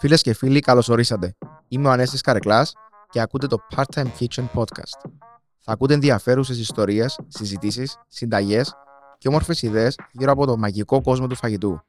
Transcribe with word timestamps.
Φίλες 0.00 0.22
και 0.22 0.34
φίλοι, 0.34 0.60
καλώς 0.60 0.88
ορίσατε. 0.88 1.36
Είμαι 1.68 1.88
ο 1.88 1.90
Ανέστη 1.90 2.18
Καρεκλάς 2.18 2.72
και 3.10 3.20
ακούτε 3.20 3.46
το 3.46 3.56
Part-Time 3.76 4.06
Kitchen 4.18 4.44
Podcast. 4.54 5.10
Θα 5.58 5.72
ακούτε 5.72 5.94
ενδιαφέρουσες 5.94 6.58
ιστορίες, 6.58 7.18
συζητήσεις, 7.28 7.96
συνταγές 8.08 8.74
και 9.18 9.28
όμορφες 9.28 9.62
ιδέες 9.62 9.98
γύρω 10.12 10.32
από 10.32 10.46
το 10.46 10.56
μαγικό 10.56 11.00
κόσμο 11.00 11.26
του 11.26 11.34
φαγητού. 11.34 11.80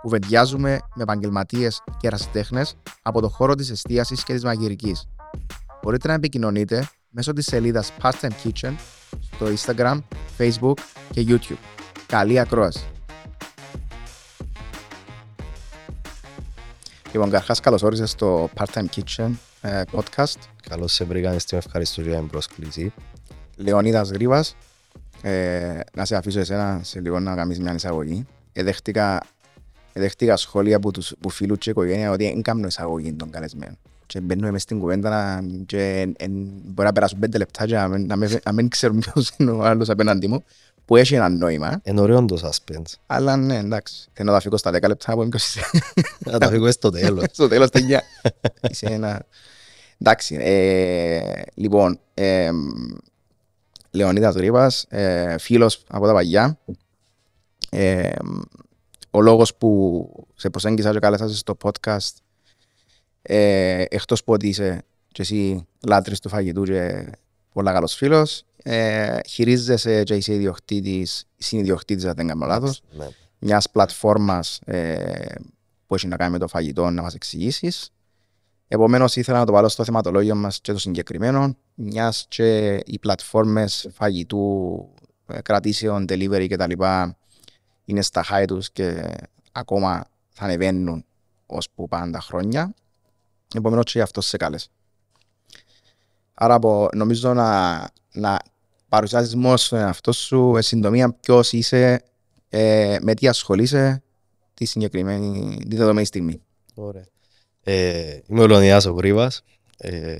Κουβεντιάζουμε 0.00 0.78
με 0.94 1.02
επαγγελματίες 1.02 1.82
και 1.96 2.06
ερασιτέχνες 2.06 2.74
από 3.02 3.20
το 3.20 3.28
χώρο 3.28 3.54
της 3.54 3.70
εστίασης 3.70 4.24
και 4.24 4.32
της 4.32 4.44
μαγειρικής. 4.44 5.08
Μπορείτε 5.82 6.08
να 6.08 6.14
επικοινωνείτε 6.14 6.88
μέσω 7.08 7.32
της 7.32 7.46
σελίδας 7.46 7.92
Part-Time 8.02 8.30
Kitchen 8.44 8.74
στο 9.34 9.46
Instagram, 9.46 9.98
Facebook 10.38 10.78
και 11.10 11.24
YouTube. 11.28 11.58
Καλή 12.06 12.38
ακρόαση! 12.38 12.90
Λοιπόν, 17.12 17.30
καταρχάς, 17.30 17.60
καλώς 17.60 17.82
όρισες 17.82 18.10
στο 18.10 18.50
Part-Time 18.56 18.84
Kitchen 18.96 19.30
ε, 19.60 19.82
podcast. 19.92 20.38
Καλώς 20.68 20.92
σε 20.92 21.04
βρήκα, 21.04 21.38
στην 21.38 21.58
ευχαριστώ 21.58 22.00
για 22.02 22.18
την 22.18 22.26
πρόσκληση. 22.26 22.92
Λεωνίδας 23.56 24.10
Γρήβα. 24.10 24.44
Ε, 25.22 25.80
να 25.92 26.04
σε 26.04 26.16
αφήσω 26.16 26.40
εσένα 26.40 26.80
σε 26.82 27.00
λίγο 27.00 27.20
να 27.20 27.34
κάνεις 27.34 27.60
μια 27.60 27.74
εισαγωγή. 27.74 28.26
Εδέχτηκα, 28.52 29.22
εδέχτηκα 29.92 30.36
σχόλια 30.36 30.76
από, 30.76 30.90
τους, 30.90 31.10
από 31.10 31.28
φίλους 31.28 31.58
και 31.58 31.70
οικογένεια 31.70 32.10
ότι 32.10 32.24
δεν 32.24 32.42
κάνω 32.42 32.66
εισαγωγή 32.66 33.12
των 33.12 33.30
καλεσμένων. 33.30 33.78
Και 34.06 34.20
μπαίνουμε 34.20 34.50
μες 34.50 34.62
στην 34.62 34.78
κουβέντα 34.78 35.42
και 35.66 36.12
εν, 36.16 36.32
μπορεί 36.64 36.88
να 36.88 36.92
περάσουν 36.92 37.18
πέντε 37.18 37.38
λεπτά 37.38 37.66
και 37.66 37.74
να, 37.74 37.98
να, 37.98 38.16
να 38.44 38.52
μην 38.52 38.68
ξέρουν 38.68 38.98
ποιος 38.98 39.32
είναι 39.36 39.50
ο 39.50 39.64
άλλος 39.64 39.88
απέναντι 39.88 40.28
μου 40.28 40.44
που 40.90 40.96
έχει 40.96 41.14
ένα 41.14 41.28
νόημα. 41.28 41.80
Είναι 41.84 42.00
ωραίο 42.00 42.24
το 42.24 42.38
suspense. 42.42 42.94
Αλλά 43.06 43.36
ναι, 43.36 43.56
εντάξει. 43.56 44.08
Θέλω 44.12 44.28
να 44.28 44.34
τα 44.34 44.40
φύγω 44.40 44.56
στα 44.56 44.70
10 44.70 44.72
λεπτά 44.72 45.12
από 45.12 45.28
ποιος 45.28 45.46
είσαι. 45.46 45.60
Να 46.18 46.38
τα 46.38 46.48
φύγω 46.48 46.70
στο 46.70 46.90
τέλος. 46.90 47.24
στο 47.32 47.48
τέλος 47.48 47.70
τελειά. 47.70 48.02
Είσαι 48.70 48.86
ένα... 48.86 49.26
Εντάξει. 49.98 50.36
Ε, 50.40 51.42
λοιπόν, 51.54 52.00
ε, 52.14 52.50
Λεωνίδας 53.90 54.34
Γρήβας, 54.34 54.84
ε, 54.88 55.38
φίλος 55.38 55.84
από 55.88 56.06
τα 56.06 56.12
παγιά. 56.12 56.58
Ε, 57.70 58.12
ο 59.10 59.20
λόγος 59.20 59.54
που 59.54 60.26
σε 60.34 60.50
προσέγγισα 60.50 60.92
και 60.92 60.98
κάλεσας 60.98 61.38
στο 61.38 61.56
podcast 61.62 62.14
ε, 63.22 63.84
εκτός 63.88 64.24
που 64.24 64.32
ότι 64.32 64.48
είσαι 64.48 64.82
και 65.12 65.22
εσύ 65.22 65.66
λάτρης 65.86 66.20
του 66.20 66.28
φαγητού 66.28 66.62
και 66.62 67.10
πολλά 67.52 67.72
καλός 67.72 67.94
φίλος, 67.94 68.44
ε, 68.62 69.18
χειρίζεσαι 69.28 70.02
και 70.02 70.14
είσαι 70.14 70.34
ιδιοκτήτης, 70.34 71.24
συνειδιοκτήτης 71.36 72.04
αν 72.04 72.14
δεν 72.14 72.26
κάνω 72.26 72.46
λάθος, 72.46 72.82
Ναι. 72.90 73.08
μιας 73.38 73.70
πλατφόρμας 73.70 74.60
ε, 74.64 75.34
που 75.86 75.94
έχει 75.94 76.06
να 76.06 76.16
κάνει 76.16 76.30
με 76.32 76.38
το 76.38 76.48
φαγητό 76.48 76.90
να 76.90 77.02
μας 77.02 77.14
εξηγήσεις. 77.14 77.90
Επομένως 78.68 79.16
ήθελα 79.16 79.38
να 79.38 79.44
το 79.46 79.52
βάλω 79.52 79.68
στο 79.68 79.84
θεματολόγιο 79.84 80.34
μας 80.34 80.60
και 80.60 80.72
το 80.72 80.78
συγκεκριμένο, 80.78 81.56
μιας 81.74 82.24
και 82.28 82.74
οι 82.84 82.98
πλατφόρμες 82.98 83.88
φαγητού, 83.92 84.88
ε, 85.26 85.40
κρατήσεων, 85.42 86.04
delivery 86.08 86.46
κτλ. 86.50 86.72
είναι 87.84 88.02
στα 88.02 88.24
high 88.30 88.44
τους 88.46 88.70
και 88.70 89.14
ακόμα 89.52 90.04
θα 90.30 90.44
ανεβαίνουν 90.44 91.04
ως 91.46 91.70
που 91.74 91.88
πάνε 91.88 92.12
τα 92.12 92.20
χρόνια. 92.20 92.74
Επομένως 93.54 93.84
και 93.84 93.92
γι' 93.94 94.00
αυτό 94.00 94.20
σε 94.20 94.36
κάλεσε. 94.36 94.68
Άρα 96.34 96.54
από, 96.54 96.88
νομίζω 96.94 97.34
να, 97.34 97.78
να 98.12 98.38
παρουσιάσεις 98.90 99.34
μόνος 99.34 99.64
στον 99.64 99.78
εαυτός 99.78 100.16
σου, 100.16 100.52
εν 100.56 100.62
συντομία 100.62 101.12
ποιος 101.12 101.52
είσαι, 101.52 102.02
ε, 102.48 102.96
με 103.00 103.14
τι 103.14 103.28
ασχολείσαι 103.28 104.02
τη 104.54 104.64
συγκεκριμένη, 104.64 105.56
τη 105.68 105.76
δεδομένη 105.76 106.06
στιγμή. 106.06 106.40
Ωραία. 106.74 107.04
Ε, 107.62 108.18
είμαι 108.26 108.40
ο 108.42 108.46
Λεωνιάς 108.46 108.84
ο 108.86 108.92
Γρήβας. 108.92 109.42
Ε, 109.76 110.16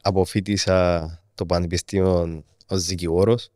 αποφύτησα 0.00 1.10
το 1.34 1.46
Πανεπιστήμιο 1.46 2.44
ως 2.66 2.84
δικηγόρος 2.84 3.50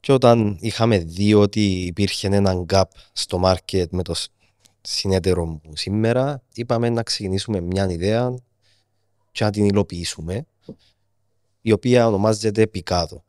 και 0.00 0.12
όταν 0.12 0.56
είχαμε 0.60 0.98
δει 0.98 1.34
ότι 1.34 1.60
υπήρχε 1.84 2.26
ένα 2.26 2.64
gap 2.68 2.82
στο 3.12 3.40
market 3.44 3.86
με 3.90 4.02
το 4.02 4.14
σ- 4.14 4.30
συνέτερο 4.80 5.44
μου 5.44 5.60
σήμερα, 5.74 6.42
είπαμε 6.54 6.88
να 6.88 7.02
ξεκινήσουμε 7.02 7.60
μια 7.60 7.90
ιδέα 7.90 8.34
και 9.32 9.44
να 9.44 9.50
την 9.50 9.64
υλοποιήσουμε, 9.64 10.46
η 11.66 11.72
οποία 11.72 12.06
ονομάζεται 12.06 12.70
Picado. 12.74 13.20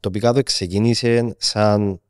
Το 0.00 0.10
Picado 0.14 0.40
ξεκίνησε 0.44 1.34
σαν 1.38 2.00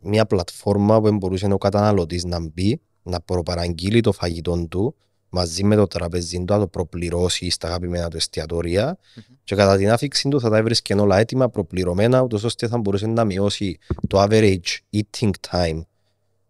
μια 0.00 0.26
πλατφόρμα 0.26 1.00
που 1.00 1.12
μπορούσε 1.12 1.46
ο 1.52 1.58
καταναλωτής 1.58 2.24
να 2.24 2.40
μπει, 2.40 2.80
να 3.02 3.20
προπαραγγείλει 3.20 4.00
το 4.00 4.12
φαγητό 4.12 4.66
του 4.68 4.94
μαζί 5.28 5.64
με 5.64 5.76
το 5.76 5.86
τραπεζί 5.86 6.36
του, 6.36 6.52
να 6.52 6.58
το 6.58 6.66
προπληρώσει 6.66 7.50
στα 7.50 7.68
αγαπημένα 7.68 8.08
του 8.08 8.16
εστιατόρια 8.16 8.98
και 9.44 9.54
κατά 9.54 9.76
την 9.76 9.90
άφηξη 9.90 10.28
του 10.28 10.40
θα 10.40 10.50
τα 10.50 10.56
έβρισκε 10.56 10.94
όλα 10.94 11.18
έτοιμα, 11.18 11.48
προπληρωμένα, 11.48 12.20
ούτως 12.20 12.44
ώστε 12.44 12.68
θα 12.68 12.78
μπορούσε 12.78 13.06
να 13.06 13.24
μειώσει 13.24 13.78
το 14.08 14.22
average 14.22 14.78
eating 14.92 15.30
time, 15.50 15.80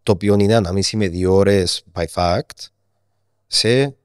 το 0.03 0.11
οποίο 0.11 0.35
είναι 0.39 0.55
ανάμιση 0.55 0.97
με 0.97 1.07
δύο 1.07 1.33
ώρες 1.33 1.83
by 1.93 2.05
fact, 2.13 2.67
σε 3.47 3.95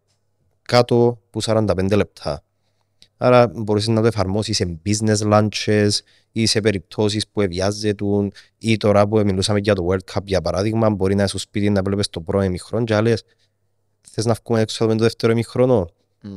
κάτω 0.63 1.19
από 1.27 1.41
45 1.43 1.97
λεπτά. 1.97 2.46
Άρα 3.17 3.49
μπορείς 3.55 3.87
να 3.87 4.01
το 4.01 4.07
εφαρμόσεις 4.07 4.57
σε 4.57 4.79
business 4.87 5.19
lunches 5.33 5.89
ή 6.33 6.47
σε 6.47 6.61
περιπτώσεις 6.61 7.29
που 7.29 7.41
ευιάζεται 7.41 8.05
ή 8.59 8.77
τώρα 8.77 9.09
που 9.09 9.19
μιλούσαμε 9.19 9.59
για 9.59 9.75
το 9.75 9.87
World 9.91 10.15
Cup 10.15 10.23
για 10.25 10.41
παράδειγμα 10.41 10.91
μπορεί 10.91 11.15
να 11.15 11.23
είσαι 11.23 11.29
στο 11.29 11.39
σπίτι 11.39 11.71
να 11.71 11.83
βλέπεις 11.83 12.09
το 12.09 12.21
πρώτο 12.21 12.45
ημιχρόνο 12.45 12.85
και 12.85 12.95
άλλες 12.95 13.23
θες 14.11 14.25
να 14.25 14.37
βγούμε 14.45 14.61
έξω 14.61 14.85
από 14.85 14.95
το 14.95 15.03
δεύτερο 15.03 15.33
ημιχρόνο 15.33 15.91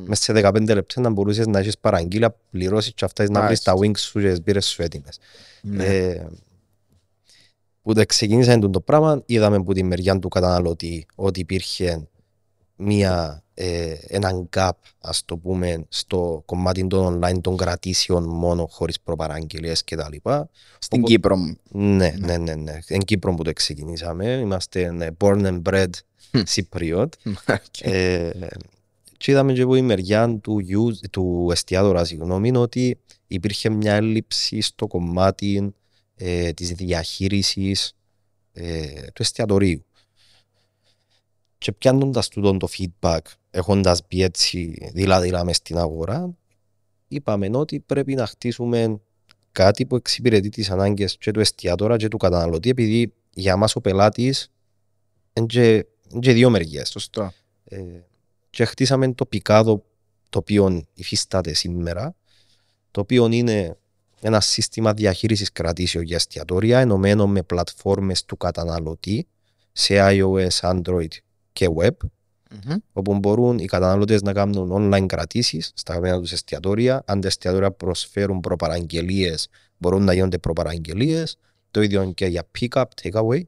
μέσα 0.06 0.22
σε 0.22 0.32
15 0.34 0.74
λεπτά 0.74 1.02
να 1.02 1.10
μπορούσες 1.10 1.48
να 1.48 1.60
έχεις 1.60 1.78
παραγγείλα, 1.78 2.36
πληρώσεις 2.50 2.94
και 2.94 3.06
αυτά 3.06 3.30
να 3.30 3.46
βρεις 3.46 3.62
τα 3.62 3.76
Μάλιστα. 3.76 4.02
wings 4.02 4.10
σου 4.10 4.20
και 4.20 4.30
τις 4.30 4.42
μπύρες 4.42 4.66
σου 4.66 4.82
έτοιμες. 4.82 5.20
Ναι. 5.62 5.86
Ε, 5.86 6.28
που 7.82 7.94
το 7.94 8.06
ξεκίνησε 8.06 8.58
το 8.58 8.82
πράγμα, 8.82 9.22
είδαμε 9.26 9.56
από 9.56 9.74
τη 9.74 9.84
μεριά 9.84 10.20
του 10.20 10.28
καταναλωτή 10.28 11.06
ότι 11.16 11.40
υπήρχε 11.40 12.08
μια, 12.76 13.44
ε, 13.62 13.96
έναν 14.08 14.50
gap, 14.56 14.70
ας 15.02 15.26
το 15.26 15.38
πούμε, 15.38 15.86
στο 15.90 16.42
κομμάτι 16.46 16.88
των 16.88 17.20
online 17.24 17.42
των 17.42 17.58
κρατήσεων 17.58 18.24
μόνο 18.24 18.68
χωρίς 18.72 19.00
προπαραγγελίες 19.00 19.84
και 19.84 19.96
τα 19.96 20.10
λοιπά. 20.12 20.50
Στην 20.80 21.00
Οπότε- 21.00 21.14
Κύπρο. 21.16 21.36
Ναι, 21.70 22.16
ναι, 22.20 22.38
ναι, 22.38 22.56
ναι. 22.56 22.80
Εν 22.88 23.00
Κύπρο 23.00 23.36
που 23.36 23.44
το 23.44 23.54
ξεκινήσαμε. 23.54 24.26
Είμαστε 24.26 24.92
ναι, 24.92 25.08
born 25.20 25.46
and 25.46 25.62
bred 25.70 25.90
Μμ. 26.32 26.42
Cypriot. 26.56 27.08
Οκ. 27.48 27.80
Ε, 27.82 28.32
και 29.18 29.32
είδαμε 29.32 29.54
και 29.54 29.62
από 29.62 29.76
η 29.76 29.82
μεριά 29.82 30.38
του, 30.42 30.58
use- 30.70 31.10
του 31.12 31.50
εστιατόρα, 31.52 32.06
συγγνώμη, 32.06 32.58
ότι 32.58 33.00
υπήρχε 33.28 33.70
μια 33.70 33.94
έλλειψη 33.94 34.62
στο 34.62 34.88
κομμάτι 34.88 35.74
ε, 36.16 36.52
της 36.52 36.72
διαχείρισης 36.72 37.94
ε, 38.54 38.86
του 39.14 39.22
εστιατορίου. 39.22 39.84
Και 41.58 41.72
πιάνοντας 41.72 42.28
τούτον 42.28 42.60
το 42.60 42.68
feedback, 42.78 43.20
έχοντας 43.52 44.02
μπει 44.08 44.24
έτσι 44.24 44.90
δειλά-δειλά 44.94 45.44
μες 45.44 45.56
στην 45.56 45.78
αγορά, 45.78 46.38
είπαμε 47.08 47.50
ότι 47.54 47.80
πρέπει 47.80 48.16
να 48.16 48.26
χτίσουμε 48.26 49.00
κάτι 49.52 49.86
που 49.86 49.96
εξυπηρετεί 49.96 50.50
τις 50.50 50.70
ανάγκες 50.70 51.18
και 51.18 51.32
του 51.32 51.40
εστιατόρα 51.40 51.98
και 51.98 52.08
του 52.08 52.18
καταναλωτή, 52.18 52.70
επειδή 52.70 53.14
για 53.34 53.58
μας 53.58 53.76
ο 53.76 53.82
πελάτης 53.82 54.52
είναι 55.34 55.46
και, 55.46 55.86
είναι 56.10 56.20
και 56.20 56.34
δύο 56.34 56.50
μεριές. 56.50 56.90
Σωστό. 56.90 57.32
Ε, 57.64 57.82
και 58.50 58.66
χτίσαμε 58.66 59.14
το 59.14 59.26
πικάδο 59.26 59.84
το 60.30 60.40
οποίο 60.40 60.84
υφίσταται 60.94 61.54
σήμερα, 61.54 62.16
το 62.92 63.02
οποίο 63.02 63.28
είναι 63.32 63.78
ένα 64.22 64.40
σύστημα 64.40 64.94
διαχείρισης 64.94 65.52
κρατήσεων 65.52 66.04
για 66.04 66.16
εστιατόρια 66.16 66.80
ενωμένο 66.80 67.28
με 67.28 67.44
πλατφόρμες 67.44 68.26
του 68.26 68.38
καταναλωτή 68.38 69.28
σε 69.72 69.96
iOS, 69.98 70.60
Android 70.62 71.12
και 71.54 71.68
web, 71.78 72.08
Μμμ. 72.54 72.76
όπου 72.94 73.20
μπορούν 73.20 73.58
οι 73.58 73.66
καταναλωτές 73.66 74.22
να 74.22 74.34
κάνουν 74.34 74.72
online 74.72 75.06
κρατήσεις 75.06 75.72
στα 75.76 75.92
αγαπημένα 75.92 76.22
τους 76.22 76.32
εστιατόρια. 76.32 77.04
Αν 77.06 77.22
τα 77.22 77.28
εστιατόρια 77.28 77.72
προσφέρουν 77.72 78.40
προπαραγγελίες, 78.40 79.48
μπορούν 79.78 80.04
να 80.04 80.14
γίνονται 80.14 80.38
προπαραγγελίες. 80.38 81.38
Το 81.72 81.82
ίδιο 81.82 82.12
και 82.12 82.26
για 82.26 82.48
pick-up, 82.60 82.84
take-away. 83.02 83.42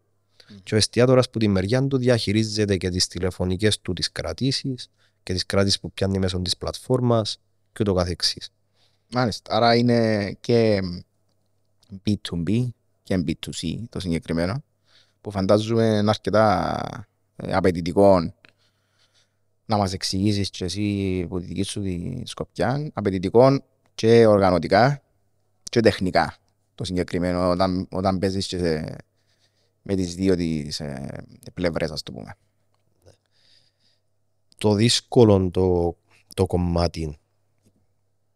Και 0.64 0.74
ο 0.74 0.78
εστιατόρας 0.78 1.30
που 1.30 1.40
τη 1.40 1.48
μεριά 1.48 1.88
του 1.88 1.98
διαχειρίζεται 1.98 2.78
και 2.78 2.90
τις 2.90 3.08
τηλεφωνικές 3.08 3.82
του 3.82 3.94
τις 3.94 4.12
κρατήσεις 4.12 4.90
και 5.24 5.34
τις 5.34 5.46
κρατήσεις 5.46 5.80
που 5.80 5.92
πιάνει 5.92 6.20
μέσω 6.20 6.40
της 6.40 6.58
πλατφόρμας 6.58 7.40
και 7.74 7.84
το 7.84 7.94
καθεξής. 7.94 8.52
Μάλιστα. 9.14 9.56
Άρα 9.56 9.76
είναι 9.76 10.32
και 10.40 10.80
B2B 12.06 12.68
και 13.04 13.24
B2C 13.28 13.76
το 13.90 14.00
συγκεκριμένο 14.00 14.64
που 15.22 15.32
φαντάζομαι 15.32 15.86
είναι 15.86 16.10
αρκετά 16.10 17.08
ε, 17.36 17.54
απαιτητικό 17.54 18.34
να 19.72 19.78
μας 19.78 19.94
εξηγήσεις 19.94 20.50
και 20.50 20.66
εσύ 20.66 21.22
από 21.26 21.40
τη 21.40 21.46
δική 21.46 21.64
σου 21.64 21.82
τη 21.82 22.22
σκοπιά 22.24 22.92
απαιτητικό 22.94 23.64
και 23.96 24.26
οργανωτικά 24.26 25.02
και 25.64 25.80
τεχνικά 25.80 26.38
το 26.76 26.84
συγκεκριμένο 26.84 27.50
όταν, 27.50 27.88
όταν 27.92 28.20
παίζεις 28.20 28.48
και 28.48 28.58
σε, 28.58 28.96
με 29.82 29.96
τις 29.96 30.16
δύο 30.16 30.36
τις 30.36 30.80
ε, 30.80 31.26
πλευρές 31.54 31.92
ας 31.92 32.04
το 32.04 32.12
πούμε. 32.12 32.38
το 34.58 34.74
δύσκολο 34.74 35.50
το, 35.52 35.98
το 36.34 36.46
κομμάτι 36.46 37.20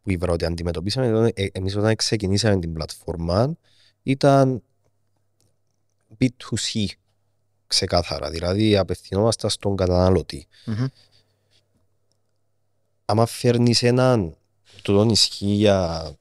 που 0.02 0.12
είπα 0.12 0.32
ότι 0.32 0.46
αντιμετωπίσαμε 0.46 1.08
ήταν, 1.08 1.32
ε, 1.34 1.48
εμείς 1.52 1.76
όταν 1.76 1.96
ξεκινήσαμε 1.96 2.60
την 2.60 2.74
πλατφόρμα 2.74 3.58
ήταν 4.04 4.64
B2C 6.20 6.86
ξεκάθαρα, 7.68 8.30
δηλαδή 8.30 8.78
απευθυνόμαστε 8.78 9.50
στον 9.50 9.76
καταναλωτή. 9.76 10.48
Μμμ. 10.66 10.86
Άμα 13.06 13.26
φέρνεις 13.26 13.84
έναν, 13.84 14.36
το 14.82 14.94
τον 14.94 15.10
ισχύει 15.10 15.46
για 15.46 16.12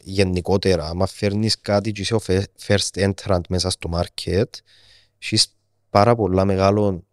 γενικότερα, 0.00 0.86
άμα 0.86 1.06
φέρνεις 1.06 1.60
κάτι 1.60 1.92
και 1.92 2.00
είσαι 2.00 2.14
ο 2.14 2.18
φε- 2.18 2.50
first 2.66 3.12
entrant 3.12 3.40
μέσα 3.48 3.70
στο 3.70 3.90
market, 3.92 4.44
έχεις 5.18 5.56
πάρα 5.90 6.14
πολλά 6.14 6.44
μεγάλο 6.44 7.04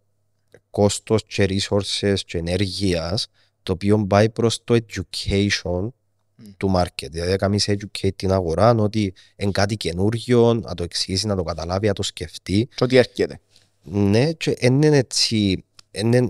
κόστος 0.70 1.24
και 1.26 1.46
resources 1.48 2.14
και 2.26 2.38
ενέργειας, 2.38 3.26
το 3.62 3.72
οποίο 3.72 4.06
πάει 4.06 4.30
προς 4.30 4.64
το 4.64 4.74
education 4.74 5.88
του 6.56 6.72
market. 6.76 7.08
Δηλαδή, 7.10 7.30
να 7.30 7.36
κάνεις 7.36 7.68
educate 7.68 8.14
την 8.16 8.32
αγορά, 8.32 8.74
ότι 8.74 9.14
είναι 9.36 9.50
κάτι 9.50 9.76
καινούργιο, 9.76 10.54
να 10.54 10.74
το 10.74 10.82
εξηγήσει, 10.82 11.26
να 11.26 11.36
το 11.36 11.42
καταλάβει, 11.42 11.86
να 11.86 11.92
το 11.92 12.02
σκεφτεί. 12.02 12.68
Και 12.74 12.84
ό,τι 12.84 12.96
έρχεται. 12.96 13.40
Ναι, 13.82 14.32
και 14.32 14.56
δεν 14.60 14.82
είναι 14.82 14.96
έτσι. 14.96 15.64
Δεν 15.90 16.06
είναι, 16.06 16.20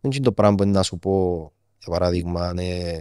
δεν 0.00 0.10
είναι 0.10 0.20
το 0.20 0.32
πράγμα 0.32 0.54
που 0.56 0.62
είναι 0.62 0.72
να 0.72 0.82
σου 0.82 0.98
πω, 0.98 1.52
για 1.86 1.98
παράδειγμα, 1.98 2.52
ναι, 2.52 2.98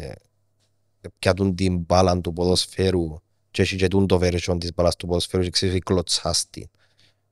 πιάτουν 1.19 1.55
την 1.55 1.77
μπάλα 1.77 2.21
του 2.21 2.33
ποδοσφαίρου 2.33 3.15
και 3.51 3.61
έχει 3.61 3.75
και 3.75 3.87
τούν 3.87 4.07
το 4.07 4.19
version 4.21 4.57
της 4.59 4.73
μπάλας 4.73 4.95
του 4.95 5.07
ποδοσφαίρου 5.07 5.43
και 5.43 5.49
ξέρεις 5.49 5.79
κλωτσάς 5.83 6.49
την. 6.49 6.67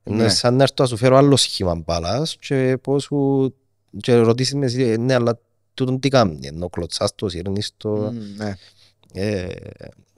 Είναι 0.04 0.22
Ναι. 0.22 0.28
σαν 0.28 0.56
να 0.56 0.62
έρθω 0.62 0.74
να 0.78 0.86
σου 0.86 0.96
φέρω 0.96 1.16
άλλο 1.16 1.36
σχήμα 1.36 1.74
μπάλας 1.74 2.36
και 2.36 2.78
πώς 2.82 3.02
σου 3.02 3.54
και 4.00 4.14
ρωτήσεις 4.14 4.54
με 4.54 4.64
εσύ, 4.66 4.96
ναι, 4.96 5.14
αλλά 5.14 5.38
τούτον 5.74 6.00
τι 6.00 6.08
κάνει, 6.08 6.46
ενώ 6.46 6.68
κλωτσάς 6.68 7.14
το, 7.14 7.28
σύρνεις 7.28 7.72
το. 7.76 7.90
Μμ, 7.90 8.18
ναι. 8.36 8.54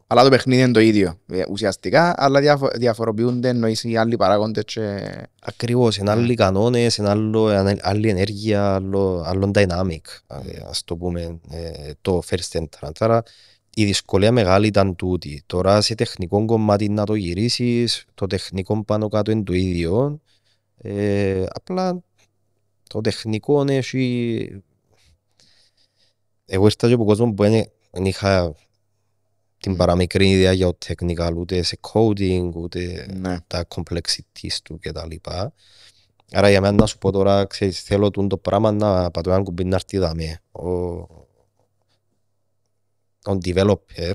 Ε, 0.09 0.15
Αλλά 0.15 0.23
το 0.23 0.29
παιχνίδι 0.29 0.63
είναι 0.63 0.73
το 0.73 0.81
ίδιο 0.81 1.19
ε, 1.27 1.43
ουσιαστικά, 1.51 2.15
αλλά 2.17 2.41
διαφο- 2.41 2.71
διαφοροποιούνται 2.77 3.49
εννοείς 3.49 3.85
οι 3.85 3.97
άλλοι 3.97 4.17
παράγοντες 4.17 4.65
και... 4.65 5.13
Ακριβώς, 5.43 5.97
είναι 5.97 6.11
άλλοι 6.11 6.35
κανόνες, 6.35 6.97
είναι 6.97 7.09
άλλο, 7.09 7.53
είναι 7.53 7.77
άλλη 7.81 8.09
ενέργεια, 8.09 8.75
άλλο, 8.75 9.23
άλλο 9.27 9.51
dynamic, 9.55 10.01
ε, 10.27 10.63
ας 10.69 10.85
το 10.85 10.97
πούμε, 10.97 11.41
ε, 11.51 11.93
το 12.01 12.23
first 12.29 12.61
entrant. 12.61 12.91
Άρα 12.99 13.23
η 13.75 13.85
δυσκολία 13.85 14.33
μεγάλη 14.33 14.67
ήταν 14.67 14.97
τούτη. 14.97 15.43
Τώρα 15.47 15.81
σε 15.81 15.95
τεχνικό 15.95 16.45
κομμάτι 16.45 16.89
να 16.89 17.05
το 17.05 17.15
γυρίσεις, 17.15 18.05
το 18.15 18.27
τεχνικό 18.27 18.85
πάνω 18.85 19.09
κάτω 19.09 19.31
είναι 19.31 19.43
το 19.43 19.53
ίδιο. 19.53 20.21
Ε, 20.79 21.45
απλά 21.49 22.03
το 22.89 23.01
τεχνικό 23.01 23.65
έχει... 23.69 24.63
Εγώ 26.47 26.65
ήρθα 26.65 26.89
και 26.89 26.95
από 26.95 27.05
κόσμο 27.05 27.33
που 27.33 27.43
δεν 27.43 27.65
δεν 27.91 28.05
είχα 28.05 28.55
την 29.59 29.77
παραμικρή 29.77 30.31
ιδέα 30.31 30.53
για 30.53 30.67
το 30.67 30.77
technical, 30.87 31.33
ούτε 31.37 31.63
σε 31.63 31.79
coding, 31.93 32.51
ούτε 32.55 33.07
Ναι. 33.15 33.37
τα 33.47 33.67
complexities 33.75 34.57
του 34.65 34.79
και 34.79 34.93
τα 34.93 35.07
λοιπά. 35.07 35.53
Άρα 36.33 36.51
για 36.51 36.61
μένα 36.61 36.77
να 36.77 36.87
σου 36.87 36.99
πω 36.99 37.11
τώρα, 37.11 37.45
ξέρεις, 37.45 37.81
θέλω 37.83 38.11
τούτο 38.11 38.27
το 38.27 38.37
πράγμα 38.37 38.73
να 38.73 39.11
πατώ 39.11 39.31
έναν 39.31 39.45
κουμπί 39.45 39.65
να 39.65 39.75
έρθει 39.75 39.99
δαμέ. 39.99 40.41
Ο, 40.53 40.69
ο 43.31 43.39
developer 43.45 43.77
ε, 43.95 44.11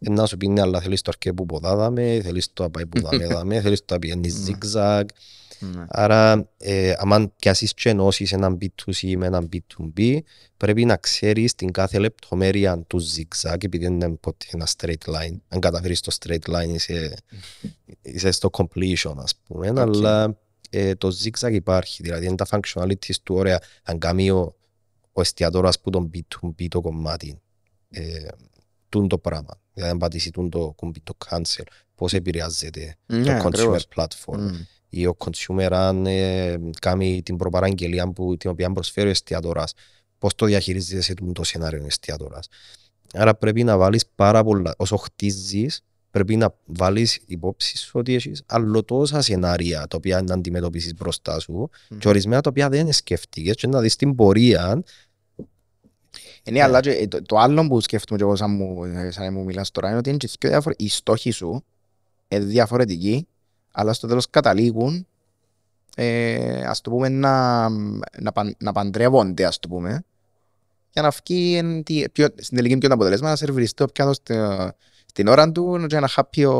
να 0.00 0.26
σου 0.26 0.36
πει 0.36 0.48
ναι, 0.48 0.60
αλλά 0.60 0.80
θέλεις 0.80 1.02
το 1.02 1.10
αρκέ 1.14 1.32
που 1.32 1.46
ποδά 1.46 1.76
δαμέ, 1.76 2.20
θέλεις 2.22 2.52
το 2.52 2.62
να 2.62 2.70
πάει 2.70 2.86
που 2.86 3.00
δαμέ 3.00 3.26
δαμέ, 3.34 3.60
θέλεις 3.60 3.84
το 3.84 3.94
να 3.94 3.98
πηγαίνει 4.00 4.30
zigzag. 4.46 5.04
Ναι. 5.60 5.84
Άρα, 5.88 6.48
ε, 6.58 6.94
άμα 6.96 7.32
πιάσεις 7.36 7.74
και 7.74 7.88
ενώσεις 7.88 8.32
έναν 8.32 8.58
B2C 8.60 9.14
με 9.16 9.26
έναν 9.26 9.48
B2B, 9.52 10.18
πρέπει 10.56 10.84
να 10.84 10.96
ξέρεις 10.96 11.54
την 11.54 11.70
κάθε 11.70 11.98
λεπτομέρεια 11.98 12.78
του 12.78 13.00
zigzag, 13.02 13.64
επειδή 13.64 13.84
δεν 13.84 13.92
είναι 13.94 14.10
ποτέ 14.10 14.46
ένα 14.52 14.66
straight 14.76 15.04
line. 15.04 15.36
Αν 15.48 15.60
καταφέρεις 15.60 16.00
το 16.00 16.16
straight 16.20 16.50
line, 16.50 16.68
είσαι, 16.74 17.14
είσαι 18.02 18.30
στο 18.30 18.50
completion, 18.52 19.14
ας 19.16 19.36
πούμε. 19.36 19.70
Οκ. 19.70 19.78
Αλλά 19.78 20.38
ε, 20.70 20.94
το 20.94 21.16
zigzag 21.24 21.52
υπάρχει, 21.52 22.02
δηλαδή 22.02 22.26
είναι 22.26 22.34
τα 22.36 22.46
functionalities 22.50 23.14
του, 23.22 23.34
ωραία, 23.34 23.60
αν 23.82 23.98
κάνει 23.98 24.30
ο, 24.30 24.56
ο 25.12 25.20
εστιατόρας 25.20 25.80
που 25.80 25.90
τον 25.90 26.10
B2B 26.14 26.66
το 26.68 26.80
κομμάτι, 26.80 27.40
ε, 27.90 28.26
τούν 28.88 29.08
το 29.08 29.18
πράγμα. 29.18 29.60
Δηλαδή, 29.72 29.92
αν 29.92 29.98
πατήσει 29.98 30.30
τούν 30.30 30.50
το 30.50 30.72
κουμπί 30.76 31.00
το 31.00 31.16
cancel, 31.28 31.62
πώς 31.94 32.12
επηρεάζεται 32.12 32.96
Ναι, 33.06 33.22
το 33.24 33.30
consumer 33.30 33.46
ακριβώς. 33.46 33.88
platform 33.96 34.38
Μμ. 34.38 34.56
Ή 34.88 35.06
ο 35.06 35.16
consumer 35.18 35.68
αν 35.70 36.06
ε, 36.06 36.58
κάνει 36.80 37.22
την 37.22 37.36
προπαραγγελία 37.36 38.12
που, 38.12 38.36
την 38.36 38.50
οποία 38.50 38.72
προσφέρει 38.72 39.06
ο 39.06 39.10
εστιατόρας, 39.10 39.72
πώς 40.18 40.34
το 40.34 40.46
διαχειρίζεται 40.46 41.00
σε 41.00 41.14
το 41.32 41.44
σενάριο 41.44 41.82
ο 41.82 41.86
εστιατόρας. 41.86 42.48
Άρα 43.14 43.34
πρέπει 43.34 43.64
να 43.64 43.76
βάλεις 43.76 44.06
πάρα 44.14 44.44
πολλά, 44.44 44.74
όσο 44.76 44.96
χτίζεις, 44.96 45.80
πρέπει 46.10 46.36
να 46.36 46.54
βάλεις 46.64 47.20
υπόψη 47.26 47.76
σου 47.76 47.90
ότι 47.94 48.14
έχεις 48.14 48.42
άλλο 48.46 48.84
τόσα 48.84 49.22
σενάρια 49.22 49.86
τα 49.86 49.96
οποία 49.96 50.22
να 50.22 50.34
αντιμετωπίσεις 50.34 50.94
μπροστά 50.94 51.40
σου 51.40 51.52
Μμμ. 51.52 51.98
και 51.98 52.08
ορισμένα 52.08 52.40
τα 52.40 52.50
οποία 52.50 52.68
δεν 52.68 52.92
σκέφτηκες 52.92 53.54
και 53.54 53.66
να 53.66 53.80
δεις 53.80 53.96
την 53.96 54.14
πορεία 54.14 54.82
Ε, 56.42 56.50
Ναι, 56.50 56.62
αλλά 56.62 56.80
και, 56.80 56.90
ε, 56.90 57.06
το, 57.06 57.22
το 57.22 57.36
άλλο 57.38 57.66
που 57.66 57.80
σκέφτομαι 57.80 58.18
και 58.18 58.24
εγώ 58.24 58.36
σαν 58.36 58.50
μου, 58.50 58.84
ε, 58.84 59.10
σαν 59.10 59.24
να 59.24 59.30
μου 59.30 59.44
μιλάς 59.44 59.70
τώρα 59.70 59.88
είναι 59.88 59.98
ότι 59.98 60.08
είναι 60.08 60.18
και 60.18 60.28
δύο 60.40 60.50
διαφορε... 60.50 60.74
οι 60.78 60.88
στόχοι 60.88 61.30
σου 61.30 61.64
είναι 62.28 62.44
διαφορετικοί, 62.44 63.26
αλλά 63.78 63.92
στο 63.92 64.06
τέλος 64.06 64.30
καταλήγουν 64.30 65.06
ε, 65.96 66.64
ας 66.66 66.80
το 66.80 66.90
πούμε 66.90 67.08
να, 67.08 67.68
να, 68.18 68.32
παν, 68.32 68.56
να 68.58 68.72
παντρεύονται 68.72 69.44
ας 69.44 69.58
το 69.58 69.68
πούμε 69.68 70.04
για 70.90 71.02
να 71.02 71.10
βγει 71.10 71.56
εν, 71.56 71.82
τι, 71.82 72.04
πιο, 72.12 72.26
στην 72.36 72.56
τελική 72.56 72.76
ποιο 72.76 72.76
είναι 72.76 72.88
το 72.88 72.94
αποτέλεσμα 72.94 73.28
να 73.28 73.36
σερβιριστεί 73.36 73.74
το 73.74 73.86
πιάτο 73.92 74.12
στη, 74.12 74.34
στην 75.06 75.26
ώρα 75.26 75.52
του 75.52 75.86
και 75.86 76.00
να 76.00 76.08
χάπει 76.08 76.44
ο, 76.44 76.58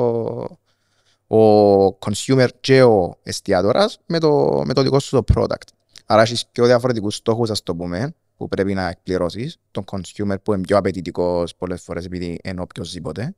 ο 1.26 1.86
consumer 1.86 2.48
και 2.60 2.82
ο 2.82 3.18
εστιατόρας 3.22 4.00
με 4.06 4.18
το, 4.18 4.62
με 4.64 4.72
το 4.72 4.82
δικό 4.82 4.98
σου 4.98 5.22
το 5.24 5.34
product. 5.34 5.68
Άρα 6.06 6.22
έχεις 6.22 6.46
πιο 6.46 6.66
διαφορετικούς 6.66 7.14
στόχους 7.14 7.50
ας 7.50 7.62
το 7.62 7.76
πούμε 7.76 8.14
που 8.36 8.48
πρέπει 8.48 8.74
να 8.74 8.88
εκπληρώσεις, 8.88 9.58
τον 9.70 9.84
consumer 9.90 10.36
που 10.42 10.52
είναι 10.52 10.62
πιο 10.62 10.76
απαιτητικός 10.76 11.54
πολλές 11.56 11.82
φορές 11.82 12.04
επειδή 12.04 12.40
είναι 12.44 12.60
οποιοσδήποτε 12.60 13.34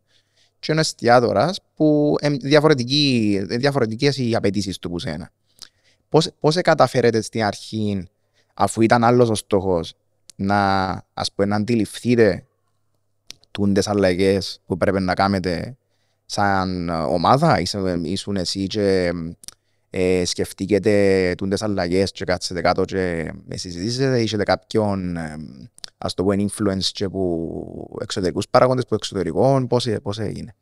και 0.59 0.73
ένας 0.73 0.87
εστιατόρας 0.87 1.61
που 1.75 2.15
είναι 2.23 2.37
διαφορετική, 2.41 3.41
διαφορετικές 3.49 4.19
οι 4.19 4.35
απαιτήσεις 4.35 4.79
του 4.79 4.91
που 4.91 4.99
σένα. 4.99 5.31
Πώς, 6.09 6.31
πώς 6.41 6.55
καταφέρετε 6.55 7.21
στην 7.23 7.43
αρχή, 7.45 8.09
αφού 8.55 8.81
ήταν 8.81 9.05
άλλος 9.05 9.29
ο 9.29 9.35
στόχος, 9.35 9.95
να, 10.37 10.85
ας 11.15 11.33
πούμε, 11.33 11.49
να 11.49 11.57
αντιληφθείτε 11.57 12.45
τούντες 13.51 13.89
αλλαγές 13.89 14.61
που 14.67 14.77
πρέπει 14.77 15.01
να 15.01 15.15
κάνετε 15.15 15.77
σαν 16.27 16.89
ομάδα, 16.89 17.61
Είσαι- 17.61 18.01
ήσουν 18.03 18.37
εσύ 18.37 18.67
και 18.67 19.13
ε, 19.91 20.25
σκεφτήκετε 20.25 21.35
τούντες 21.37 21.63
αλλαγές 21.63 22.13
και 22.13 22.25
κάτσετε 22.25 22.61
κάτω 22.61 22.85
και 22.85 23.33
ε, 23.49 23.57
συζητήσετε, 23.57 24.21
είχετε 24.21 24.43
κάποιον 24.43 25.17
ε, 25.17 25.37
ας 25.99 26.15
το 26.15 26.23
πούμε 26.23 26.47
influence 26.49 26.85
και 26.93 27.09
που 27.09 27.97
εξωτερικούς 28.01 28.49
παράγοντες, 28.49 28.85
που 28.85 28.95
εξωτερικών, 28.95 29.67
πώς, 29.67 29.87
ε- 29.87 30.01
πώς 30.01 30.19
έγινε. 30.19 30.55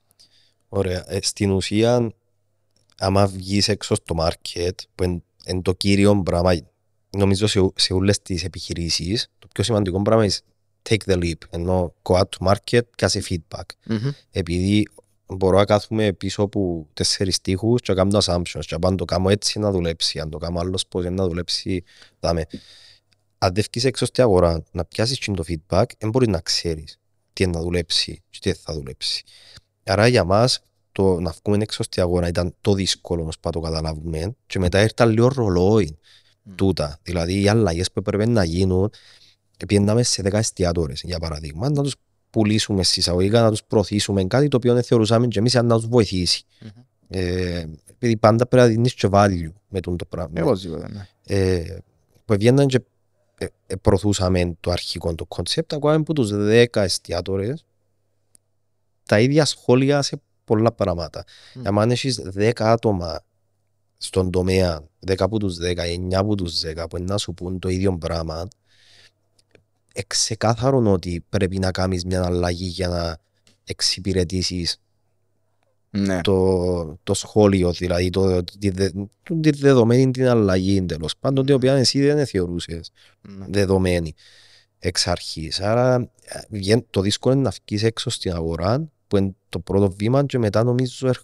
Ωραία. 0.69 1.05
Ε, 1.12 1.19
στην 1.23 1.50
ουσία, 1.50 2.11
άμα 2.99 3.26
βγεις 3.26 3.69
έξω 3.69 3.95
στο 3.95 4.14
market, 4.19 4.75
που 4.95 5.05
είναι, 5.05 5.23
είναι 5.47 5.62
το 5.62 5.73
κύριο 5.73 6.23
πράγμα, 6.23 6.57
νομίζω 7.11 7.47
σε, 7.47 7.69
σε 7.75 7.93
όλες 7.93 8.23
τις 8.23 8.45
επιχειρήσεις, 8.45 9.28
το 9.38 9.49
πιο 9.52 9.64
σημαντικό 9.64 10.02
πράγμα 10.02 10.25
είναι 10.25 10.33
take 10.88 11.05
the 11.07 11.23
leap, 11.23 11.38
ενώ 11.50 11.95
go 12.02 12.14
out 12.14 12.25
to 12.38 12.47
market, 12.52 12.81
κase 12.99 13.21
feedback. 13.28 13.64
Επειδή 14.31 14.88
μπορώ 15.26 15.59
να 15.59 15.64
κάθομαι 15.64 16.12
πίσω 16.12 16.43
από 16.43 16.87
τέσσερις 16.93 17.40
τείχους 17.40 17.81
και 17.81 17.93
να 17.93 17.99
κάνω 18.05 18.19
assumptions 18.23 18.64
και 18.66 18.76
αν 18.83 18.97
το 18.97 19.05
κάνω 19.05 19.31
έτσι 19.31 19.59
να 19.59 19.71
δουλέψει, 19.71 20.19
αν 20.19 20.31
το 20.31 20.38
κάνω 20.38 20.61
άλλος 20.61 20.87
πώς 20.87 21.05
να 21.05 21.26
δουλέψει, 21.26 21.85
δάμε. 22.21 22.47
Αν 23.47 23.55
δεν 23.55 23.65
βγεις 23.71 23.85
έξω 23.85 24.05
στην 24.05 24.23
αγορά 24.23 24.62
να 24.73 24.85
πιάσεις 24.85 25.19
και 25.19 25.31
το 25.31 25.45
feedback, 25.49 25.85
δεν 25.99 26.11
μπορείς 26.11 26.29
να 26.29 26.41
ξέρεις 26.41 26.99
τι 27.33 27.45
είναι 27.45 27.53
να 27.53 27.62
δουλέψει 27.62 28.23
και 28.31 28.38
τι 28.41 28.50
δεν 28.50 28.59
θα 28.62 28.73
δουλέψει. 28.73 29.23
Άρα 29.85 30.07
για 30.07 30.25
μας 30.25 30.61
το 30.93 31.21
να 31.21 31.35
βγούμε 31.45 31.62
έξω 31.62 31.83
στην 31.83 32.03
αγορά 32.03 32.29
ήταν 32.29 32.55
το 32.61 32.75
δύσκολο 32.75 33.23
όμως 33.23 33.38
που 33.38 33.50
το 33.50 33.61
καταλάβουμε 33.61 34.35
και 34.47 34.59
μετά 34.59 34.83
ήρθαν 34.83 35.11
λίγο 35.11 35.29
ρολόι 35.29 35.99
Μμ. 36.43 36.55
τούτα. 36.55 36.99
Δηλαδή 37.03 37.41
οι 37.43 37.49
αλλαγές 37.49 37.93
που 37.93 37.99
έπρεπε 37.99 38.26
να 38.26 38.45
γίνουν 38.45 38.91
πήγαμε 39.67 40.03
σε 40.03 40.23
10 40.25 40.33
εστιατόρες 40.33 41.00
για 41.05 41.19
παράδειγμα 41.19 41.71
να 41.71 41.83
τους 41.83 41.95
πουλήσουμε 42.31 42.83
σε 42.83 42.97
εισαγωγικά, 42.97 43.43
να 43.43 43.50
τους 43.50 43.65
προωθήσουμε 43.65 44.25
κάτι 44.25 44.49
το 44.49 44.57
οποίο 44.57 44.75
δεν 44.75 44.83
θεωρούσαμε 44.83 45.26
και 45.26 45.38
εμείς 45.38 45.53
σαν 45.53 45.67
να 45.67 45.76
τους 45.76 45.87
βοηθήσει. 45.87 46.45
Μμμ. 46.61 46.69
Ε, 47.09 47.67
επειδή 47.91 48.17
πάντα 48.17 48.47
πρέπει 48.47 48.67
να 48.67 48.73
δίνεις 48.75 48.95
και 48.95 49.09
value 49.11 49.53
με 49.69 49.81
τούτο 49.81 49.97
το 49.97 50.05
πράγμα. 50.05 50.41
Εγώ 50.41 50.55
σίγουρα, 50.55 50.88
ναι. 50.88 51.09
Ε, 51.26 51.79
που 52.25 52.33
έβγαιναν 52.33 52.67
και 52.67 52.76
ε, 52.76 52.81
ε, 52.81 52.87
προωθούσαμε 53.83 54.57
το 54.61 54.71
αρχικό 54.71 55.14
το 55.14 55.25
concept, 55.25 55.73
ακόμα 55.73 55.95
από 55.95 56.12
τους 56.12 56.31
10 56.33 56.64
εστιατόρες 56.73 57.64
τα 59.07 59.21
ίδια 59.21 59.45
σχόλια 59.45 60.02
σε 60.02 60.21
πολλά 60.45 60.73
πράγματα. 60.73 61.25
Μμ. 61.55 61.78
Αν 61.78 61.90
έχεις 61.90 62.21
10 62.35 62.50
άτομα 62.57 63.21
στον 63.99 64.31
τομέα, 64.31 64.85
10 65.07 65.14
από 65.19 65.38
τους 65.38 65.57
10, 65.57 65.87
9 65.87 66.14
από 66.14 66.35
τους 66.35 66.61
10 66.61 66.88
που 66.88 66.97
είναι 66.97 67.07
να 67.07 67.19
σου 67.19 67.35
πούν 67.35 67.59
το 67.59 67.69
ίδιο 67.69 67.99
πράγμα, 67.99 68.49
εξεκάθαρο 69.93 70.93
ότι 70.93 71.25
πρέπει 71.28 71.59
να 71.59 71.71
κάνεις 71.71 72.05
μια 72.05 72.25
αλλαγή 72.25 72.66
για 72.66 72.88
να 72.88 73.19
εξυπηρετήσεις 73.64 74.81
Ναι. 75.99 76.21
το, 76.21 76.99
το 77.03 77.15
σχόλιο, 77.15 77.73
δηλαδή 77.73 78.11
το, 78.11 78.45
τη, 78.45 78.71
δε- 78.71 78.91
τη 79.41 79.50
δεδομένη 79.50 80.11
την 80.11 80.29
αλλαγή 80.29 80.83
τέλος 80.83 81.17
πάντων, 81.21 81.47
την 81.47 81.55
οποία 81.55 81.75
εσύ 81.75 82.00
δεν 82.00 82.26
θεωρούσε 82.26 82.81
Ναι. 83.21 83.47
δεδομένη 83.49 84.15
εξ 84.79 85.07
αρχής. 85.07 85.61
Άρα 85.61 85.95
ε, 86.25 86.41
βγαίνει- 86.49 86.87
το 86.91 87.00
δύσκολο 87.00 87.35
είναι 87.35 87.43
να 87.43 87.53
βγεις 87.67 87.83
έξω 87.83 88.11
στην 88.11 88.33
αγορά, 88.33 88.88
που 89.09 89.17
είναι 89.17 89.35
το 89.49 89.59
πρώτο 89.59 89.91
βήμα, 89.91 90.25
και 90.25 90.38
μετά 90.38 90.62
νομίζω 90.65 91.09
έρ- 91.09 91.21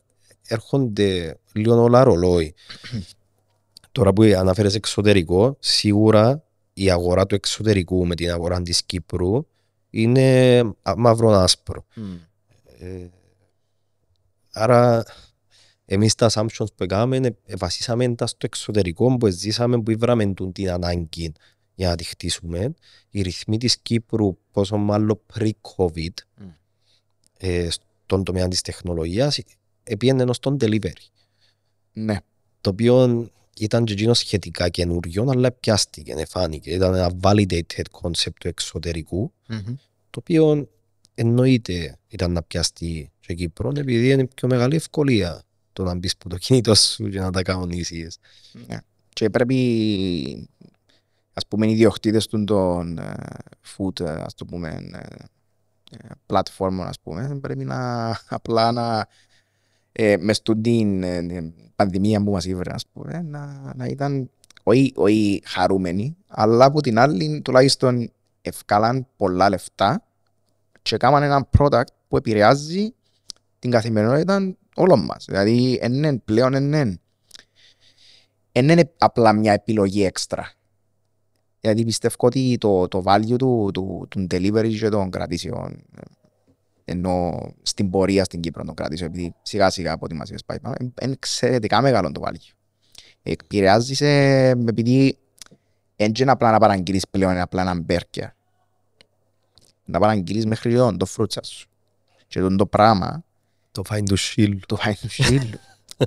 έρχονται 0.49 1.39
λίγο 1.53 1.83
όλα 1.83 2.05
ρολόι. 2.05 2.55
Τώρα 3.93 4.13
που 4.13 4.23
αναφέρεις 4.23 4.75
εξωτερικό, 4.75 5.57
σίγουρα 5.59 6.45
η 6.75 6.91
αγορά 6.91 7.27
του 7.27 7.35
εξωτερικού 7.35 8.07
με 8.07 8.15
την 8.15 8.31
αγορά 8.31 8.63
της 8.63 8.83
Κύπρου 8.85 9.47
είναι 9.91 10.59
α- 10.83 10.95
μαύρο-άσπρο. 10.97 11.85
Μμ. 11.95 12.03
Ε, 12.79 13.11
άρα 14.53 15.05
εμείς 15.85 16.15
τα 16.15 16.31
assumptions 16.33 16.75
που 16.77 16.83
έκαναμε 16.85 17.17
είναι- 17.17 17.37
ε, 17.47 17.55
βασίσαμε 17.57 18.15
τα 18.15 18.27
στο 18.27 18.39
εξωτερικό 18.47 19.17
που 19.17 19.27
ζήσαμε 19.31 19.83
που 19.83 19.91
ήβραμε 19.91 20.27
τούν 20.35 20.53
την 20.53 20.71
ανάγκη 20.71 21.33
για 21.75 21.89
να 21.89 21.97
τη 21.97 22.05
χτίσουμε. 22.05 22.75
Οι 23.11 23.23
ρυθμοί 23.23 23.59
της 23.59 23.79
Κύπρου 23.79 24.39
πόσο 24.51 24.77
μάλλον 24.77 25.21
pre-COVID 25.35 26.09
Μμ. 26.37 26.45
ε, 27.39 27.69
στον 27.71 28.25
τομέα 28.25 28.49
της 28.49 28.61
τεχνολογίας 28.61 29.39
επίενε 29.83 30.23
ενός 30.23 30.39
τον 30.39 30.57
delivery 30.61 31.07
Ναι. 31.93 32.17
το 32.61 32.71
οποίο 32.71 33.29
ήταν 33.59 33.85
και 33.85 33.93
εκείνος 33.93 34.19
σχετικά 34.19 34.69
καινούριο 34.69 35.27
αλλά 35.29 35.53
πιάστηκε, 35.53 36.13
εφάνηκε. 36.13 36.71
Ήταν 36.71 36.95
ένα 36.95 37.13
validated 37.23 37.85
concept 38.03 38.35
του 38.41 38.49
εξωτερικού 38.49 39.33
Μμμ. 39.49 39.75
το 40.11 40.19
οποίο 40.19 40.69
εννοείται 41.23 41.99
ήταν 42.09 42.33
να 42.33 42.43
πιαστεί 42.43 43.13
στο 43.21 43.35
Κύπρο 43.35 43.73
επειδή 43.77 44.11
είναι 44.11 44.27
πιο 44.27 44.49
μεγάλη 44.49 44.77
ευκολία 44.77 45.43
το 45.73 45.85
να 45.85 45.95
μπεις 45.95 46.13
από 46.15 46.29
το 46.29 46.37
κινητό 46.37 46.75
σου 46.75 47.09
και 47.09 47.21
να 47.21 47.31
τα 47.31 47.43
κανονίσεις. 47.43 48.19
Ναι. 48.67 48.77
Και 49.09 49.31
πρέπει, 49.31 50.49
ας 51.33 51.47
πούμε, 51.47 51.67
οι 51.67 51.71
ιδιοκτήτες 51.71 52.27
των, 52.27 52.47
των 52.47 52.99
ε, 52.99 53.15
food, 53.77 54.01
ε, 54.01 54.11
ας 54.11 54.35
το 54.35 54.45
πούμε, 54.45 54.89
ε, 54.93 54.99
ε, 55.97 56.09
πλατφόρμων, 56.27 56.87
ας 56.87 57.01
πούμε, 57.01 57.39
πρέπει 57.41 57.65
να 57.65 58.09
απλά 58.29 58.73
να 58.73 59.07
ε, 59.93 60.17
μες 60.17 60.37
στην 60.37 60.63
την, 60.63 61.03
ε, 61.03 61.23
την 61.23 61.53
πανδημία 61.77 62.23
που 62.23 62.31
μας 62.31 62.45
ήβρε, 62.45 62.73
ας 62.73 62.87
πούμε, 62.93 63.23
να, 63.23 63.73
να 63.77 63.87
ήταν 63.87 64.31
όχι, 64.63 64.93
όχι 64.95 65.43
χαρούμενοι, 65.45 66.17
αλλά 66.27 66.65
από 66.65 66.81
την 66.81 66.99
άλλη 66.99 67.41
τουλάχιστον 67.45 68.13
ευκάλαν 68.43 69.07
πολλά 69.17 69.49
λεφτά 69.49 70.03
και 70.83 70.95
έκαναν 70.95 71.23
ένα 71.23 71.49
product 71.59 71.87
που 72.09 72.17
επηρεάζει 72.17 72.95
την 73.59 73.71
καθημερινότητα 73.71 74.57
όλων 74.75 75.05
μας. 75.05 75.25
Δηλαδή, 75.29 75.81
είναι 75.83 76.19
πλέον 76.19 76.53
είναι 76.53 76.99
δεν 78.53 78.69
είναι 78.69 78.93
απλά 78.99 79.33
μια 79.33 79.53
επιλογή 79.53 80.05
έξτρα. 80.05 80.53
Γιατί 81.61 81.85
πιστεύω 81.85 82.15
ότι 82.19 82.57
το, 82.61 82.89
το 82.89 83.03
value 83.07 83.37
του, 83.39 83.71
του, 83.75 84.07
του 84.09 84.27
delivery 84.31 84.77
και 84.79 84.89
των 84.89 85.11
κρατήσεων 85.11 85.85
ε, 85.97 86.01
ενώ 86.85 87.41
στην 87.63 87.91
πορεία 87.91 88.25
στην 88.25 88.41
Κύπρο 88.41 88.65
των 88.65 88.75
κρατήσεων, 88.75 89.11
επειδή 89.11 89.35
σιγά 89.43 89.71
σιγά 89.71 89.93
από 89.93 90.05
ό,τι 90.05 90.15
μας 90.15 90.29
είπες 90.29 90.45
πάει 90.45 90.61
πάνω, 90.61 90.75
είναι- 90.81 90.93
είναι 91.03 91.13
εξαιρετικά 91.13 91.81
μεγάλο 91.81 92.13
το 92.13 92.23
value. 92.25 92.53
Εκπηρεάζει 93.23 93.95
σε, 93.95 94.07
επειδή 94.49 95.19
δεν 95.97 96.13
είναι 96.21 96.31
απλά 96.31 96.51
να 96.51 96.59
παραγγείλεις 96.59 97.09
πλέον 97.09 97.31
είναι 97.31 97.41
απλά 97.41 97.63
ένα 97.63 97.75
μπέρκερ. 97.81 98.29
Να 99.85 99.99
παραγγείλεις 99.99 100.47
μέχρι 100.47 100.73
εδώ 100.75 100.97
το 100.97 101.05
φρούτσα 101.07 101.43
σου. 101.45 101.69
Και 102.27 102.41
τον 102.41 102.57
το 102.57 102.67
πράγμα 102.67 103.25
Το 103.73 103.83
find 103.91 104.03
to 104.11 104.15
shield. 104.17 104.59
το 104.67 104.77
φάει 104.77 104.95
του 105.01 105.09
σύλλου. 105.11 105.59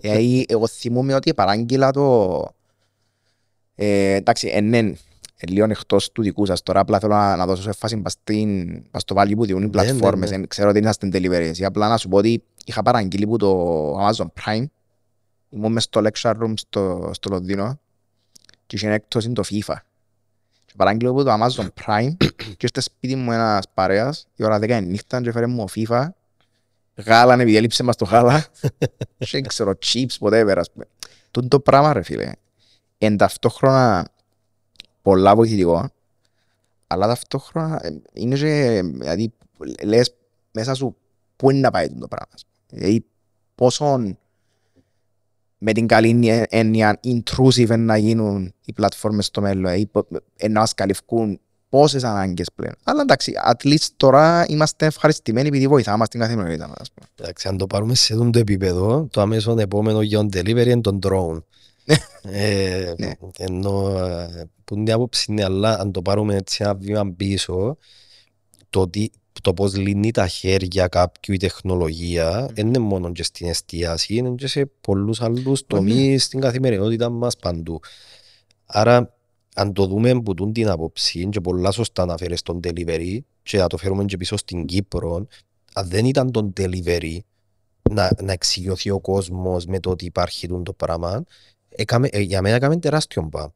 Δηλαδή, 0.01 0.45
εγώ 0.47 0.67
θυμούμαι 0.67 1.13
ότι 1.13 1.33
παράγγειλα 1.33 1.91
το... 1.91 2.47
Ε, 3.75 4.13
εντάξει, 4.13 4.49
είναι 4.57 4.77
ε, 5.37 5.47
λίγο 5.47 5.65
εκτός 5.65 6.11
του 6.11 6.21
δικού 6.21 6.45
σας. 6.45 6.63
Τώρα 6.63 6.79
απλά 6.79 6.99
θέλω 6.99 7.13
να, 7.13 7.35
να 7.35 7.45
δώσω 7.45 7.61
σε 7.61 7.71
φάση 7.71 7.97
πας 7.97 8.11
στην- 8.11 8.89
πας 8.91 9.01
στο 9.01 9.15
value 9.17 9.35
που 9.35 9.45
διούν 9.45 9.57
οι 9.63 9.65
Ναι, 9.65 9.65
ναι, 9.65 9.71
πλατφόρμες. 9.87 10.29
ναι. 10.29 10.35
Εν- 10.35 10.47
Ξέρω 10.47 10.69
ότι 10.69 10.77
είναι 10.79 10.91
στην 10.91 11.09
delivery. 11.13 11.31
Εσύ 11.31 11.65
απλά 11.65 11.87
να 11.87 11.97
σου 11.97 12.07
πω 12.09 12.17
ότι 12.17 12.43
είχα 12.65 12.81
παραγγείλει 12.81 13.27
που 13.27 13.37
το 13.37 13.91
Amazon 14.07 14.25
Prime. 14.45 14.65
Ήμουν 15.49 15.71
μες 15.71 15.83
στο 15.83 16.01
lecture 16.03 16.33
room 16.41 16.53
στο, 16.55 17.09
στο 17.13 17.29
Λονδίνο 17.29 17.79
και 18.67 18.75
είχε 18.75 18.89
έκπτωση 18.91 19.31
το 19.31 19.43
FIFA. 19.49 19.75
Και 20.75 20.81
παράγγειλα 20.83 21.11
που 21.11 21.23
το 21.23 21.33
Amazon 21.33 21.67
Prime 21.85 22.15
και 22.57 22.57
ήρθε 22.59 22.81
σπίτι 22.81 23.15
μου 23.15 23.31
ένας 23.31 23.65
παρέας 23.73 24.27
η 24.35 24.43
ώρα 24.43 24.57
10 24.57 24.69
η 24.69 24.81
νύχτα 24.81 25.21
και 25.21 25.29
έφερε 25.29 25.47
μου 25.47 25.65
FIFA 25.75 26.07
γάλα, 26.95 27.33
επειδή 27.33 27.55
έλειψε 27.55 27.83
μας 27.83 27.95
το 27.95 28.05
γάλα 28.05 28.45
και 29.17 29.27
δεν 29.31 29.43
ξέρω, 29.47 29.73
chips, 29.85 30.17
whatever, 30.19 30.53
ας 30.57 30.71
πούμε. 30.71 30.85
Τούτο 31.31 31.47
το 31.47 31.59
πράγμα, 31.59 31.93
ρε 31.93 32.01
φίλε, 32.01 32.31
εν 32.97 33.17
ταυτόχρονα 33.17 34.07
πολλά 35.01 35.35
βοηθητικό, 35.35 35.89
αλλά 36.87 37.07
ταυτόχρονα 37.07 37.79
ε, 37.83 38.01
είναι 38.13 38.35
και, 38.35 38.81
δηλαδή, 38.83 39.33
λες 39.83 40.15
μέσα 40.51 40.73
σου 40.73 40.95
πού 41.35 41.49
είναι 41.49 41.59
να 41.59 41.71
πάει 41.71 41.87
τούτο 41.87 41.99
το 41.99 42.07
πράγμα. 42.07 42.33
ας 42.33 42.45
πούμε. 42.45 42.79
Δηλαδή, 42.79 43.05
πόσο 43.55 44.15
με 45.57 45.71
την 45.71 45.87
καλή 45.87 46.45
έννοια 46.49 46.99
intrusive 47.03 47.57
είναι 47.57 47.75
να 47.75 47.97
γίνουν 47.97 48.53
οι 48.65 48.73
πλατφόρμες 48.73 49.25
στο 49.25 49.41
μέλλον, 49.41 49.63
δηλαδή, 49.63 49.85
πο- 49.85 50.07
ε, 50.35 50.47
να 50.47 50.59
μας 50.59 50.73
καλυφκούν 50.73 51.39
πόσες 51.69 52.03
ανάγκες 52.03 52.47
πλέον. 52.55 52.73
Αλλά 52.83 53.01
εντάξει, 53.01 53.33
at 53.53 53.67
least 53.67 53.87
τώρα 53.97 54.45
είμαστε 54.47 54.85
ευχαριστημένοι 54.85 55.47
επειδή 55.47 55.67
βοηθάμε 55.67 55.97
μας 55.97 56.09
την 56.09 56.19
καθημερινότητα 56.19 56.67
μας, 56.67 56.77
ας 56.79 56.91
πούμε. 56.91 57.07
Εντάξει, 57.19 57.47
αν 57.47 57.57
το 57.57 57.67
πάρουμε 57.67 57.95
σε 57.95 58.13
αυτό 58.13 58.29
το 58.29 58.39
επίπεδο, 58.39 59.07
το 59.11 59.21
αμέσω 59.21 59.55
επόμενο 59.59 60.01
για 60.01 60.17
τον 60.17 60.29
delivery 60.33 60.65
είναι 60.65 60.81
τον 60.81 60.99
drone. 61.07 61.41
ε, 62.21 62.93
Ναι. 62.97 63.11
Ενώ 63.37 63.97
ε, 64.05 64.49
που 64.63 64.75
είναι 64.75 64.89
η 64.89 64.93
άποψη 64.93 65.25
είναι, 65.31 65.43
αλλά 65.43 65.79
αν 65.79 65.91
το 65.91 66.01
πάρουμε 66.01 66.35
έτσι 66.35 66.57
ένα 66.63 66.75
βήμα 66.75 67.11
πίσω, 67.17 67.77
το, 68.69 68.89
τι, 68.89 69.07
το 69.41 69.53
πώς 69.53 69.75
λύνει 69.75 70.11
τα 70.11 70.27
χέρια 70.27 70.87
κάποιου 70.87 71.33
η 71.33 71.37
τεχνολογία 71.37 72.49
δεν 72.53 72.67
είναι 72.67 72.79
μόνο 72.79 73.11
και 73.11 73.23
στην 73.23 73.47
εστίαση, 73.47 74.15
είναι 74.15 74.29
και 74.29 74.47
σε 74.47 74.65
πολλούς 74.81 75.21
άλλους 75.21 75.65
τομείς 75.67 76.23
στην 76.23 76.39
καθημερινότητα 76.39 77.09
μας 77.09 77.35
παντού. 77.37 77.79
Άρα, 78.65 79.13
αν 79.55 79.73
το 79.73 79.85
δούμε 79.85 80.09
από 80.09 80.33
τούν 80.33 80.53
την 80.53 80.69
άποψη 80.69 81.27
και 81.29 81.41
πολλά 81.41 81.71
σωστά 81.71 82.01
αναφέρεις 82.01 82.39
στον 82.39 82.59
delivery 82.63 83.17
και 83.43 83.57
να 83.57 83.67
το 83.67 83.77
φέρουμε 83.77 84.05
και 84.05 84.17
πίσω 84.17 84.37
στην 84.37 84.65
Κύπρο, 84.65 85.27
αν 85.73 85.87
δεν 85.87 86.05
ήταν 86.05 86.31
τον 86.31 86.53
delivery 86.57 87.17
να, 87.89 88.09
να 88.21 88.31
εξηγηθεί 88.31 88.89
ο 88.89 88.99
κόσμος 88.99 89.65
με 89.65 89.79
το 89.79 89.89
ότι 89.89 90.05
υπάρχει 90.05 90.47
τούν 90.47 90.63
το 90.63 90.73
πράγμα, 90.73 91.23
έκαμε, 91.69 92.07
ε, 92.11 92.19
για 92.19 92.41
μένα 92.41 92.55
έκαμε 92.55 92.77
τεράστιο 92.77 93.21
μπαμ. 93.21 93.49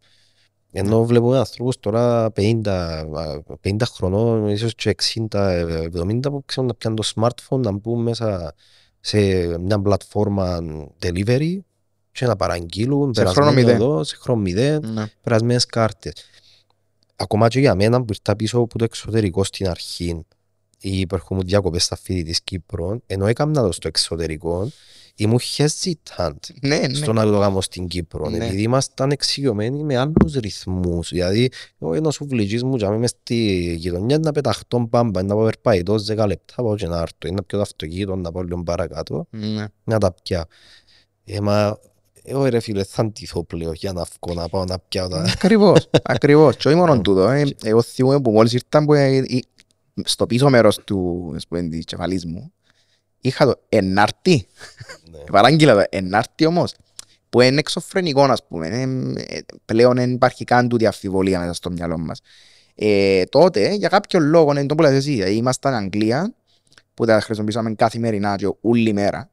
Ενώ 0.71 1.05
βλέπουμε 1.05 1.37
ανθρώπους 1.37 1.79
τώρα 1.79 2.31
50, 2.31 2.67
α, 2.67 3.41
50 3.61 3.85
χρονών, 3.85 4.47
ίσως 4.49 4.75
και 4.75 4.89
60, 4.89 5.49
ε, 5.51 5.89
70 5.93 6.19
που 6.29 6.43
ξέρουν 6.45 6.69
να 6.69 6.75
πιάνουν 6.75 6.99
το 7.01 7.11
smartphone, 7.15 7.59
να 7.59 7.71
μπουν 7.71 8.01
μέσα 8.01 8.53
σε 8.99 9.17
μια 9.59 9.79
πλατφόρμα 9.81 10.59
delivery 11.01 11.57
και 12.11 12.25
να 12.25 12.35
παραγγείλουν 12.35 13.13
Σε 13.13 13.21
χρόνο 13.21 13.33
περασμένο 13.35 13.61
μηδέν. 13.67 13.75
εδώ, 13.81 14.03
σε 14.03 14.15
χρόνο 14.15 14.41
μηδέν, 14.41 14.91
Ναι. 14.93 15.05
περασμένες 15.21 15.65
κάρτες. 15.65 16.13
Ακόμα 17.15 17.47
και 17.47 17.59
για 17.59 17.75
μένα 17.75 17.99
που 17.99 18.05
ήρθα 18.13 18.35
πίσω 18.35 18.57
από 18.59 18.77
το 18.77 18.83
εξωτερικό 18.83 19.43
στην 19.43 19.67
αρχή 19.69 20.25
ή 20.81 21.07
που 21.07 21.15
έρχομαι 21.15 21.41
διακοπές 21.45 21.83
στα 21.83 21.95
φοιτή 21.95 22.23
της 22.23 22.41
Κύπρου, 22.41 22.89
ενώ 23.05 23.25
έκανα 23.27 23.61
το 23.61 23.71
στο 23.71 23.87
εξωτερικό, 23.87 24.69
ήμουν 25.19 25.39
hesitant 25.57 26.31
Ναι, 26.61 26.77
ναι. 26.77 26.93
στο 26.93 27.13
να 27.13 27.23
το 27.25 27.39
κάνω 27.39 27.61
στην 27.61 27.87
Κύπρο. 27.87 28.29
Ναι. 28.29 28.37
Επειδή 28.37 28.61
ήμασταν 28.61 29.11
εξοικειωμένοι 29.11 29.83
με 29.83 29.97
άλλους 29.97 30.33
ρυθμούς. 30.33 31.09
Δηλαδή, 31.09 31.51
εγώ 31.79 31.93
ένας 31.93 32.13
σουβλιτζής 32.13 32.63
μου 32.63 32.75
και 32.77 32.87
μες 32.87 33.09
στη 33.09 33.35
γειτονιά 33.77 34.17
να 34.19 34.31
πεταχτώ 34.31 34.79
μπάμπα, 34.89 35.23
να 35.23 35.35
πάω 35.35 35.43
περπαϊτός 35.43 36.05
10 36.11 36.25
λεπτά, 36.27 36.63
πάω 36.63 36.75
και 36.75 36.87
να 36.87 36.97
έρθω, 36.99 37.27
ή 37.27 37.31
να 37.31 37.43
πιω 37.43 37.57
το 37.57 37.61
αυτοκίνητο, 37.63 38.15
να 38.15 38.31
πάω 38.31 38.43
λίγο 38.43 38.63
παρακάτω, 38.63 39.25
Ναι. 39.29 39.65
να 39.83 39.97
τα 39.97 40.13
πια. 40.23 40.45
Ε, 41.25 41.39
μα, 41.39 41.77
εγώ 42.23 42.45
ρε 42.45 42.59
φίλε, 42.59 42.83
θα 42.83 43.01
αντιθώ 43.01 43.43
πλέον 43.43 43.73
για 43.73 43.93
να 43.93 44.03
βγω, 44.21 44.33
να 44.41 44.49
πάω 44.49 44.63
να 44.65 44.79
πιάω 44.79 45.07
τα... 45.07 45.21
Ακριβώς, 45.33 45.89
ακριβώς. 46.03 46.55
Και 46.55 46.67
όχι 46.67 46.77
μόνο 46.77 46.99
τούτο. 47.01 47.27
ε, 47.29 47.45
Εγώ 47.63 47.81
θυμούμαι 47.81 48.21
που 48.21 48.31
μόλις 48.31 48.53
ήρθα 48.53 48.83
που, 48.85 48.93
ε, 48.93 49.17
ε, 49.17 49.23
στο 50.03 50.25
πίσω 50.25 50.49
μέρος 50.49 50.77
του 50.83 51.31
ας 51.35 51.47
πούμε, 51.47 51.61
της 51.61 51.85
κεφαλής 51.85 52.25
μου 52.25 52.51
είχα 53.21 53.45
το 53.45 53.59
ενάρτη. 53.69 54.47
Ναι. 55.11 55.17
Παράγγειλα 55.31 55.73
το 55.75 55.83
ενάρτη 55.89 56.45
όμως 56.45 56.75
που 57.29 57.41
είναι 57.41 57.59
εξωφρενικό 57.59 58.23
ας 58.23 58.47
πούμε. 58.47 58.67
είναι, 58.67 59.21
ε, 59.27 59.39
πλέον 59.65 59.95
δεν 59.95 60.11
υπάρχει 60.11 60.43
καν 60.43 60.67
τούτη 60.69 60.85
αμφιβολία 60.85 61.39
μέσα 61.39 61.53
στο 61.53 61.71
μυαλό 61.71 61.97
μας. 61.97 62.21
Ε, 62.75 63.23
τότε 63.23 63.73
για 63.73 63.89
κάποιο 63.89 64.19
λόγο, 64.19 64.51
είναι 64.51 64.65
το 64.65 64.75
που 64.75 64.81
λες 64.81 64.91
εσύ, 64.91 65.11
δηλαδή, 65.11 65.35
ήμασταν 65.35 65.73
Αγγλία 65.73 66.33
που 66.93 67.05
τα 67.05 67.21
χρησιμοποιήσαμε 67.21 67.73
καθημερινά 67.73 68.35
και 68.35 68.49
όλη 68.61 68.93
μέρα 68.93 69.29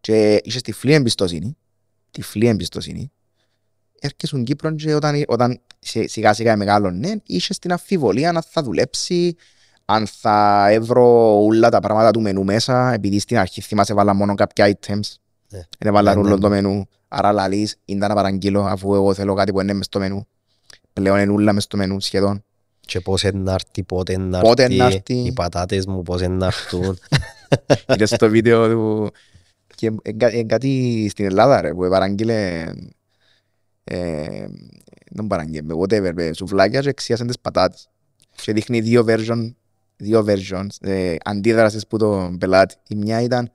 και 0.00 0.40
είχες 0.44 0.62
τυφλή 0.62 0.92
εμπιστοσύνη, 0.92 1.56
τυφλή 2.10 2.46
εμπιστοσύνη 2.46 3.10
έρχεσαι 4.00 4.26
στην 4.26 4.44
Κύπρο 4.44 4.74
και 4.74 4.94
όταν, 4.94 5.24
όταν 5.26 5.60
σε- 5.78 6.08
σιγά 6.08 6.32
σιγά 6.34 6.56
μεγάλωνε, 6.56 7.22
είσαι 7.26 7.52
στην 7.52 7.72
αμφιβολία 7.72 8.28
αν 8.28 8.42
θα 8.50 8.62
δουλέψει, 8.62 9.36
αν 9.88 10.06
θα 10.06 10.66
έβρω 10.70 11.36
όλα 11.44 11.68
τα 11.68 11.80
πράγματα 11.80 12.10
του 12.10 12.20
μενού 12.20 12.44
μέσα, 12.44 12.92
επειδή 12.92 13.18
στην 13.18 13.38
αρχή 13.38 13.60
θυμάσαι 13.60 13.94
βάλα 13.94 14.14
μόνο 14.14 14.34
κάποια 14.34 14.76
items. 14.78 15.00
Ναι. 15.50 15.60
Δεν 15.78 15.92
βάλα 15.92 16.14
Ναι, 16.14 16.20
ναι, 16.20 16.26
όλο 16.26 16.34
ναι. 16.34 16.40
το 16.40 16.48
μενού. 16.48 16.86
Άρα 17.08 17.32
λαλείς, 17.32 17.76
είναι 17.84 18.06
να 18.06 18.14
παραγγείλω 18.14 18.62
αφού 18.62 18.94
εγώ 18.94 19.14
θέλω 19.14 19.34
κάτι 19.34 19.52
που 19.52 19.60
είναι 19.60 19.72
μες 19.72 19.86
στο 19.86 19.98
μενού. 19.98 20.26
Πλέον 20.92 21.18
είναι 21.20 21.32
όλα 21.32 21.52
μες 21.52 21.62
στο 21.62 21.76
μενού 21.76 22.00
σχεδόν. 22.00 22.44
Και 22.80 23.00
πώς 23.00 23.22
είναι 23.22 23.38
να 23.42 23.52
έρθει, 23.52 23.82
πότε 23.82 24.12
είναι 24.12 24.24
να 24.24 24.40
Πότε 24.40 24.68
να 24.68 24.84
έρθει, 24.84 24.96
έρθει. 24.96 25.14
οι 25.14 25.32
πατάτες 25.32 25.86
μου 25.86 26.02
πώς 26.02 26.22
είναι 26.22 26.34
να 26.34 26.46
έρθουν. 26.46 26.98
Είδες 27.86 28.10
στο 28.10 28.28
βίντεο 28.28 28.68
του... 28.68 29.10
Και 29.74 29.92
εν 30.02 30.18
κα- 30.18 30.32
εν 30.32 30.46
κάτι 30.48 31.06
στην 31.10 31.24
Ελλάδα 31.24 31.60
ρε, 31.60 31.74
που 31.74 31.88
παραγγείλε... 31.88 32.64
Ε, 33.84 34.46
δεν 35.10 35.26
παραγγείλε, 35.26 35.74
whatever, 35.80 36.10
με 36.14 36.30
σουβλάκια 36.32 36.80
και 36.80 36.88
εξίασαν 36.88 37.26
τις 37.26 37.38
πατάτες. 37.38 37.88
Και 38.42 38.52
δείχνει 38.52 38.80
δύο 38.80 39.04
version, 39.08 39.52
δύο 39.96 40.24
versions, 40.28 40.66
ε, 40.80 41.14
αντίδρασης 41.24 41.86
που 41.86 41.96
τον 41.96 42.38
πελάτη. 42.38 42.74
Η 42.88 42.94
μια 42.94 43.20
ήταν, 43.20 43.50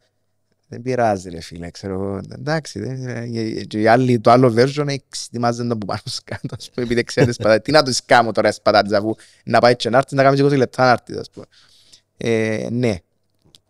δεν 0.68 0.82
πειράζει 0.82 1.30
ρε 1.30 1.42
φίλε, 1.42 1.70
ξέρω 1.72 1.94
εγώ, 1.94 2.20
εντάξει. 2.34 2.80
δεν- 2.80 3.08
ε, 3.08 3.64
Και 3.68 3.82
η 3.82 3.88
άλλη, 3.88 4.20
το 4.20 4.32
άλλο 4.32 4.54
version, 4.58 4.88
εξετοιμάζεται 4.88 5.68
το 5.68 5.78
που 5.78 5.86
πάνω 5.86 6.02
σκάτω, 6.06 6.56
ας 6.58 6.70
πούμε, 6.70 6.86
επειδή 6.86 7.00
εξιάζει 7.00 7.28
τις 7.30 7.38
πατάτες. 7.38 7.62
Τι 7.62 7.72
να 7.72 7.84
τους 7.84 8.06
κάνω 8.06 8.32
τώρα 8.32 8.50
τις 8.50 8.62
πατάτες, 8.62 8.92
αφού 8.92 9.16
να 9.46 9.60
πάει 9.60 9.76
και 9.76 9.90
να 9.90 9.98
έρθεις, 9.98 10.12
να 10.14 10.24
κάνεις 10.24 10.40
20 10.42 10.56
λεπτά 10.58 10.84
να 10.86 10.92
έρθεις, 10.92 11.18
ας 11.18 11.30
πούμε. 11.30 11.46
Ε, 12.18 12.68
ναι, 12.72 12.96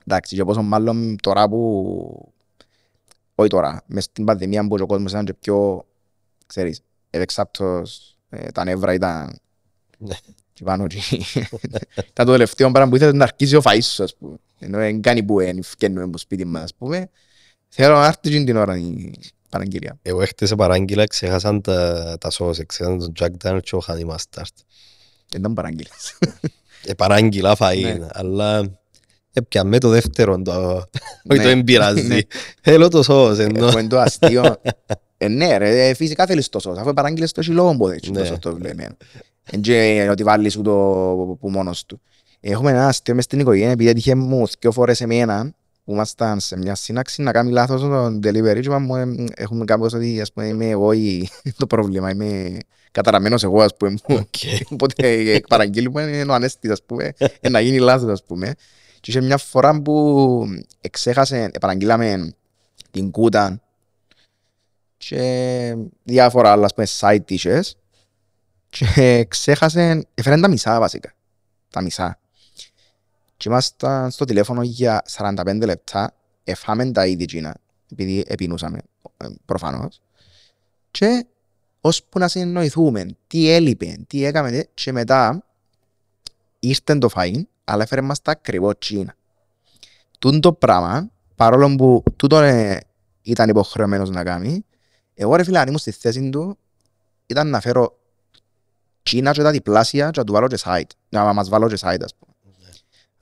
Εντάξει, 0.06 0.36
και 0.36 0.44
πόσο 0.44 0.62
μάλλον 0.62 1.16
τώρα 1.22 1.50
που... 1.50 2.34
Όχι 3.36 3.50
τώρα, 3.50 3.84
μες 3.86 4.04
στην 4.04 4.26
πανδημία 4.26 4.68
που 4.68 4.78
ο 4.82 4.86
κόσμος 4.86 5.12
ήταν 5.12 5.26
και 5.26 5.34
πιο, 5.34 5.86
ξέρεις, 6.46 6.82
ευεξάπτος, 7.10 8.18
ε, 8.30 8.52
τα 8.52 8.64
νεύρα 8.64 8.94
ήταν... 8.94 9.40
Ναι. 10.52 10.58
Και 10.58 10.64
πάνω 10.64 10.88
και... 10.88 10.98
Ήταν 12.10 12.26
το 12.26 12.32
τελευταίο 12.32 12.72
πράγμα 12.72 12.90
που 12.90 12.96
ήθελες 12.96 13.14
να 13.14 13.24
αρχίσει 13.24 13.56
ο 13.56 13.62
φαΐς 13.66 13.84
σου, 13.84 14.04
ας 14.04 14.16
πούμε. 14.16 14.36
Ενώ 14.60 14.78
δεν 14.78 15.02
κάνει 15.02 15.24
που 15.24 15.38
δεν 15.38 15.64
φκένουμε 15.64 16.04
από 16.04 16.18
σπίτι 16.18 16.46
μας, 16.46 16.64
ας 16.64 16.74
πούμε. 16.78 17.10
Θέλω 17.70 17.96
να 17.96 18.06
έρθει 18.06 18.20
εκείνη 18.24 18.44
την 18.46 18.58
ώρα 18.58 18.78
η 18.78 19.12
παραγγελία. 19.50 19.98
Εγώ 20.02 20.22
έχτισε 20.22 20.56
παράγγειλα, 20.56 21.06
ξέχασαν 21.06 21.62
τα, 21.62 22.18
τα 22.20 22.30
σως, 22.30 22.60
ξέχασαν 22.66 23.00
τον 23.00 23.14
Jack 23.20 23.48
Daniel 23.48 23.60
και 23.62 23.76
ο 23.76 23.82
Honey 23.88 24.06
Mustard. 24.10 24.54
Δεν 25.30 25.40
ήταν 25.40 25.54
παραγγελίες. 25.54 26.18
Ε, 26.86 26.94
παράγγειλα 26.94 27.56
φαΐ, 27.60 27.82
Ναι. 27.82 28.08
αλλά 28.12 28.80
έπιαμε 29.34 29.78
το 29.78 29.90
δεύτερο, 29.90 30.42
το... 30.42 30.52
όχι 30.76 30.86
Ναι. 31.24 31.36
το 31.36 31.44
δεν 31.44 31.64
πειράζει. 31.64 32.08
Ναι. 32.08 32.20
Θέλω 32.62 32.88
το 32.88 33.04
σως, 33.04 33.40
ενώ. 33.40 33.70
Που 33.70 33.78
είναι 33.78 33.88
το 33.88 34.00
αστείο. 34.00 34.62
Ε, 35.18 35.28
ναι 35.28 35.58
ρε, 35.58 35.88
ε, 35.88 35.94
φυσικά 35.94 36.26
θέλεις 36.26 36.50
το 36.50 36.60
σως. 36.60 36.78
Αφού 36.78 36.94
παράγγειλες 36.94 37.32
το 37.32 37.40
έχει 37.40 37.52
λόγο 37.52 37.76
που 37.76 37.88
έτσι 37.88 38.12
Ναι. 38.12 38.20
το 38.20 38.26
σως 38.26 38.40
το 38.40 38.56
βλέμενο. 38.56 38.96
Εν 39.46 39.62
και 39.62 40.08
ότι 40.12 40.24
βάλεις 40.24 40.54
σου 40.54 40.62
το 40.62 40.72
που 41.40 41.50
μόνος 41.50 41.86
του. 41.86 42.02
Έχουμε 42.40 42.72
ένα 42.72 42.88
αστείο 42.88 43.16
μες 43.16 43.24
στην 43.24 43.40
οικογένεια 43.40 43.72
επειδή 43.72 43.90
έτυχε 43.90 44.16
μου 44.16 44.46
δυο 44.60 44.72
φορές 44.72 45.02
εμένα 45.02 45.54
που 45.84 45.92
ήμασταν 45.92 46.40
σε 46.40 46.58
μια 46.58 46.76
σύναξη 46.76 47.22
να 47.22 47.32
κάνει 47.32 47.52
λάθος 47.52 47.82
το 47.82 48.06
delivery 48.06 48.54
και 48.54 48.60
είπαμε, 48.60 49.02
ε, 49.02 49.24
έχουμε 49.36 49.66
κάπως 49.66 49.94
ότι 49.94 50.22
ας 50.22 50.32
πούμε 50.34 50.48
είμαι 50.48 50.70
εγώ 50.70 50.92
η- 50.92 51.30
το 51.58 51.68
πρόβλημα, 51.68 52.10
είμαι 52.10 52.58
καταραμένος 52.92 53.44
εγώ 53.44 53.62
ας 53.62 53.76
πούμε. 53.78 53.94
Οκ. 54.08 54.36
Οπότε 54.74 55.08
ε, 55.08 55.40
παραγγείλουμε 55.50 56.02
είναι 56.02 56.32
ο 56.32 56.34
ανέστης 56.34 56.72
ας 56.72 56.84
πούμε, 56.84 57.14
ε, 57.42 57.50
να 57.50 57.60
γίνει 57.60 57.80
λάθος 57.80 58.12
ας 58.12 58.24
πούμε. 58.24 58.54
Και 59.00 59.12
είχε 59.12 59.22
μια 59.22 59.38
φορά 59.38 59.82
που 59.82 60.46
εξέχασε, 60.82 61.38
ε, 61.54 61.60
παραγγείλαμε 61.60 62.34
την 62.92 63.12
κούτα 63.12 63.62
και 64.98 65.76
διάφορα 66.04 66.52
άλλα 66.52 66.66
ας 66.66 66.74
πούμε 66.74 66.88
side 67.00 67.20
dishes 67.30 67.62
και 68.72 69.26
ξέχασε, 69.28 70.08
έφεραν 70.14 70.42
τα 70.42 70.48
μισά 70.48 70.80
βασικά, 70.80 71.14
τα 71.70 71.82
μισά. 71.82 72.20
Και 73.38 73.50
ήμασταν 73.50 74.12
στο 74.12 74.26
τηλέφωνο 74.26 74.62
για 74.62 75.04
45 75.18 75.62
λεπτά, 75.64 76.14
εφάμε 76.44 76.92
τα 76.92 77.08
είδη 77.08 77.24
εκείνα, 77.24 77.56
επειδή 77.92 78.24
επινούσαμε 78.28 78.80
ε, 79.18 79.28
προφανώς. 79.46 80.02
Και 80.92 81.26
ώσπου 81.82 82.20
να 82.20 82.28
συνεννοηθούμε 82.28 83.06
τι 83.28 83.50
έλειπε, 83.50 83.98
τι 84.08 84.24
έκαμε 84.24 84.68
και 84.74 84.92
μετά 84.92 85.44
ήρθε 86.60 86.98
το 86.98 87.10
φαΐν, 87.16 87.42
αλλά 87.64 87.84
έφερε 87.84 88.02
μας 88.02 88.22
τα 88.22 88.32
ακριβώς 88.32 88.74
τσίνα. 88.80 89.16
Τούν 90.20 90.42
το 90.42 90.54
πράγμα, 90.54 91.12
παρόλο 91.36 91.76
που 91.76 92.04
τούτο 92.16 92.38
ε, 92.38 92.80
ήταν 93.22 93.50
υποχρεωμένος 93.50 94.10
να 94.10 94.24
κάνει, 94.24 94.66
εγώ 95.14 95.36
ρε 95.36 95.44
φίλε 95.44 95.60
αν 95.60 95.68
ήμουν 95.68 95.80
στη 95.80 95.92
θέση 95.92 96.30
του, 96.30 96.58
ήταν 97.26 97.50
να 97.50 97.60
φέρω 97.60 98.00
τσίνα 99.04 99.32
και 99.32 99.42
τα 99.42 99.52
διπλάσια 99.52 100.10
και 100.10 100.20
να 100.20 100.26
του 100.26 100.34
βάλω 100.34 100.48
και 100.48 100.58
site, 100.64 100.82
να 101.10 101.34
μας 101.34 101.50
βάλω 101.50 101.68
και 101.68 101.78
site 101.82 102.02
ας 102.04 102.16
πούμε. 102.20 102.32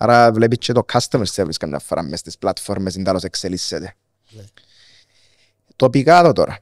Άρα 0.01 0.31
βλέπεις 0.31 0.57
και 0.57 0.73
το 0.73 0.81
customer 0.93 1.25
service 1.35 1.53
καμιά 1.59 1.79
φορά 1.79 2.03
μες 2.03 2.19
στις 2.19 2.37
πλατφόρμες 2.37 2.95
είναι 2.95 3.03
τέλος 3.03 3.23
εξελίσσεται. 3.23 3.95
Ναι. 4.29 4.43
Το 5.75 5.89
πικάδο 5.89 6.33
τώρα. 6.33 6.59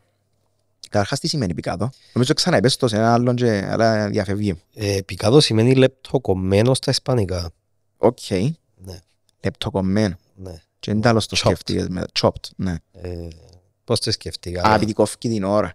Καταρχάς 0.90 1.20
τι 1.20 1.28
σημαίνει 1.28 1.54
πικάδο; 1.54 1.90
Νομίζω 2.14 2.34
ξαναεπες 2.34 2.76
το 2.76 2.88
σε 2.88 2.96
ένα 2.96 3.14
άλλον 3.14 3.36
και 3.36 3.66
αλλά 3.70 4.08
διαφεύγει. 4.10 4.62
Ε, 4.74 5.00
πικάδο 5.06 5.40
σημαίνει 5.40 5.76
λεπτοκομμένο 5.76 6.74
στα 6.74 6.92
ισπανικά. 6.92 7.52
Οκ. 7.98 8.30
Ναι, 8.30 9.00
Λεπτοκομμένο. 9.44 10.16
ναι. 10.36 10.62
Και 10.80 10.92
δεν 10.92 11.02
τέλος 11.02 11.28
το 11.28 11.36
Chopped. 11.40 11.46
σκέφτηκες 11.46 11.88
με 11.88 12.04
chopped. 12.20 12.50
Ναι. 12.56 12.76
Ε, 12.92 13.28
πώς 13.84 14.00
το 14.00 14.12
σκεφτήκα. 14.12 14.62
Α, 14.68 14.76
επειδή 14.76 14.94
κόφει 14.94 15.18
την 15.18 15.44
ώρα. 15.44 15.74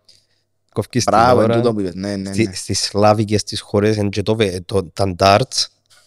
Κόφκεις 0.73 1.05
την 1.05 1.13
Μπράβο, 1.17 1.43
είναι 1.43 1.53
ώρα. 1.53 1.57
τούτο 1.63 1.75
που 1.75 1.81
είπες. 1.81 1.95
Ναι, 1.95 2.17
ναι, 2.17 2.33
Στη- 2.33 2.45
ναι. 2.47 2.55
Στις 2.55 2.81
σλάβικες 2.81 3.43
τις 3.43 3.61
χώρες 3.61 3.97
είναι 3.97 4.09
και 4.09 4.23
το, 4.23 4.37
βε- 4.37 4.65
το, 4.65 4.85
τα 4.85 5.15
darts 5.19 5.67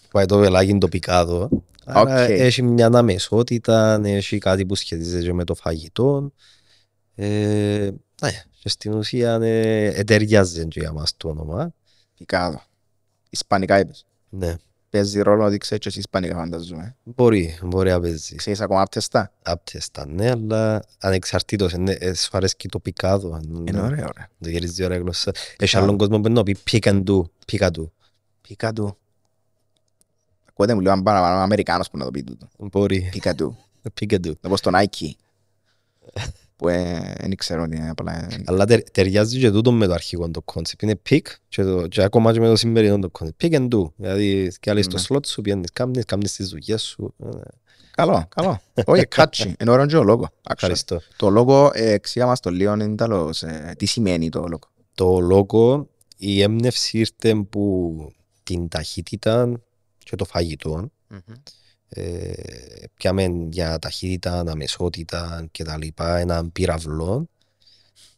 που 0.10 0.18
είναι 0.18 0.26
το 0.26 0.38
βελάκι 0.38 0.70
είναι 0.70 0.80
το 0.80 0.88
πικάδο. 0.88 1.50
Άρα 1.86 2.24
Οκ. 2.24 2.30
έχει 2.30 2.62
μια 2.62 2.86
αναμεσότητα, 2.86 4.02
έχει 4.04 4.38
κάτι 4.38 4.66
που 4.66 4.76
σχετίζεται 4.76 5.34
με 5.34 5.44
το 5.44 5.56
φαγητό. 5.56 6.32
Ε, 7.16 7.90
ναι, 8.22 8.32
και 8.60 8.70
στην 8.70 8.94
ουσία 8.94 9.34
ε, 9.42 9.86
ε, 9.86 10.04
ταιριάζει 10.04 10.68
και 10.68 10.80
για 10.80 10.92
μας 10.94 11.14
το 11.18 11.30
όνομα. 11.30 11.74
Πικάδο. 12.18 12.62
Ισπανικά 13.30 13.80
είπες. 13.80 14.06
Ναι, 14.30 14.56
Παίζει 14.96 15.22
ρόλο 15.22 15.46
ότι 15.46 15.58
ξέρεις 15.58 15.84
και 15.84 15.90
εσύ 15.90 16.00
Ισπανικά 16.00 16.36
φανταζούμε. 16.36 16.96
μπορεί, 17.04 17.58
μπορεί 17.64 17.90
να 17.90 18.00
παίζει. 18.00 18.36
Ξέρεις 18.36 18.62
ακόμα 18.62 18.82
άπτεστα; 18.82 19.32
Άπτεστα, 19.44 20.06
ναι, 20.08 20.30
αλλά 20.30 20.84
ανεξαρτήτως, 21.00 21.74
ναι, 21.74 21.92
ε, 21.92 22.14
σου 22.14 22.30
αρέσει 22.32 22.56
το 22.70 22.80
πικάδο. 22.80 23.34
αν- 23.34 23.66
Είναι 23.68 23.82
ωραίο 23.82 24.10
ρε. 24.18 24.30
Το 24.40 24.50
γυρίζει 24.50 24.84
ωραία 24.84 24.98
γλώσσα. 24.98 25.32
Έχει 25.58 25.78
Α. 25.78 25.82
άλλον 25.82 25.98
κόσμο 25.98 26.20
που 26.22 26.30
να 26.32 26.44
πει 26.44 26.58
pick 26.72 26.80
and 26.80 27.04
do, 27.04 27.22
pick 27.52 27.60
and 27.60 27.72
do. 27.72 27.90
Πικάτου. 28.42 28.98
Ακούτε 30.50 30.74
μου 30.74 30.80
λέω 30.80 30.92
αν 30.92 31.04
πάνω 31.04 31.20
ο 31.38 31.42
Αμερικάνος 31.42 31.90
που 31.90 31.98
να 31.98 32.06
το 32.06 32.12
πει 32.12 32.24
τούτο. 32.24 32.48
Μπορεί, 32.58 33.10
Πικάτου. 33.12 33.56
pick 34.00 34.14
and 34.14 34.26
do. 34.28 34.32
Όπως 34.42 34.62
το 34.62 34.72
Nike. 34.74 35.10
Που 36.56 36.68
ε, 36.68 37.16
δεν 37.20 37.36
ξέρω 37.36 37.64
ότι 37.64 37.76
είναι 37.76 37.90
απλά. 37.90 38.24
ε, 38.26 38.44
Αλλά 38.46 38.66
τερ- 38.66 38.92
ταιριάζει 38.92 39.40
και 39.40 39.52
τούτο 39.52 39.72
με 39.72 39.88
το 39.88 39.94
αρχικό 39.94 40.30
το 40.32 40.44
concept. 40.54 40.82
Είναι 40.84 41.02
pick 41.10 41.20
και, 41.48 41.64
το, 41.64 41.88
και 41.88 42.02
ακόμα 42.02 42.34
και 42.34 42.40
με 42.40 42.48
το 42.48 42.56
σημερινό 42.56 43.00
το 43.00 43.10
concept. 43.20 43.44
Pick 43.46 43.52
and 43.56 43.68
do. 43.68 43.92
Δηλαδή, 43.96 44.52
και 44.60 44.70
άλλοι 44.70 44.84
στο 44.84 44.98
Ναι. 44.98 45.04
slot 45.10 45.26
σου 45.28 45.42
πιένεις, 45.42 45.70
κάνεις, 45.74 46.06
κάνεις 46.06 46.34
τις 46.36 46.50
δουλειές 46.50 46.82
σου. 46.84 47.14
Ε, 47.24 47.28
Καλό, 47.92 48.26
καλό. 48.36 48.62
Όχι, 48.86 49.04
catchy. 49.16 49.54
Είναι 49.60 49.72
ωραίο 49.72 49.86
και 49.86 49.96
ο 49.98 50.04
λόγος. 50.04 50.28
actually. 50.28 50.52
Ευχαριστώ. 50.54 51.02
Το 51.16 51.30
λόγο, 51.30 51.72
ε, 51.74 51.92
εξήγα 51.92 52.26
μας 52.26 52.40
το 52.40 52.50
λίγο, 52.50 52.74
είναι 52.74 52.96
τέλος, 52.96 53.44
ε, 53.44 53.74
τι 53.78 53.86
σημαίνει 53.86 54.30
το 54.30 54.40
λόγο. 54.40 54.60
Το 54.96 55.20
λόγο, 55.20 55.90
η 56.18 56.42
έμπνευση 56.42 56.98
ήρθε 56.98 57.36
που 57.50 57.96
την 58.44 58.68
ταχύτητα 58.68 59.62
και 59.98 60.16
το 60.16 60.26
φαγητό. 60.26 60.90
Ε, 61.98 62.34
πιάμε 62.94 63.48
για 63.50 63.80
ταχύτητα, 63.80 64.44
αμεσότητα 64.48 65.48
και 65.52 65.64
τα 65.64 65.78
λοιπά, 65.78 66.18
έναν 66.18 66.52
πυραυλό 66.52 67.28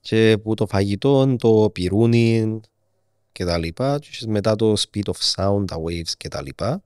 και 0.02 0.38
που 0.44 0.54
το 0.54 0.68
φαγητό, 0.68 1.36
το 1.36 1.70
πυρούνι 1.74 2.60
και 3.32 3.46
τα 3.46 3.58
λοιπά 3.58 4.00
και 4.00 4.10
μετά 4.28 4.56
το 4.56 4.74
speed 4.74 5.04
of 5.04 5.36
sound, 5.36 5.68
τα 5.68 5.78
waves 5.78 6.12
και 6.18 6.28
τα 6.28 6.42
λοιπά 6.42 6.84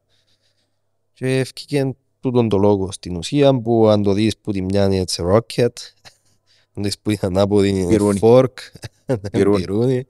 και 1.14 1.40
ευκήκε 1.40 1.96
τούτον 2.20 2.50
το 2.50 2.58
λόγο 2.58 2.92
στην 2.92 3.16
ουσία 3.16 3.62
που 3.62 3.88
αν 3.88 4.04
το 4.04 4.14
δεις 4.14 4.38
που 4.38 4.52
τη 4.52 4.62
μια 4.62 4.86
είναι 4.86 4.98
έτσι 4.98 5.24
rocket 5.26 5.68
αν 6.76 6.84
δεις 6.84 7.00
που 7.00 7.10
ήταν 7.12 7.38
από 7.38 7.62
την 7.62 7.88
Πυρούνι. 7.88 8.20
fork 8.24 8.54
Πυρούνι. 9.32 10.06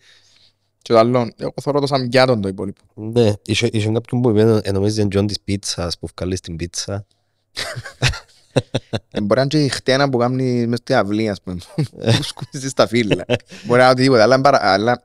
Πυρούνι 0.81 0.81
Και 0.81 0.93
το 0.93 0.99
άλλο, 0.99 1.31
εγώ 1.37 1.53
θεωρώ 1.61 1.79
το 1.79 1.87
σαν 1.87 2.09
πιάτον 2.09 2.41
το 2.41 2.47
υπόλοιπο. 2.47 2.81
ναι, 2.93 3.33
είχε 3.45 3.69
είχε 3.71 3.91
κάποιον 3.91 4.21
που 4.21 4.29
είπε 4.29 4.59
ε, 4.63 4.71
νομίζεις 4.71 4.97
είναι 5.03 5.19
John 5.19 5.27
της 5.27 5.39
πίτσας 5.39 5.97
που 5.99 6.07
βγάλει 6.17 6.39
την 6.39 6.55
πίτσα 6.55 7.05
Ε, 9.11 9.21
Μπορεί 9.21 9.33
να 9.35 9.41
είναι 9.41 9.49
και 9.49 9.63
η 9.63 9.67
χτένα 9.69 10.09
που 10.09 10.17
κάνει 10.17 10.67
μες 10.67 10.79
στην 10.79 10.95
αυλή, 10.95 11.29
ας 11.29 11.41
πούμε, 11.41 11.57
που 11.75 12.23
σκούζεις 12.23 12.71
στα 12.71 12.87
φύλλα. 12.87 13.25
Μπορεί 13.65 13.79
να 13.79 13.83
είναι 13.83 13.89
οτιδήποτε, 13.89 14.21
αλλά, 14.21 14.41
παρα- 14.41 14.59
αλλά 14.73 15.03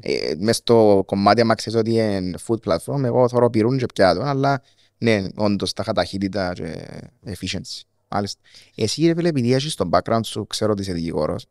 ε, 0.00 0.34
μες 0.38 0.56
στο 0.56 1.02
κομμάτι, 1.06 1.40
άμα 1.40 1.54
ξέρεις 1.54 1.78
ότι 1.78 1.90
είναι 1.90 2.38
food 2.46 2.58
platform, 2.70 3.02
εγώ 3.04 3.28
θεωρώ 3.28 3.50
πυρούν 3.50 3.78
και 3.78 3.86
πιάτο, 3.94 4.20
αλλά 4.22 4.62
ναι, 4.98 5.26
όντως 5.34 5.72
τα 5.72 5.82
είχα 5.82 5.92
ταχύτητα 5.92 6.52
και 6.52 6.86
efficiency. 7.26 7.80
Μάλιστα. 8.08 8.40
Εσύ 8.74 9.06
ρε 9.06 9.14
φίλε, 9.14 9.28
επειδή 9.28 9.52
έχεις 9.52 9.72
στο 9.72 9.88
background 9.92 10.20
σου, 10.24 10.46
ξέρω 10.46 10.72
ότι 10.72 10.82
είσαι 10.82 10.92
δικηγόρος, 10.92 11.46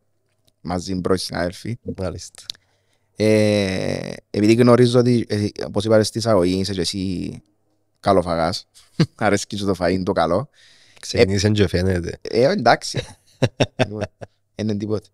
μαζί 0.61 0.95
με 0.95 1.01
πρώην 1.01 1.19
συνάδελφοι, 1.19 1.77
μάλιστα 1.97 2.43
Ε, 3.15 4.13
επειδή 4.29 4.53
γνωρίζω 4.53 4.99
ότι, 4.99 5.25
ε, 5.29 5.45
όπως 5.65 5.85
είπατε 5.85 6.03
στη 6.03 6.17
εισαγωγή, 6.17 6.59
είσαι 6.59 6.73
και 6.73 6.81
εσύ 6.81 7.41
καλοφαγάς. 7.99 8.67
Αρέσκει 9.15 9.57
σου 9.57 9.65
το 9.65 9.75
φαΐν 9.79 10.01
το 10.05 10.11
καλό. 10.11 10.49
Ξεκινήσαν 10.99 11.53
και 11.53 11.67
φαίνεται. 11.67 12.17
Ε, 12.21 12.49
εντάξει. 12.51 12.99
Λοιπόν, 13.77 14.01
Είναι 14.55 14.75
τίποτα. 14.75 15.07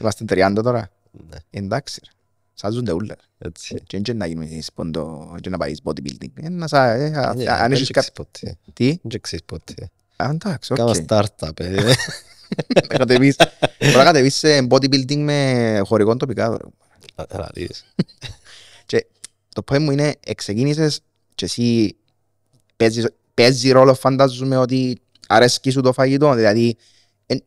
Είμαστε 0.00 0.24
30 0.28 0.60
τώρα. 0.62 0.90
Ναι, 1.30 1.36
Εντάξει. 1.50 2.00
ρε. 2.04 2.10
Σάζονται 2.54 2.92
ούλα. 2.92 3.16
έτσι. 3.38 3.74
Και 3.86 4.00
δεν 4.00 4.16
να 4.16 4.26
γίνουμε 4.26 4.48
sponsor, 4.60 5.34
και 5.40 5.48
να 5.50 5.56
πάεις 5.58 5.78
bodybuilding. 5.84 6.32
Ε, 6.42 6.48
να 6.48 6.66
σα- 6.68 6.92
ε, 6.92 7.04
α- 7.16 7.34
Ε, 7.38 7.46
αν 7.48 7.58
δεν 7.58 7.72
έχεις 7.72 7.90
ξέρεις 7.90 7.90
κάποιο... 7.90 8.12
ποτέ. 8.24 8.56
Τι; 8.72 8.98
Δεν 9.02 9.20
ξέρεις 9.20 9.44
ποτέ. 9.44 9.90
Α, 10.16 10.28
εντάξει, 10.30 10.74
Κάμα 10.74 10.90
οκ. 10.90 10.96
startup. 11.08 11.60
ε. 11.60 11.74
Να 12.74 12.80
κατεβείς- 12.86 13.36
Μπορεί 13.80 13.96
να 13.96 14.04
κατεβείς 14.04 14.34
σε 14.34 14.66
bodybuilding 14.70 15.16
με 15.16 15.80
χωρικών 15.84 16.18
τοπικά 16.18 16.58
τώρα. 17.26 17.42
Να- 17.42 17.44
να 17.44 17.50
δεις. 17.54 17.84
Και 18.86 19.06
το 19.54 19.62
point 19.66 19.80
μου 19.80 19.90
είναι, 19.90 20.14
εξεκίνησες 20.24 21.00
και 21.34 21.44
εσύ 21.44 21.96
παίζεις, 22.76 23.08
παίζεις 23.34 23.72
ρόλο 23.72 23.94
φαντάζομαι 23.94 24.56
ότι 24.56 25.00
αρέσκει 25.28 25.70
σου 25.70 25.80
το 25.80 25.92
φαγητό, 25.92 26.34
δηλαδή 26.34 26.76
εν, 27.26 27.44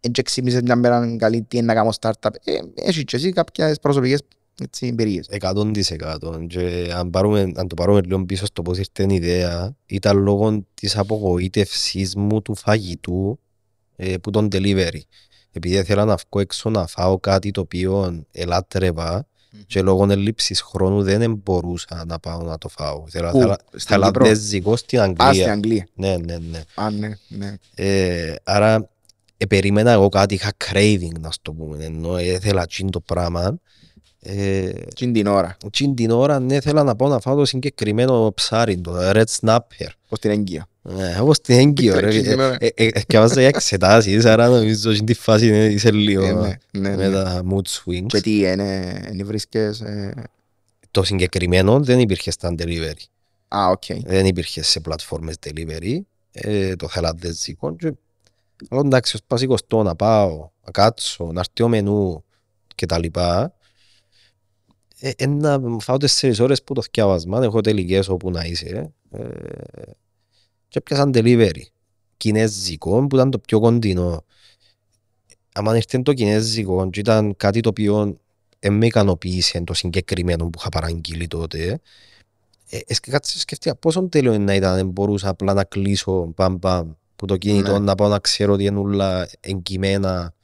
εν 0.00 0.12
και 0.12 0.22
ξύπνησες 0.22 0.62
μια 0.62 0.76
μέρα 0.76 1.16
καλή 1.16 1.42
τι 1.42 1.56
είναι 1.56 1.66
να 1.66 1.74
κάνω 1.74 1.92
startup, 2.00 2.30
ε, 2.44 2.52
έχεις 2.74 3.04
και 3.04 3.16
εσύ 3.16 3.32
κάποιες 3.32 3.78
προσωπικές 3.78 4.20
έτσι, 4.62 4.86
εμπειρίες. 4.86 5.26
Εκατόν 5.30 5.72
της 5.72 5.90
εκατόν. 5.90 6.46
Και 6.46 6.90
αν, 6.94 7.10
πάρουμε, 7.10 7.52
αν 7.54 7.68
το 7.68 7.74
πάρουμε 7.74 8.00
λίγο 8.00 8.24
πίσω 8.24 8.46
στο 8.46 8.62
πώς 8.62 8.78
ήρθε 8.78 9.06
η 9.08 9.14
ιδέα, 9.14 9.76
ήταν 9.86 10.18
λόγω 10.18 10.64
της 10.74 10.96
απογοήτευσής 10.96 12.16
μου 12.16 12.42
του 12.42 12.54
φαγητού 12.54 13.38
ε, 13.96 14.16
που 14.16 14.30
τον 14.30 14.48
delivery. 14.52 15.00
Επειδή 15.58 15.76
ήθελα 15.76 16.04
να 16.04 16.14
βγω 16.16 16.40
έξω 16.40 16.70
να 16.70 16.86
φάω 16.86 17.18
κάτι 17.18 17.50
το 17.50 17.60
οποίο 17.60 18.24
ελάτρευα 18.32 19.26
και 19.66 19.82
λόγω 19.82 20.06
έλλειψης 20.10 20.60
χρόνου 20.60 21.02
δεν 21.02 21.34
μπορούσα 21.44 22.04
να 22.06 22.18
πάω 22.18 22.42
να 22.42 22.58
το 22.58 22.68
φάω. 22.68 23.04
Ήθελα 23.06 23.30
Πού; 23.30 23.38
θαλα- 23.40 23.58
Στην 23.74 23.96
Κύπρο; 23.96 24.10
θαλαντέζικο 24.10 24.76
στην 24.76 25.00
Α, 25.00 25.04
στην 25.04 25.20
Αγγλία. 25.22 25.52
Αγγλία. 25.52 25.86
Ναι, 25.94 26.16
ναι, 26.16 26.36
ναι. 26.50 26.62
Α, 26.74 26.90
ναι, 26.90 27.08
ναι. 27.28 27.54
Ε, 27.74 28.34
άρα 28.44 28.88
ε, 29.36 29.46
περίμενα 29.46 29.90
εγώ 29.90 30.08
κάτι, 30.08 30.34
είχα 30.34 30.50
craving 30.70 31.18
να 31.20 31.30
στο 31.30 31.52
πούμε, 31.52 31.84
ενώ 31.84 32.18
ήθελα 32.20 32.66
τσιν 32.66 32.90
το 32.90 33.00
πράγμα. 33.00 33.58
Ε, 34.20 34.68
Τι 34.70 35.04
είναι 35.04 35.12
την 35.12 35.26
ώρα, 35.26 35.56
τσιν 35.70 35.94
την 35.94 36.10
ώρα 36.10 36.38
ναι, 36.40 36.54
ήθελα 36.54 36.82
να 36.82 36.96
πάω 36.96 37.08
να 37.08 37.20
φάω 37.20 37.36
το 37.36 37.44
συγκεκριμένο 37.44 38.32
ψάρι, 38.34 38.78
το 38.80 38.92
red 39.10 39.24
snapper. 39.40 39.88
ως 40.08 40.18
την 40.18 40.30
έγκυο. 40.30 40.62
Ε, 40.96 41.18
όπως 41.20 41.40
την 41.40 41.58
έγκυο, 41.58 42.00
ρε. 42.00 42.08
Τσιν 42.08 42.22
την 42.22 42.40
ώρα. 42.40 42.56
Ε, 42.60 42.66
ε, 42.74 42.86
ε, 42.92 43.00
Και 43.06 43.18
βάζα 43.18 43.40
για 43.40 43.48
εξετάσεις, 43.48 44.24
άρα 44.24 44.48
νομίζω 44.48 44.92
στην 44.94 45.06
τη 45.06 45.14
φάση 45.14 45.46
είναι- 45.46 45.66
είσαι 45.66 45.88
Ε, 45.88 45.92
λίγο 45.92 46.26
ναι, 46.26 46.58
ναι, 46.70 46.96
με 46.96 47.08
ναι. 47.08 47.10
τα 47.14 47.42
mood 47.50 47.62
swings. 47.66 48.06
Και 48.06 48.20
τι 48.20 48.38
είναι, 48.38 49.00
είναι 49.12 49.22
βρίσκες... 49.24 49.80
ε, 49.80 50.14
Το 50.90 51.02
συγκεκριμένο 51.02 51.80
δεν 51.80 51.98
υπήρχε 52.00 52.30
στα 52.30 52.54
delivery. 52.58 53.02
Α, 53.48 53.66
οκ. 53.68 53.82
δεν 54.04 54.26
υπήρχε 54.26 54.62
σε 54.62 54.80
πλατφόρμες 54.80 55.34
delivery, 55.46 55.98
ε, 56.32 56.76
το 56.76 56.88
θελαδέζικο 56.88 57.76
και 57.76 57.92
αλλά 58.68 58.80
εντάξει, 58.84 59.16
ως 59.16 59.22
πασικοστό 59.26 59.82
να 59.82 59.96
πάω, 59.96 60.48
να 60.64 60.70
κάτσω, 60.70 61.30
να 61.32 61.40
έρθει 61.40 61.62
ο 61.62 61.68
μενού 61.68 62.24
και 62.74 62.86
τα 62.86 62.98
λοιπά 62.98 63.54
ε, 65.00 65.10
ε, 65.16 65.26
να 65.26 65.60
φάω 65.80 65.96
τέσσερις 65.96 66.40
ώρες 66.40 66.62
που 66.62 66.74
το 66.74 66.82
θκιάβασμα, 66.82 67.42
έχω 67.44 67.60
τελικές 67.60 68.08
όπου 68.08 68.30
να 68.30 68.44
είσαι 68.44 68.92
ε, 69.10 69.22
και 70.68 70.80
πιάσαν 70.80 71.10
delivery 71.14 71.62
κινέζικο 72.16 73.06
που 73.06 73.16
ήταν 73.16 73.30
το 73.30 73.38
πιο 73.38 73.60
κοντινό 73.60 74.24
άμα 75.52 75.76
ήρθε 75.76 75.98
το 75.98 76.12
κινέζικο 76.12 76.90
και 76.90 77.00
ήταν 77.00 77.36
κάτι 77.36 77.60
το 77.60 77.68
οποίο 77.68 78.18
δεν 78.58 78.72
με 78.72 78.86
ικανοποίησε 78.86 79.60
το 79.60 79.74
συγκεκριμένο 79.74 80.44
που 80.44 80.58
είχα 80.58 80.68
παραγγείλει 80.68 81.26
τότε 81.26 81.80
ε, 82.70 82.78
ε, 82.86 82.94
κάτσε 83.10 83.38
σκέφτηκα 83.38 83.76
πόσο 83.76 84.08
τέλειο 84.08 84.32
είναι 84.32 84.44
να 84.44 84.54
ήταν 84.54 84.74
δεν 84.74 84.88
μπορούσα 84.88 85.28
απλά 85.28 85.52
να 85.54 85.64
κλείσω 85.64 86.32
μπαμ 86.36 86.56
μπαμ 86.56 86.92
που 87.16 87.26
το 87.26 87.36
κινητό 87.36 87.72
Ναι. 87.72 87.78
να 87.78 87.94
πάω 87.94 88.08
να 88.08 88.18
ξέρω 88.18 88.52
ότι 88.52 88.64
είναι 88.64 88.78
όλα 88.78 89.28
εγκυμένα 89.40 90.34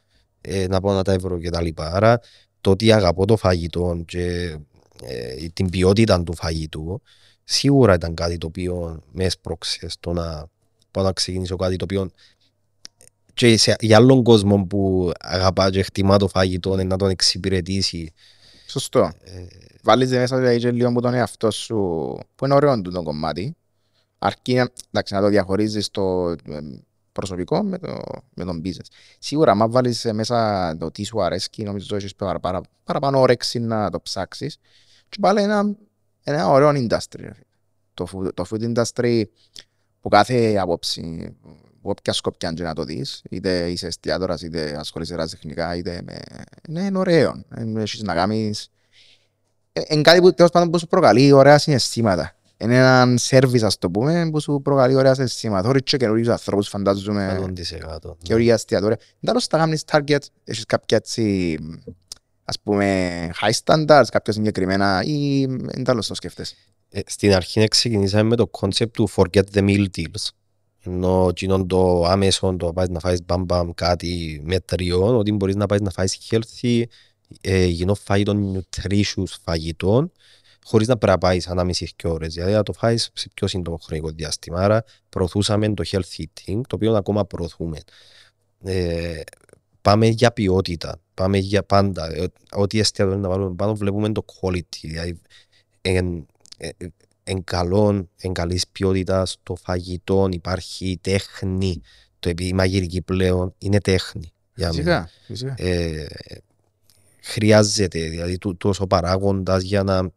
ε, 0.40 0.66
να 0.66 0.80
πάω 0.80 0.94
να 0.94 1.02
τα 1.02 1.12
ευρώ 1.12 1.38
και 1.38 1.50
τα 1.50 1.62
λοιπά. 1.62 1.92
Άρα 1.92 2.20
το 2.60 2.70
ότι 2.70 2.92
αγαπώ 2.92 3.26
το 3.26 3.36
φαγητό 3.36 4.02
και 4.06 4.56
ε, 5.02 5.46
την 5.52 5.70
ποιότητα 5.70 6.22
του 6.22 6.34
φαγητού 6.34 7.02
σίγουρα 7.44 7.94
ήταν 7.94 8.14
κάτι 8.14 8.38
το 8.38 8.46
οποίο 8.46 9.02
με 9.12 9.24
έσπρωξε 9.24 9.88
στο 9.88 10.12
να 10.12 10.46
πάω 10.90 11.04
να 11.04 11.12
ξεκινήσω 11.12 11.56
κάτι 11.56 11.76
το 11.76 11.84
οποίο 11.84 12.10
και 13.34 13.56
σε, 13.56 13.76
για 13.80 13.96
άλλον 13.96 14.22
κόσμο 14.22 14.64
που 14.66 15.12
αγαπά 15.20 15.70
και 15.70 15.82
χτιμά 15.82 16.16
το 16.18 16.28
φαγητό 16.28 16.78
ε, 16.78 16.84
να 16.84 16.96
τον 16.96 17.10
εξυπηρετήσει 17.10 18.12
Σωστό. 18.66 19.12
ε, 19.24 19.46
Βάλεις 19.82 20.10
μέσα 20.10 20.36
δηλαδή 20.36 20.58
και 20.58 20.70
λίγο 20.70 20.88
από 20.88 21.00
τον 21.00 21.14
εαυτό 21.14 21.50
σου, 21.50 21.76
που 22.34 22.44
είναι 22.44 22.54
ωραίο 22.54 22.82
το 22.82 23.02
κομμάτι, 23.02 23.56
αρκεί 24.18 24.54
να- 24.54 24.70
εντάξει, 24.90 25.14
να 25.14 25.20
το 25.20 25.28
διαχωρίζεις 25.28 25.90
το 25.90 26.30
ε, 26.30 26.36
προσωπικό 27.12 27.62
με, 27.62 27.78
το, 27.78 28.02
με 28.34 28.44
τον 28.44 28.62
business. 28.64 28.86
Σίγουρα, 29.18 29.52
αν 29.52 29.70
βάλεις 29.70 30.04
μέσα 30.12 30.76
το 30.76 30.90
τι 30.90 31.02
σου 31.04 31.22
αρέσει, 31.22 31.48
νομίζω 31.56 31.86
ότι 31.90 31.96
έχεις 31.96 32.14
παρα, 32.14 32.40
παρα, 32.40 32.60
παραπάνω 32.84 33.20
όρεξη 33.20 33.58
να 33.58 33.90
το 33.90 34.00
ψάξεις. 34.00 34.56
Και 35.08 35.16
πάλι 35.20 35.42
ένα, 35.42 35.76
ένα 36.24 36.48
ωραίο 36.48 36.68
industry. 36.68 37.18
ρε. 37.20 37.30
Το, 37.94 38.06
food- 38.12 38.34
το 38.34 38.44
food 38.50 38.72
industry 38.74 39.22
που 40.00 40.08
κάθε 40.08 40.56
άποψη, 40.56 41.36
που 41.82 41.90
όποια 41.90 42.12
σκοπιά 42.12 42.52
και 42.52 42.62
να 42.62 42.74
το 42.74 42.84
δεις, 42.84 43.22
είτε 43.30 43.70
είσαι 43.70 43.86
εστιατόρας, 43.86 44.42
είτε 44.42 44.76
ασχολείσαι 44.78 45.14
ερασιτεχνικά, 45.14 45.76
είτε 45.76 46.00
με... 46.04 46.18
Ναι, 46.68 46.82
είναι 46.82 46.98
ωραίο. 46.98 47.42
Ε, 47.54 47.80
Έχεις 47.80 48.02
να 48.02 48.14
κάνεις 48.14 48.68
είναι 49.88 50.02
κάτι 50.02 50.20
που 50.20 50.32
τέλος 50.34 50.50
πάντων 50.50 50.70
που 50.70 50.78
σου 50.78 50.86
προκαλεί 50.86 51.32
ωραία 51.32 51.58
συναισθήματα. 51.58 52.32
Είναι 52.56 52.76
έναν 52.76 53.18
σέρβις 53.18 53.62
ας 53.62 53.78
το 53.78 53.90
πούμε 53.90 54.28
που 54.30 54.40
σου 54.40 54.60
προκαλεί 54.62 54.94
ωραία 54.94 55.14
συναισθήματα. 55.14 55.62
Θωρείς 55.62 55.82
και 55.82 55.96
καινούριους 55.96 56.28
ανθρώπους 56.28 56.68
φαντάζομαι 56.68 57.40
100%. 57.56 58.16
και 58.22 58.34
ωραία 58.34 58.54
εστιατόρια. 58.54 58.98
Τέλος 59.20 59.46
τα 59.46 59.58
κάνεις 59.58 59.82
target, 59.90 60.18
έχεις 60.44 60.64
κάποια 60.66 60.96
έτσι 60.96 61.56
ας 62.44 62.60
πούμε 62.60 63.30
high 63.40 63.52
standards, 63.64 64.06
κάποια 64.10 64.32
συγκεκριμένα 64.32 65.02
ή 65.04 65.42
εν 65.70 65.84
τέλος 65.84 66.06
το 66.06 66.14
σκέφτεσαι. 66.14 66.54
Ε, 66.90 67.00
στην 67.06 67.34
αρχή 67.34 67.68
ξεκινήσαμε 67.68 68.22
με 68.22 68.36
το 68.36 68.50
concept 68.60 68.90
του 68.92 69.08
forget 69.16 69.44
the 69.52 69.60
meal 69.60 69.86
deals. 69.96 70.28
Ενώ 70.86 71.26
εκείνον 71.28 71.68
το 71.68 72.04
άμεσο, 72.04 72.56
το 72.56 72.72
πάει 72.72 72.86
να 72.88 73.00
φάεις 73.00 73.24
μπαμ 73.24 73.44
μπαμ 73.44 73.70
κάτι 73.74 74.42
μετριών, 74.44 75.16
ότι 75.16 75.32
μπορείς 75.32 75.54
να 75.54 75.66
πάει 75.66 75.78
να 75.80 75.90
φάεις 75.90 76.18
healthy, 76.30 76.82
ε, 77.40 77.62
υγιεινό 77.62 77.94
φαγητό, 77.94 78.32
nutritious 78.54 79.24
φαγητό, 79.44 80.10
χωρίς 80.64 80.88
να 80.88 80.96
πρέπει 80.96 81.12
να 81.12 81.18
πάεις 81.18 81.48
ανάμιση 81.48 81.92
και 81.96 82.08
ώρες. 82.08 82.34
Δηλαδή 82.34 82.52
να 82.52 82.62
το 82.62 82.72
φάεις 82.72 83.10
σε 83.14 83.28
πιο 83.34 83.46
σύντομο 83.46 83.76
χρονικό 83.76 84.10
διάστημα. 84.10 84.60
Άρα 84.60 84.84
προωθούσαμε 85.08 85.74
το 85.74 85.82
healthy 85.90 86.22
eating, 86.22 86.60
το 86.66 86.74
οποίο 86.74 86.94
ακόμα 86.94 87.24
προωθούμε. 87.24 87.78
Ε, 88.64 89.20
πάμε 89.84 90.06
για 90.06 90.32
ποιότητα, 90.32 91.00
πάμε 91.14 91.38
για 91.38 91.62
πάντα. 91.62 92.06
Ε, 92.14 92.26
Ό,τι 92.52 92.78
εστιατόριο 92.78 93.20
να 93.20 93.28
βάλουμε 93.28 93.54
πάνω 93.54 93.74
βλέπουμε 93.74 94.12
το 94.12 94.24
quality. 94.40 94.78
Δηλαδή, 94.82 95.20
εν, 95.80 96.26
ε, 96.56 96.68
ε, 96.76 96.86
εν 97.24 97.44
καλών, 97.44 98.10
εν 98.16 98.32
καλής 98.32 98.68
ποιότητας 98.68 99.36
το 99.42 99.54
φαγητό, 99.54 100.28
υπάρχει 100.30 100.98
τέχνη. 101.00 101.80
Το 102.18 102.28
επειδή 102.28 102.48
η 102.48 102.52
μαγειρική 102.52 103.02
πλέον 103.02 103.54
είναι 103.58 103.80
τέχνη. 103.80 104.32
Για 104.54 104.72
μένα. 104.72 104.74
Φυσικά, 104.74 105.10
φυσικά. 105.26 105.54
Ε, 105.68 106.06
χρειάζεται 107.22 108.08
δηλαδή 108.08 108.38
τού- 108.38 108.56
τόσο 108.56 108.86
παράγοντας 108.86 109.62
για 109.62 109.82
να 109.82 110.10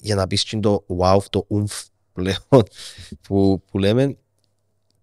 για 0.00 0.14
να 0.14 0.26
πεις 0.26 0.44
και 0.44 0.56
το 0.56 0.84
wow, 0.98 1.18
το 1.30 1.44
ουμφ 1.48 1.84
πλέον 2.12 2.62
που, 3.22 3.62
που 3.70 3.78
λέμε 3.78 4.16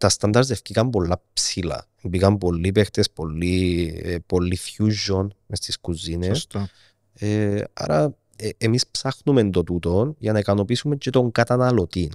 τα 0.04 0.10
στάνταρς 0.10 0.50
ευκήκαν 0.50 0.90
πολλά 0.90 1.24
ψηλά. 1.34 1.88
Μπήκαν 2.04 2.38
πολλοί 2.38 2.72
παίχτες, 2.72 3.12
πολλοί, 3.12 3.94
ε, 4.04 4.18
πολλοί 4.26 4.58
fusion 4.58 5.28
μες 5.46 5.58
στις 5.58 5.80
κουζίνες. 5.80 6.38
Σωστό. 6.38 6.68
Ε, 7.14 7.64
άρα 7.74 8.18
ε, 8.36 8.50
εμείς 8.58 8.88
ψάχνουμε 8.88 9.50
το 9.50 9.64
τούτο 9.64 10.16
για 10.18 10.32
να 10.32 10.40
ικανοποιήσουμε 10.40 10.96
και 10.96 11.10
τον 11.10 11.32
καταναλωτή 11.32 12.12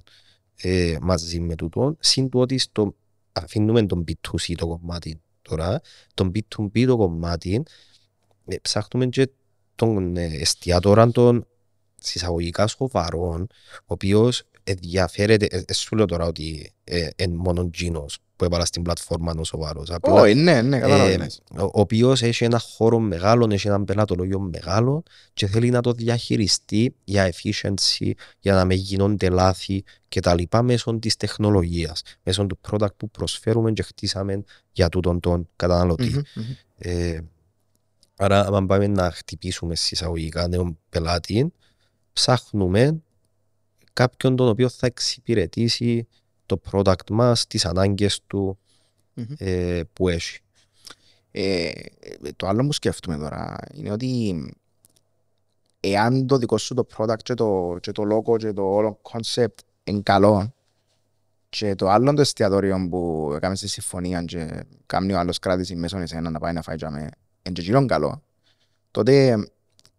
ε, 0.56 0.96
μαζί 1.00 1.40
με 1.40 1.54
τούτο. 1.54 1.96
Συν 2.00 2.28
του 2.28 2.40
ότι 2.40 2.58
στο, 2.58 2.94
αφήνουμε 3.32 3.86
τον 3.86 4.04
B2C 4.08 4.54
το 4.56 4.66
κομμάτι 4.66 5.20
τώρα, 5.42 5.80
τον 6.14 6.32
B2B 6.34 6.86
το 6.86 6.96
κομμάτι 6.96 7.62
ε, 8.44 8.56
ψάχνουμε 8.62 9.06
και 9.06 9.30
τον 9.74 10.16
ε, 10.16 10.24
εστιατόρα 10.24 11.10
των 11.10 11.46
συσσαγωγικά 11.98 12.66
σοβαρών, 12.66 13.46
ο 13.80 13.84
οποίος 13.86 14.42
ενδιαφέρεται, 14.70 15.46
ε, 15.50 15.62
ε, 15.66 15.72
σου 15.72 15.96
λέω 15.96 16.04
τώρα 16.04 16.26
ότι 16.26 16.72
ε, 16.84 17.08
εν 17.16 17.30
μόνο 17.30 17.70
τζίνος 17.70 18.18
που 18.36 18.44
έβαλα 18.44 18.64
στην 18.64 18.82
πλατφόρμα 18.82 19.32
είναι 19.32 19.40
ο 19.40 19.44
σοβαρός. 19.44 19.90
Απλά 19.90 20.12
Όχι, 20.12 20.34
ναι, 20.34 20.62
ναι, 20.62 20.78
κατάλαβα. 20.78 21.10
ε, 21.10 21.16
ναι. 21.16 21.26
ο 21.56 21.62
ο 21.64 21.80
οποίος 21.80 22.22
έχει 22.22 22.44
ένα 22.44 22.58
χώρο 22.58 22.98
μεγάλο, 22.98 23.48
έχει 23.52 23.68
ένα 23.68 23.84
πελατολόγιο 23.84 24.40
μεγάλο 24.40 25.02
και 25.32 25.46
θέλει 25.46 25.70
να 25.70 25.80
το 25.80 25.92
διαχειριστεί 25.92 26.94
για 27.04 27.32
efficiency, 27.32 28.10
για 28.38 28.54
να 28.54 28.64
μην 28.64 28.78
γίνονται 28.78 29.28
λάθη 29.28 29.84
κτλ. 30.08 30.42
μέσω 30.62 30.98
της 30.98 31.16
τεχνολογίας, 31.16 32.02
μέσω 32.22 32.46
του 32.46 32.58
product 32.70 32.96
που 32.96 33.10
προσφέρουμε 33.10 33.72
και 33.72 33.82
χτίσαμε 33.82 34.44
για 34.72 34.88
τούτον 34.88 35.20
τον 35.20 35.48
καταναλωτή. 35.56 36.08
Μμμ, 36.08 36.22
μμμ. 36.34 36.44
Ε, 36.78 37.20
Άρα, 38.20 38.46
αν 38.46 38.66
πάμε 38.66 38.86
να 38.86 39.10
χτυπήσουμε 39.10 39.74
συσσαγωγικά 39.74 40.48
νέον 40.48 40.78
πελάτη, 40.88 41.52
ψάχνουμε 42.12 43.02
κάποιον 43.98 44.36
τον 44.36 44.48
οποίο 44.48 44.68
θα 44.68 44.86
εξυπηρετήσει 44.86 46.06
το 46.46 46.60
product 46.70 47.10
μας, 47.10 47.46
τις 47.46 47.64
ανάγκες 47.64 48.20
του 48.26 48.58
Μμμ. 49.14 49.24
ε, 49.38 49.80
που 49.92 50.08
έχει. 50.08 50.38
Ε, 51.30 51.70
το 52.36 52.46
άλλο 52.46 52.66
που 52.66 52.72
σκέφτομαι 52.72 53.16
τώρα 53.16 53.56
είναι 53.74 53.90
ότι 53.90 54.52
εάν 55.80 56.26
το 56.26 56.36
δικό 56.36 56.58
σου 56.58 56.74
το 56.74 56.86
product 56.96 57.22
και 57.22 57.34
το, 57.34 57.76
και 57.80 57.92
το 57.92 58.02
logo 58.02 58.38
και 58.38 58.52
το 58.52 58.62
όλο 58.62 59.00
concept 59.02 59.58
είναι 59.84 60.00
καλό 60.02 60.54
και 61.48 61.74
το 61.74 61.88
άλλο 61.88 62.14
το 62.14 62.20
εστιατόριο 62.20 62.86
που 62.90 63.32
έκαμε 63.36 63.56
στη 63.56 63.68
συμφωνία 63.68 64.22
και 64.22 64.64
κάνει 64.86 65.12
ο 65.12 65.18
άλλος 65.18 65.38
κράτηση 65.38 65.76
μέσω 65.76 65.98
εσένα 65.98 66.30
να 66.30 66.38
πάει 66.38 66.52
να 66.52 66.62
φάει 66.62 66.76
τζάμε 66.76 67.00
είναι 67.00 67.10
και 67.52 67.60
εκείνον 67.60 67.86
καλό 67.86 68.22
τότε 68.90 69.36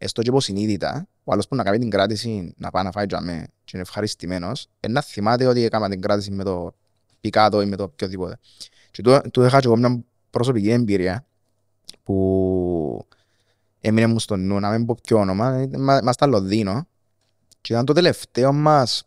έστω 0.02 0.22
και 0.22 0.30
υποσυνείδητα 0.30 1.08
ο 1.24 1.32
άλλος 1.32 1.48
που 1.48 1.56
να 1.56 1.64
κάνει 1.64 1.78
την 1.78 1.90
κράτηση 1.90 2.54
να 2.58 2.70
πάει 2.70 2.84
να 2.84 2.92
φάει 2.92 3.06
τζάμε 3.06 3.48
και 3.64 3.72
είναι 3.74 3.82
ευχαριστημένος 3.82 4.68
είναι 4.80 4.94
να 4.94 5.02
θυμάται 5.02 5.46
ότι 5.46 5.64
έκαμε 5.64 5.90
την 5.90 6.02
κράτηση 6.02 6.32
με 6.32 6.44
το 6.44 6.76
πικάτο 7.22 7.62
ή 7.62 7.66
με 7.66 7.76
το 7.76 7.84
οποιοδήποτε 7.84 8.40
και 8.92 9.02
του, 9.02 9.22
του 9.32 9.44
είχα 9.44 9.60
και 9.60 9.68
εγώ 9.68 9.78
μια 9.78 10.04
προσωπική 10.30 10.70
εμπειρία 10.70 11.26
που 12.04 13.08
έμεινε 13.80 14.08
μου 14.08 14.20
στο 14.20 14.36
νου, 14.36 14.60
να 14.60 14.70
μην 14.70 14.86
πω 14.86 14.98
ποιο 15.04 15.18
όνομα, 15.18 15.62
είμαστε 15.62 16.12
στα 16.12 16.26
Λονδίνο 16.26 16.88
και 17.62 17.74
ήταν 17.74 17.86
το 17.86 17.94
τελευταίο 17.94 18.54
μας 18.54 19.04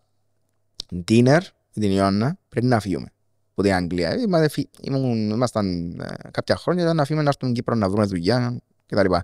dinner 1.09 1.40
με 1.74 1.83
την 1.83 1.90
Ιωάννα 1.90 2.38
πριν 2.48 2.68
να 2.68 2.81
φύγουμε 2.81 3.12
από 3.50 3.62
την 3.62 3.72
Αγγλία. 3.72 4.14
Είμαστε, 4.14 4.48
φύ- 4.48 4.68
ήμουν, 4.81 5.31
ήμασταν 5.31 5.90
ε, 6.00 6.31
κάποια 6.31 6.57
χρόνια 6.57 6.83
ήταν 6.83 6.96
να 6.96 7.05
φύγουμε 7.05 7.24
να 7.24 7.28
έρθουμε 7.28 7.50
στην 7.50 7.52
Κύπρο 7.52 7.74
να 7.74 7.88
βρούμε 7.88 8.05
δουλειά 8.05 8.61
κτλ. 8.87 9.14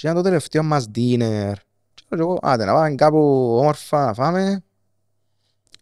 Και 0.00 0.06
ήταν 0.06 0.18
το 0.18 0.22
τελευταίο 0.22 0.62
μας 0.62 0.86
dinner. 0.94 1.52
Και 1.94 2.04
λέω 2.08 2.26
εγώ, 2.26 2.38
άντε 2.42 2.64
να 2.64 2.72
πάμε 2.72 2.94
κάπου 2.94 3.18
όμορφα 3.60 4.04
να 4.04 4.14
φάμε, 4.14 4.64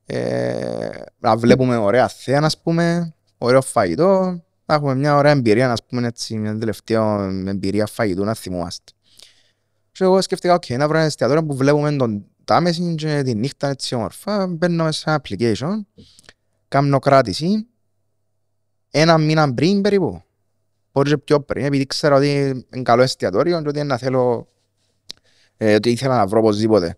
ε, 0.07 0.91
να 1.19 1.37
βλέπουμε 1.37 1.77
ωραία 1.77 2.09
θέα, 2.09 2.41
ας 2.43 2.61
πούμε, 2.61 3.15
ωραίο 3.39 3.63
φαγητό, 3.63 4.43
να 4.65 4.75
έχουμε 4.75 4.95
μια 4.95 5.17
ωραία 5.17 5.33
εμπειρία, 5.33 5.73
ας 5.73 5.85
πούμε, 5.85 6.07
έτσι, 6.07 6.37
μια 6.39 6.59
τελευταία 6.59 7.31
εμπειρία 7.47 7.87
φαγητού 7.87 8.25
να 8.25 8.35
θυμόμαστε. 8.35 8.93
Και 9.93 10.05
εγώ 10.05 10.23
σκέφτηκα, 10.23 10.55
οκ, 10.55 10.69
να 10.69 10.89
βρω 10.89 10.97
ένα 10.97 11.07
εστιατόριο 11.07 11.45
που 11.45 11.57
βλέπουμε 11.57 11.97
τον 11.97 12.25
Τάμεση 12.45 12.95
και 12.95 13.23
τη 13.23 13.35
νύχτα 13.35 13.69
έτσι 13.69 13.95
όμορφα, 13.95 14.47
μπαίνω 14.47 14.93
σε 14.93 15.11
ένα 15.11 15.21
application, 15.23 15.81
κάνω 16.69 16.99
κράτηση, 16.99 17.67
ένα 18.91 19.19
μήνα 19.19 19.55
πριν 19.55 19.83
περίπου, 19.83 20.23
μπορείς 20.99 21.13
και 21.13 21.19
πιο 21.19 21.41
πριν, 21.41 21.65
επειδή 21.65 21.87
ξέρω 21.87 22.17
ότι 22.17 22.31
είναι 22.73 22.83
καλό 22.83 23.03
εστιατόριο 23.03 23.63
και 23.63 23.69
ότι 23.69 23.83
να 23.83 23.97
θέλω, 23.97 24.49
ε, 25.57 25.75
ότι 25.75 25.91
ήθελα 25.91 26.17
να 26.17 26.27
βρω 26.27 26.39
οπωσδήποτε. 26.39 26.97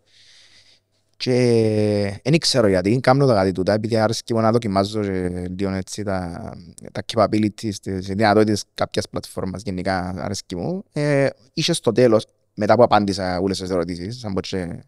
Και 1.16 2.20
δεν 2.24 2.38
ξέρω 2.38 2.66
γιατί, 2.66 3.00
κάνω 3.00 3.26
το 3.26 3.32
κάτι 3.32 3.52
τούτα, 3.52 3.72
επειδή 3.72 3.96
άρεσκε 3.96 4.34
μου 4.34 4.40
να 4.40 4.50
δοκιμάζω 4.50 5.00
και 5.02 5.48
λίγο 5.58 5.70
έτσι 5.70 6.02
τα, 6.02 6.52
τα 6.92 7.02
capabilities, 7.12 7.74
τις 7.82 8.06
δυνατότητες 8.06 8.64
κάποιας 8.74 9.08
πλατφόρμας 9.08 9.62
γενικά 9.62 10.14
άρεσκε 10.18 10.56
μου. 10.56 10.82
Ε, 10.92 11.28
είχε 11.52 11.72
στο 11.72 11.92
τέλος, 11.92 12.26
μετά 12.54 12.74
που 12.74 12.82
απάντησα 12.82 13.38
όλες 13.40 13.58
τις 13.58 13.70
ερωτήσεις, 13.70 14.18
σαν 14.18 14.32
πως 14.32 14.48
και 14.48 14.84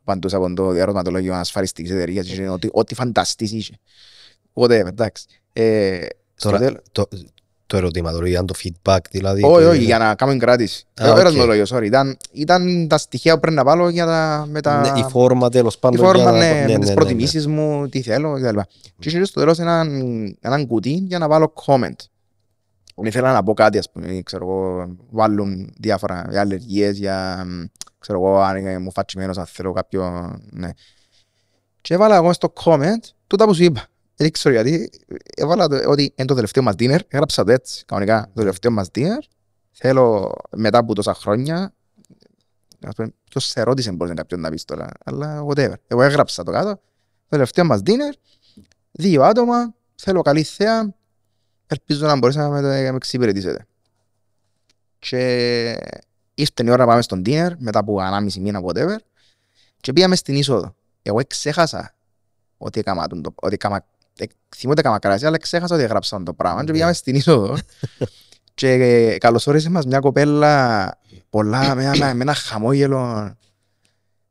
απαντούσα 0.00 0.36
από 0.36 0.54
το 0.54 0.72
ερωτηματολόγιο 0.72 1.34
ασφαλιστικής 1.34 1.90
εταιρείας, 1.90 2.26
είχε 2.28 2.48
ότι 2.48 2.68
ό,τι 2.72 2.94
φανταστείς 2.94 3.52
είχε. 3.52 3.74
Οπότε, 4.52 4.78
εντάξει. 4.78 5.26
Ε, 5.52 6.06
στο 6.34 6.48
Τώρα, 6.50 6.58
τέλος- 6.58 6.82
το, 6.92 7.08
το 7.66 7.76
ερωτηματολόγιο 7.76 8.32
ήταν 8.34 8.46
το 8.46 8.54
feedback, 8.64 8.98
δηλαδή. 9.10 9.42
όχι, 9.44 9.62
το- 9.64 9.68
όχι, 9.70 9.82
για 9.84 9.98
να 9.98 10.14
κάνουμε 10.14 10.38
κράτηση. 10.38 10.86
Α, 11.02 11.06
Ε, 11.06 11.10
οκ. 11.10 11.18
ερωτηματολόγιο, 11.18 11.64
sorry. 11.78 11.84
Ήταν, 11.84 12.16
ήταν 12.32 12.86
τα 12.88 12.98
στοιχεία 12.98 13.34
που 13.34 13.40
πρέπει 13.40 13.56
να 13.56 13.64
βάλω 13.64 13.88
για 13.88 14.06
τα, 14.06 14.46
με 14.48 14.60
τα... 14.60 14.80
Ναι, 14.92 15.00
η 15.00 15.04
φόρμα 15.10 15.48
τέλος 15.48 15.74
Η 15.74 15.78
πάντων. 15.80 16.04
φόρμα, 16.04 16.22
για 16.22 16.30
να- 16.30 16.38
ναι, 16.38 16.52
ναι, 16.52 16.60
με 16.66 16.72
ναι, 16.72 16.78
τις 16.78 16.88
ναι, 16.88 16.94
προτιμήσεις 16.94 17.46
μου, 17.46 17.88
τι 17.88 18.02
θέλω 18.02 18.32
κτλ. 18.32 18.58
Και 18.98 19.08
είχε 19.08 19.24
στο 19.24 19.40
τέλος 19.40 19.58
έναν, 19.58 19.88
έναν 20.40 20.66
κουτί 20.66 20.90
για 20.90 21.18
να 21.18 21.28
βάλω 21.28 21.52
comment. 21.66 21.96
Δεν 22.96 23.06
ήθελα 23.06 23.32
να 23.32 23.42
πω 23.42 23.54
κάτι, 23.54 23.78
ας 23.78 23.90
πούμε, 23.90 24.20
ξέρω 24.24 24.44
εγώ, 24.44 24.88
βάλουν 25.10 25.72
διάφορα 25.78 26.26
για 26.30 26.40
αλλεργίες, 26.40 26.98
για, 26.98 27.44
μ, 27.46 27.64
ξέρω 27.98 28.18
εγώ, 28.18 28.38
αν 28.40 28.56
είναι 28.56 28.78
μου 28.78 28.92
φατσιμένος, 28.92 29.38
αν 29.38 29.46
θέλω 29.46 29.72
κάποιο, 29.72 30.32
ναι. 30.50 30.68
Και 31.80 31.94
έβαλα 31.94 32.16
εγώ 32.16 32.32
στο 32.32 32.52
comment, 32.64 33.00
τούτα 33.26 33.44
που 33.46 33.54
σου 33.54 33.62
είπα. 33.62 33.86
Δεν 34.16 34.30
ξέρω 34.30 34.54
γιατί, 34.54 34.90
έβαλα 35.36 35.68
το, 35.68 35.90
ότι 35.90 36.12
είναι 36.14 36.26
το 36.26 36.34
τελευταίο 36.34 36.62
μας 36.62 36.74
dinner, 36.78 36.98
έγραψα 37.08 37.44
το 37.44 37.52
έτσι, 37.52 37.84
κανονικά, 37.84 38.30
το 38.34 38.40
τελευταίο 38.40 38.70
μας 38.70 38.88
dinner, 38.94 39.18
θέλω 39.70 40.32
μετά 40.50 40.78
από 40.78 40.94
τόσα 40.94 41.14
χρόνια, 41.14 41.74
ας 42.86 42.94
πούμε, 42.94 43.14
ποιος 43.30 43.44
σε 43.44 43.62
ρώτησε 43.62 43.92
μπορεί 43.92 44.10
να 44.10 44.16
κάποιον 44.16 44.40
να 44.40 44.50
πεις 44.50 44.64
τώρα, 44.64 44.88
αλλά 45.04 45.44
whatever. 45.46 45.74
Εγώ 45.86 46.02
έγραψα 46.02 46.42
το 46.42 46.50
κάτω, 46.50 46.70
το 46.70 46.80
τελευταίο 47.28 47.64
μας 47.64 47.80
dinner, 47.84 48.14
δύο 48.92 49.22
άτομα, 49.22 49.74
θέλω 49.94 50.22
καλή 50.22 50.42
θέα, 50.42 50.94
ελπίζω 51.66 52.06
να 52.06 52.16
μπορείς 52.16 52.36
να 52.36 52.48
με, 52.48 52.60
να 52.60 52.90
με 52.90 52.96
εξυπηρετήσετε. 52.96 53.66
Και 54.98 55.18
ήρθε 56.34 56.64
η 56.64 56.68
ώρα 56.68 56.76
να 56.76 56.86
πάμε 56.86 57.02
στον 57.02 57.22
dinner, 57.26 57.50
μετά 57.58 57.78
από 57.78 58.00
ανάμιση 58.00 58.40
μήνα, 58.40 58.60
whatever, 58.64 58.96
και 59.80 59.92
πήγαμε 59.92 60.16
στην 60.16 60.34
είσοδο. 60.34 60.74
Εγώ 61.02 61.20
ξέχασα 61.26 61.94
ότι 62.58 62.80
έκαμα, 62.80 63.06
τον 63.06 63.22
το, 63.22 63.34
ότι 63.34 63.54
έκαμα, 63.54 63.76
ε, 63.76 63.80
θυμούνται 64.56 64.80
έκαμα 64.80 64.98
κράση, 64.98 65.26
αλλά 65.26 65.38
ξέχασα 65.38 65.74
ότι 65.74 65.84
έγραψα 65.84 66.22
το 66.22 66.34
πράγμα 66.34 66.64
και 66.64 66.72
πήγαμε 66.72 66.92
στην 66.92 67.14
είσοδο. 67.14 67.56
και 68.54 68.68
ε, 68.68 69.18
καλωσόρισε 69.18 69.70
μας 69.70 69.86
μια 69.86 69.98
κοπέλα 69.98 70.98
πολλά, 71.30 71.74
με 71.74 71.84
ένα, 71.84 72.14
με 72.14 72.22
ένα 72.22 72.34
χαμόγελο 72.34 73.34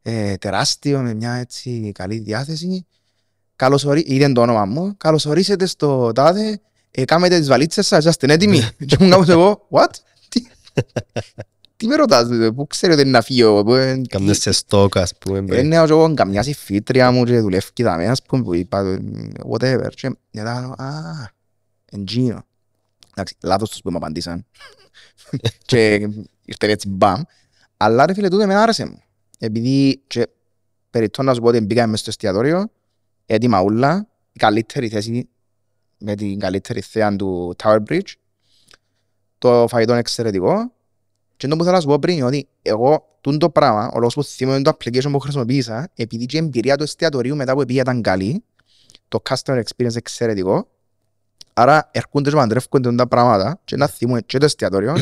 ε, 0.02 0.36
τεράστιο, 0.36 1.00
με 1.00 1.14
μια 1.14 1.34
έτσι 1.34 1.92
καλή 1.94 2.18
διάθεση. 2.18 2.86
Καλωσορί... 3.56 4.04
Είδε 4.08 4.32
το 4.32 4.42
όνομα 4.42 4.66
μου. 4.66 4.98
Καλωσορίσετε 4.98 5.66
στο 5.66 6.12
τάδε. 6.12 6.62
Ε, 6.92 7.06
κάμετε 7.06 7.40
τις 7.40 7.48
βαλίτσες 7.48 7.88
σας, 7.88 8.06
είστε 8.06 8.34
έτοιμοι. 8.34 8.70
και 8.86 8.98
μου 9.00 9.10
κάπως 9.10 9.30
εγώ, 9.30 9.68
what? 9.72 9.90
Τι, 11.84 11.90
τι 11.90 11.96
με 11.96 11.96
ρωτάς, 11.96 12.30
ε, 12.30 12.52
πού 12.52 12.68
ξέρει 12.68 12.94
ότι 12.94 13.02
είναι 13.02 13.12
να 13.12 13.22
φύγω. 13.22 13.64
πού, 13.64 13.74
ε, 13.74 14.02
Κάμνες 14.10 14.38
σε 14.38 14.52
στόκ, 14.52 14.98
ας 14.98 15.18
πούμε. 15.18 15.42
μπε. 15.42 15.60
είναι 15.60 15.80
ο 15.80 15.84
εγώ 15.84 16.14
καμιά 16.14 16.44
συμφίτρια 16.44 17.12
μου 17.12 17.24
και 17.24 17.40
δουλεύει 17.40 17.84
δαμέ, 17.84 18.08
ας 18.08 18.22
πούμε, 18.22 18.44
που 18.44 18.54
είπα, 18.54 18.80
ε, 18.80 19.00
whatever. 19.52 19.90
Και 19.94 20.16
μετά 20.32 20.60
λέω, 20.60 20.70
α, 20.78 21.32
εντζίνο. 21.92 22.46
Εντάξει, 23.12 23.36
λάθος 23.44 23.70
τους 23.70 23.82
που 23.82 23.92
μου 23.92 23.98
απαντήσαν. 23.98 24.46
και 25.66 25.94
ήρθε 26.46 26.68
έτσι 26.68 26.88
μπαμ. 26.90 27.22
Αλλά 27.78 28.06
ρε 28.06 28.14
φίλε, 28.14 28.30
τούτο 28.30 28.46
με 28.46 28.56
άρεσε 28.56 28.86
μου. 28.86 29.02
Επειδή, 29.40 30.02
και 30.08 30.28
περιττώ 30.90 31.24
να 31.24 31.34
σου 31.34 31.42
πω 31.42 31.48
ότι 31.48 31.60
μπήκαμε 31.60 31.88
μες 31.88 32.00
στο 32.00 32.10
εστιατόριο, 32.10 32.72
έτοιμα 33.26 33.62
ούλα, 33.62 34.08
η 34.34 34.40
καλύτερη 34.40 34.88
θέση, 34.88 35.30
με 35.98 36.16
την 36.16 36.40
καλύτερη 36.40 36.82
θέα 36.82 37.16
του 37.16 37.56
Tower 37.64 37.80
Bridge. 37.90 38.12
Το 39.38 39.66
φαγητό 39.68 39.92
είναι 39.92 40.00
εξαιρετικό. 40.00 40.72
Και 41.44 41.50
το 41.50 41.56
που 41.56 41.64
θέλω 41.64 41.76
να 41.76 41.82
σου 41.82 41.88
πω 41.88 42.00
πριν 42.00 42.16
είναι 42.18 42.26
ότι 42.26 42.48
εγώ 42.62 43.18
τούν 43.22 43.40
το 43.40 43.50
πράγμα, 43.50 43.92
ο 43.94 44.00
λόγος 44.00 44.14
που 44.14 44.24
θυμάμαι 44.24 44.62
το 44.62 44.78
application 44.78 45.12
που 45.12 45.20
χρησιμοποίησα, 45.20 45.92
επειδή 45.96 46.26
και 46.26 46.38
η 46.38 46.40
εμπειρία 46.40 46.78
του 46.78 46.84
εστιατορίου 46.84 47.36
μετά 47.36 47.54
που 47.54 47.66
πήγα 47.66 47.82
ήταν 47.82 48.02
καλή, 48.02 48.44
το 49.08 49.22
customer 49.30 49.62
experience 49.64 49.96
εξαιρετικό, 49.96 50.68
άρα 51.54 51.90
έρχονται 51.94 52.30
και 52.30 52.36
παντρεύκονται 52.36 52.96
τα 52.96 53.08
πράγματα 53.08 53.62
και 53.66 53.76
να 53.76 53.88
θυμούμε 53.88 54.22
και 54.22 54.38
το 54.38 54.46
εστιατόριο 54.46 54.96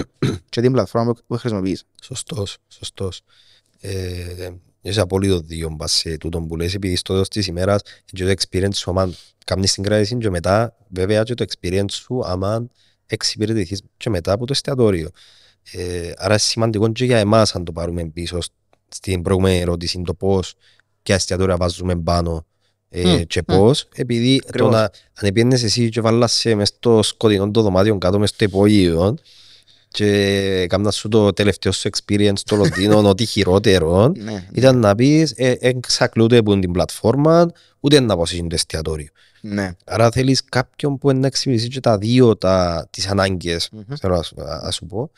και 0.49 0.61
την 0.61 0.71
πλατφόρμα 0.71 1.13
που- 1.13 1.21
που 1.27 1.37
χρησιμοποίησα. 1.37 1.83
Σωστός, 2.01 2.57
σωστός. 2.67 3.21
Ε, 3.79 4.49
Είσαι 4.81 5.01
απόλυτο 5.01 5.39
δίκιο 5.39 5.69
μπας 5.69 5.91
σε 5.91 6.17
τούτο 6.17 6.41
που 6.41 6.55
λες, 6.55 6.73
επειδή 6.73 6.95
στο 6.95 7.13
τέλος 7.13 7.27
της 7.27 7.47
ημέρας 7.47 7.81
και 8.05 8.25
το 8.25 8.33
experience 8.37 8.75
σου, 8.75 8.89
άμα 8.89 9.13
κάνεις 9.45 9.73
την 9.73 9.83
κράτηση 9.83 10.17
και 10.17 10.29
μετά 10.29 10.75
βέβαια 10.87 11.23
και 11.23 11.33
το 11.33 11.45
experience 11.49 11.91
σου, 11.91 12.21
άμα 12.25 12.67
εξυπηρετηθείς 13.05 13.81
και 13.97 14.09
μετά 14.09 14.31
από 14.31 14.45
το 14.45 14.51
εστιατόριο. 14.53 15.09
Ε, 15.71 16.11
άρα 16.17 16.29
είναι 16.29 16.37
σημαντικό 16.37 16.91
και 16.91 17.05
για 17.05 17.17
εμάς 17.17 17.55
αν 17.55 17.63
το 17.63 17.71
πάρουμε 17.71 18.05
πίσω 18.05 18.37
στην 18.87 19.21
προηγούμενη 19.21 19.59
ερώτηση 19.59 20.01
το 20.05 20.13
πώς 20.13 20.55
και 21.03 21.13
εστιατόρια 21.13 21.57
βάζουμε 21.57 21.95
πάνω 21.95 22.45
ε, 22.89 23.03
Μμ, 23.17 23.21
και 23.21 23.41
μμ. 23.47 23.55
πώς, 23.55 23.87
επειδή 23.95 24.39
το 24.39 24.45
Ακριβώς. 24.47 24.71
να, 24.73 24.81
αν 25.21 25.33
πιένες 25.33 25.63
εσύ 25.63 25.89
και 25.89 26.01
βάλας 26.01 26.33
σε 26.33 26.55
μες 26.55 26.67
στο 26.67 27.03
σκοτεινό 27.03 27.51
το 27.51 27.61
δωμάτιο 27.61 27.97
κάτω 27.97 28.19
μες 28.19 28.29
στο 28.29 28.43
υπόγειο 28.45 29.15
και 29.87 30.65
κάμνα 30.69 30.91
σου 30.91 31.07
το 31.07 31.33
τελευταίο 31.33 31.71
σου 31.71 31.89
experience 31.89 32.31
στο 32.37 32.55
Λονδίνο, 32.55 32.97
ό,τι 33.09 33.25
χειρότερο, 33.25 34.07
Ναι, 34.17 34.47
ήταν 34.53 34.77
να 34.79 34.95
πεις 34.95 35.33
ε, 35.35 35.55
εξακλούνται 35.59 36.37
από 36.37 36.59
την 36.59 36.71
πλατφόρμα, 36.71 37.51
ούτε 37.79 37.99
να 37.99 38.15
πω 38.17 38.23
το 38.25 38.47
εστιατόριο. 38.51 39.07
ναι. 39.41 39.71
Άρα 39.85 40.11
θέλεις 40.11 40.43
κάποιον 40.45 40.97
που 40.97 41.11
να 41.13 41.27
εξυπηρετήσει 41.27 41.69
και 41.69 41.79
τα 41.79 41.97
δύο 41.97 42.37
τα, 42.37 42.87
τις 42.89 43.07
ανάγκες, 43.07 43.69
Μμμ. 43.71 43.81
θέλω 43.99 44.15
να 44.15 44.21
σου, 44.23 44.35
α- 44.41 44.61
να 44.63 44.71
σου 44.71 44.85
πω. 44.85 45.11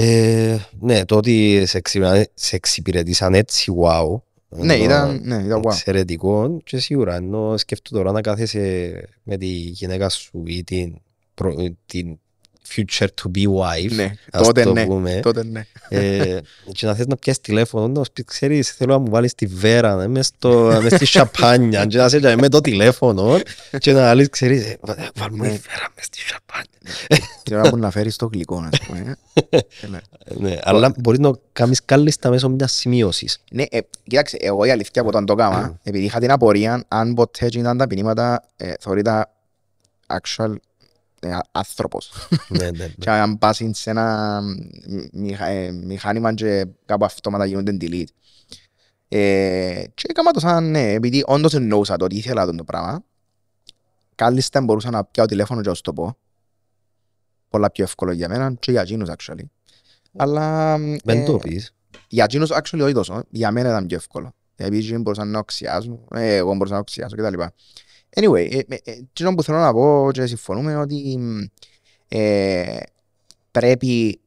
Ε, 0.00 0.58
ναι, 0.80 1.04
το 1.04 1.16
ότι 1.16 1.66
σε, 1.66 1.78
εξυπηρε- 1.78 2.30
σε 2.34 2.56
εξυπηρετήσαν 2.56 3.34
έτσι, 3.34 3.72
wow. 3.82 4.20
Ναι, 4.48 4.74
Ενώ 4.74 4.84
ήταν, 4.84 5.20
ναι, 5.24 5.34
ήταν 5.36 5.60
wow. 5.60 5.70
εξαιρετικό 5.70 6.60
και 6.64 6.78
σίγουρα 6.78 7.14
ενώ 7.14 7.56
σκέφτομαι 7.56 8.00
τώρα 8.02 8.12
να 8.12 8.20
κάθεσαι 8.20 8.92
με 9.22 9.36
τη 9.36 9.46
γυναίκα 9.46 10.08
σου 10.08 10.42
ή 10.46 10.64
την, 10.64 11.00
προ, 11.34 11.54
την 11.86 12.18
future 12.74 13.06
to 13.22 13.30
be 13.38 13.44
wife. 13.44 13.92
Ναι, 13.94 14.12
ας 14.32 14.46
τότε 14.46 14.62
το 14.62 14.72
ναι, 14.72 14.86
πούμε. 14.86 15.20
τότε 15.22 15.44
ναι. 15.44 15.66
Ε, 15.88 16.38
και 16.72 16.86
να 16.86 16.94
θες 16.94 17.06
να 17.06 17.16
πιάσεις 17.16 17.40
τηλέφωνο, 17.42 17.88
να 17.88 18.04
σου 18.04 18.10
πει, 18.12 18.24
ξέρεις, 18.24 18.70
θέλω 18.70 18.92
να 18.92 18.98
μου 18.98 19.10
βάλεις 19.10 19.34
τη 19.34 19.46
βέρα, 19.46 19.94
να 19.94 20.02
είμαι 20.02 20.22
στο- 20.22 20.78
μες 20.82 20.92
στη 20.92 21.06
σαπάνια 21.06 21.86
και 21.86 21.96
να 21.98 22.08
σε 22.08 22.18
τζάμε 22.18 22.36
με 22.36 22.48
το 22.48 22.60
τηλέφωνο 22.60 23.40
και 23.78 23.92
να 23.92 24.14
λες, 24.14 24.28
ξέρεις, 24.28 24.64
ε, 24.64 24.76
βα- 24.80 24.96
βάλ 25.14 25.28
μου 25.30 25.44
η 25.44 25.46
Ναι. 25.46 25.48
βέρα 25.48 25.86
μες 25.96 26.04
στη 26.04 26.18
σαπάνια. 26.18 26.66
Την 27.42 27.56
ώρα 27.56 27.70
που 27.70 27.76
να 27.76 27.90
φέρεις 27.90 28.16
το 28.16 28.28
γλυκό, 28.32 28.68
ας 28.72 28.78
πούμε. 28.86 29.16
Έλα. 29.82 30.00
Ναι, 30.38 30.58
αλλά 30.62 30.94
μπορείς 30.98 31.18
να 31.20 31.30
κάνεις 31.52 31.84
κάλλιστα 31.84 32.30
μέσω 32.30 32.48
μιας 32.48 32.72
σημείωσης. 32.72 33.38
Ναι, 33.52 33.64
ε, 33.70 33.78
κοίταξε, 34.06 34.36
εγώ 34.40 34.64
η 34.64 34.70
αλήθεια 34.70 35.02
που 35.02 35.08
όταν 35.08 35.26
το 35.26 35.32
έκανα, 35.32 35.78
επειδή 35.82 36.04
είχα 36.04 36.18
την 36.18 36.30
απορία 36.30 36.84
αν 36.88 37.14
ποτέ 37.14 37.44
έτσι 37.46 37.58
ήταν 37.58 37.78
τα 37.78 37.86
ποινήματα, 37.86 38.44
ε, 38.56 38.72
θεωρείται 38.80 39.26
actual 40.06 40.44
ε, 40.44 40.52
α- 40.52 40.56
άνθρωπος. 41.52 42.12
Ναι, 42.48 42.64
ναι, 42.64 42.70
ναι. 42.70 42.86
Και 42.98 43.10
αν 43.10 43.38
πας 43.38 43.60
σε 43.70 43.90
ένα 43.90 44.40
μηχα- 45.12 45.46
ε, 45.46 45.70
μηχάνημα 45.70 46.34
και 46.34 46.66
κάπου 46.86 47.04
αυτόματα 47.04 47.46
γίνονται 47.46 47.76
delete. 47.80 48.04
Ε, 49.08 49.84
και 49.94 50.06
έκανα 50.08 50.30
το 50.30 50.40
σαν, 50.40 50.70
ναι, 50.70 50.92
επειδή 50.92 51.22
όντως 51.26 51.54
εννοούσα 51.54 51.96
το 51.96 52.04
ότι 52.04 52.16
ήθελα 52.16 52.42
αυτό 52.42 52.54
το 52.54 52.64
πράγμα, 52.64 53.04
κάλλιστα 54.14 54.60
μπορούσα 54.60 54.90
να 54.90 55.04
πιάω 55.04 55.26
τηλέφωνο 55.26 55.60
και 55.60 55.68
να 55.68 55.74
σου 55.74 55.82
το 55.82 55.92
πω. 55.92 56.16
Πολλά 57.48 57.70
πιο 57.70 57.84
εύκολο 57.84 58.12
για 58.12 58.28
μένα 58.28 58.52
και 58.52 58.70
για 58.70 58.80
εκείνους 58.80 59.08
actually. 59.16 59.42
Αλλά 60.16 60.76
Μεν 60.78 61.00
ε, 61.04 61.24
το 61.24 61.36
πεις. 61.36 61.74
για 62.08 62.24
εκείνους 62.24 62.50
actually 62.52 62.80
όχι 62.82 62.92
τόσο. 62.92 63.22
Για 63.30 63.50
μένα 63.50 63.68
ήταν 63.68 63.86
πιο 63.86 63.96
εύκολο. 63.96 64.32
Επειδή 64.56 64.84
εκείνοι 64.84 64.98
μπορούσαν 64.98 65.30
να 65.30 65.38
οξιάσουν, 65.38 66.00
ε, 66.14 66.34
εγώ 66.36 66.52
μπορούσα 66.54 66.74
να 66.74 66.80
οξιάσω 66.80 67.16
κτλ. 67.16 67.40
Anyway, 68.16 68.48
ε, 68.50 68.58
ε, 68.58 68.76
ε, 68.84 68.92
εκείνο 68.92 69.34
που 69.34 69.42
θέλω 69.42 69.58
να 69.58 69.72
πω 69.72 70.08
και 70.12 70.26
συμφωνούμε 70.26 70.76
ότι 70.76 71.18
μ, 71.18 71.40
ε, 72.08 72.76
πρέπει 73.50 74.20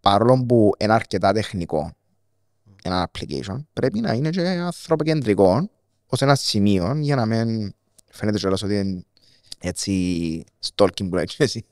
παρόλο 0.00 0.44
που 0.48 0.72
είναι 0.78 0.92
αρκετά 0.92 1.32
τεχνικό 1.32 1.92
ένα 2.82 3.10
application, 3.10 3.56
πρέπει 3.72 4.00
να 4.00 4.12
είναι 4.12 4.30
και 4.30 4.40
ανθρωποκεντρικό 4.48 5.70
ως 6.06 6.22
ένα 6.22 6.34
σημείο 6.34 6.96
για 6.96 7.16
να 7.16 7.26
μην 7.26 7.72
φαίνεται 8.10 8.38
κιόλας 8.38 8.62
ότι 8.62 8.78
είναι 8.78 9.04
έτσι 9.58 10.44
stalking 10.74 11.08
που 11.08 11.14
λέει 11.14 11.28
εσύ. 11.36 11.64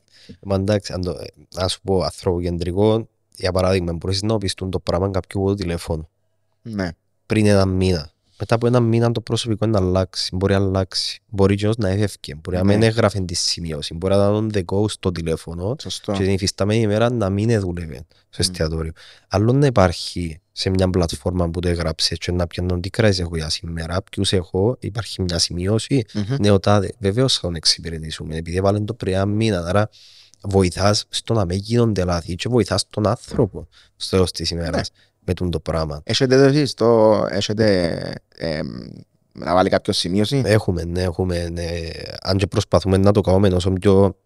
Μα 0.42 0.54
εντάξει, 0.54 0.92
αν 0.92 1.00
το- 1.00 1.10
ε, 1.20 1.26
να 1.54 1.68
σου 1.68 1.80
πω 1.82 2.02
ανθρωποκεντρικό, 2.02 3.08
για 3.36 3.52
παράδειγμα, 3.52 3.92
μπορείς 3.92 4.22
να 4.22 4.38
πεις 4.38 4.54
το 4.54 4.68
πράγμα 4.82 5.10
κάποιου 5.10 5.40
από 5.40 5.48
το 5.48 5.54
τηλέφωνο 5.54 6.08
Ναι. 6.62 6.90
πριν 7.26 7.46
ένα 7.46 7.66
μήνα. 7.66 8.10
Μετά 8.38 8.54
από 8.54 8.66
ένα 8.66 8.80
μήνα 8.80 9.12
το 9.12 9.20
προσωπικό 9.20 9.66
να 9.66 9.78
αλλάξει, 9.78 10.36
μπορεί 10.36 10.52
να 10.54 10.58
αλλάξει. 10.60 11.20
Μπορεί 11.28 11.54
και 11.54 11.70
να 11.76 11.88
έφευκε, 11.88 12.34
μπορεί 12.34 12.56
να 12.56 12.64
Ναι. 12.64 12.72
μην 12.72 12.82
έγραφε 12.82 13.20
τη 13.20 13.34
σημείωση, 13.34 13.94
μπορεί 13.94 14.14
να 14.14 14.20
ήταν 14.20 14.50
on 14.50 14.56
the 14.56 14.64
go 14.64 14.90
στο 14.90 15.12
τηλέφωνο 15.12 15.76
Σωστό. 15.80 16.12
και 16.12 16.22
την 16.22 16.32
υφισταμένη 16.32 16.80
ημέρα 16.80 17.10
να 17.10 17.30
μην 17.30 17.60
δούλευε 17.60 17.94
στο 18.28 18.36
εστιατόριο. 18.42 18.92
Άλλο 19.28 19.52
να 19.52 19.66
υπάρχει 19.66 20.40
σε 20.52 20.70
μια 20.70 20.90
πλατφόρμα 20.90 21.50
που 21.50 21.60
το 21.60 21.68
έγραψε 21.68 22.14
και 22.14 22.32
να 22.32 22.46
πιάνω 22.46 22.80
τι 22.80 22.90
κράζεις 22.90 23.18
έχω 23.20 23.36
για 23.36 23.48
σήμερα, 23.50 24.02
ποιους 24.10 24.32
έχω, 24.32 24.76
υπάρχει 24.80 25.22
μια 25.22 25.38
σημείωση, 25.38 26.04
Μμμ. 26.14 26.36
ναι, 26.40 26.50
ο 26.50 26.60
τάδε, 26.60 26.92
βεβαίως 26.98 27.34
θα 27.34 27.40
τον 27.40 27.54
εξυπηρετήσουμε, 27.54 28.36
επειδή 28.36 28.56
έβαλε 28.56 28.80
το 28.80 28.94
πριν 28.94 29.14
ένα 29.14 29.26
μήνα, 29.26 29.66
άρα 29.66 29.88
βοηθάς 30.42 31.04
στο 31.08 31.34
να 31.34 31.44
μην 31.44 31.58
γίνονται 31.58 32.04
λάθη 32.04 32.34
και 32.34 32.48
βοηθάς 32.48 32.84
τον 32.90 33.06
άνθρωπο 33.06 33.68
στο 33.96 34.10
τέλος 34.16 34.30
της 34.32 34.50
ημέρας 34.50 34.90
με 35.26 35.34
τον 35.34 35.50
το 35.50 35.60
πράγμα. 35.60 36.00
Έχετε 36.04 36.36
το 36.36 36.42
εσείς, 36.42 36.74
το, 36.74 37.12
έχετε 37.30 37.98
ε, 38.36 38.60
να 39.32 39.54
βάλει 39.54 39.68
κάποιο 39.68 39.92
σημείωση; 39.92 40.42
Έχουμε, 40.44 40.84
ναι, 40.84 41.02
έχουμε, 41.02 41.48
ναι. 41.48 41.68
Αν 42.22 42.36
και 42.36 42.46
προσπαθούμε 42.46 42.96
να 42.96 43.12
το 43.12 43.20
κάνουμε 43.20 43.48
όσο 43.48 43.70
πιο 43.70 44.16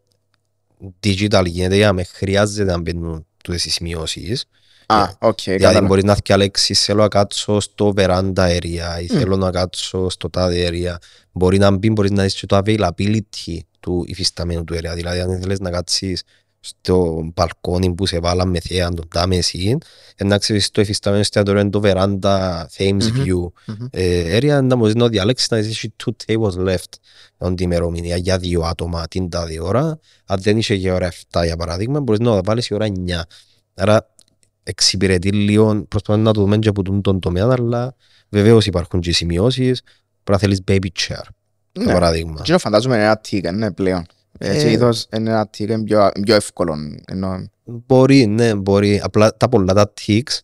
digital 1.05 1.43
γίνεται 1.47 1.77
για 1.77 1.87
να 1.87 1.93
με 1.93 2.05
χρειάζεται 2.05 2.73
να 2.73 2.79
μπαίνουν 2.81 3.27
τούτες 3.45 3.65
οι 3.65 3.71
σημειώσεις. 3.71 4.45
Α, 4.87 5.09
οκ, 5.19 5.41
Δηλαδή 5.43 5.61
κατάλαβα. 5.61 5.87
μπορείς 5.87 6.05
να 6.05 6.17
διαλέξεις 6.25 6.85
θέλω 6.85 7.03
να 7.03 7.09
κάτσω 7.09 7.61
στο 7.61 7.93
veranda 7.97 8.33
area 8.35 9.01
ή 9.03 9.07
Μμ. 9.13 9.19
θέλω 9.19 9.37
να 9.37 9.51
κάτσω 9.51 10.09
στο 10.09 10.31
τάδε 10.31 10.69
area. 10.71 10.95
Μπορεί 11.33 11.59
να 11.59 11.71
μπει, 11.71 11.91
μπορείς 11.91 12.11
να 12.11 12.23
δεις 12.23 12.35
και 12.35 12.47
το 12.47 12.59
availability 12.65 13.59
του 13.81 14.05
υφισταμένου 14.07 14.65
του 14.65 14.75
area. 14.75 14.93
Δηλαδή 14.95 15.21
αν 15.21 15.41
θέλεις 15.41 15.61
να 15.61 15.71
κάτσεις 15.71 16.23
στο 16.61 17.21
μπαλκόνι 17.35 17.95
που 17.95 18.07
σε 18.07 18.19
βάλαμε 18.19 18.51
με 18.51 18.61
θέα 18.61 18.89
τον 18.89 19.09
τάμε 19.09 19.37
εσύ, 19.37 19.79
να 20.25 20.39
ξέρεις 20.39 20.65
στο 20.67 20.81
υφισταμένο 20.81 21.21
εστιατόριο 21.21 21.61
είναι 21.61 21.71
το 21.71 21.81
veranda 21.85 22.63
Thames 22.77 23.11
Μμμ. 23.13 23.23
View 23.23 23.53
Μμμ. 23.67 23.87
ε, 23.91 24.37
area 24.39 24.61
να 24.63 24.77
μπορείς 24.77 24.95
να 24.95 25.09
διαλέξεις 25.09 25.51
να 25.51 25.57
δεις 25.59 25.69
έχει 25.69 25.93
two 26.05 26.11
tables 26.27 26.67
left 26.69 26.95
on 27.39 27.57
την 27.57 27.65
ημερομηνία 27.67 28.17
για 28.17 28.39
δύο 28.39 28.61
άτομα 28.63 29.09
την 29.09 29.29
τάδε 29.31 29.61
ώρα. 29.61 29.99
Αν 30.27 30.41
δεν 30.41 30.59
είσαι 30.59 30.75
για 30.75 30.95
ώρα 30.95 31.13
7 31.33 31.45
για 31.45 31.57
παράδειγμα, 31.57 32.01
μπορείς 32.01 32.21
να 32.21 32.35
τα 32.35 32.41
βάλεις 32.45 32.67
η 32.69 32.75
ώρα 32.75 32.87
9. 32.87 32.93
Άρα 33.75 34.11
εξυπηρετεί 34.63 35.31
λίγο, 35.33 35.85
προσπαθούμε 35.89 36.25
να 36.25 36.33
το 36.33 36.41
δούμε 36.41 36.59
και 36.59 36.69
από 36.69 36.83
τον, 36.83 37.01
τον 37.03 37.21
τομέα, 37.21 37.49
αλλά 37.51 37.95
βεβαίως 38.29 38.67
υπάρχουν 38.67 39.01
και 39.01 39.13
σημειώσεις, 39.13 39.83
πρέπει 40.25 40.31
να 40.31 40.39
θέλεις 40.39 40.61
baby 40.69 40.89
chair, 41.09 41.23
για 41.73 41.85
Ναι. 41.87 41.93
παράδειγμα. 41.93 42.37
Εκείνο 42.41 42.59
φαντάζομαι 42.59 42.95
είναι 42.95 43.05
ένα 43.05 43.21
ticket, 43.31 43.53
ναι, 43.55 43.73
πλέον. 43.73 44.07
Ε, 44.39 44.51
Ε, 44.55 44.59
συνήθως 44.59 45.07
είναι 45.17 45.31
ένα 45.31 45.51
ticket 45.59 45.85
πιο, 45.85 46.11
πιο 46.23 46.35
εύκολο. 46.35 46.75
Ενώ, 47.07 47.49
Μπορεί, 47.65 48.27
ναι, 48.27 48.55
μπορεί. 48.55 49.01
Απλά 49.03 49.37
τα 49.37 49.49
πολλά 49.49 49.73
τα 49.75 49.93
tics, 50.01 50.39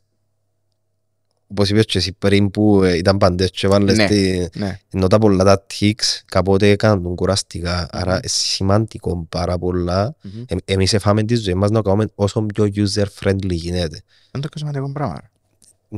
όπως 1.47 1.71
είπες 1.71 1.85
και 1.85 1.99
εσύ 1.99 2.13
πριν 2.13 2.51
που 2.51 2.83
ε, 2.83 2.97
ήταν 2.97 3.17
παντές 3.17 3.51
και 3.51 3.69
βάλες 3.69 3.97
Ναι. 3.97 4.07
τη, 4.07 4.47
ναι. 4.59 4.79
ενώ 4.93 5.07
τα 5.07 5.19
πολλά 5.19 5.45
τα 5.45 5.67
tics 5.75 6.21
κάποτε 6.27 6.71
έκαναν 6.71 7.03
τον 7.03 7.15
κουραστικά, 7.15 7.89
άρα 7.93 8.13
είναι 8.13 8.21
σημαντικό 8.25 9.27
πάρα 9.29 9.59
πολλά. 9.59 10.15
Μμμ. 10.23 10.43
Ε, 10.49 10.57
εμείς 10.65 10.93
εφάμε 10.93 11.23
τη 11.23 11.35
ζωή 11.35 11.55
μας 11.55 11.71
να 11.71 11.83
κάνουμε 11.83 12.07
όσο 12.15 12.41
πιο 12.43 12.65
user-friendly 12.75 13.51
γίνεται. 13.53 14.03
Είναι 14.35 14.43
το 14.43 14.49
πιο 14.49 14.59
σημαντικό 14.59 14.93
πράγμα. 14.93 15.15
ρε. 15.21 15.29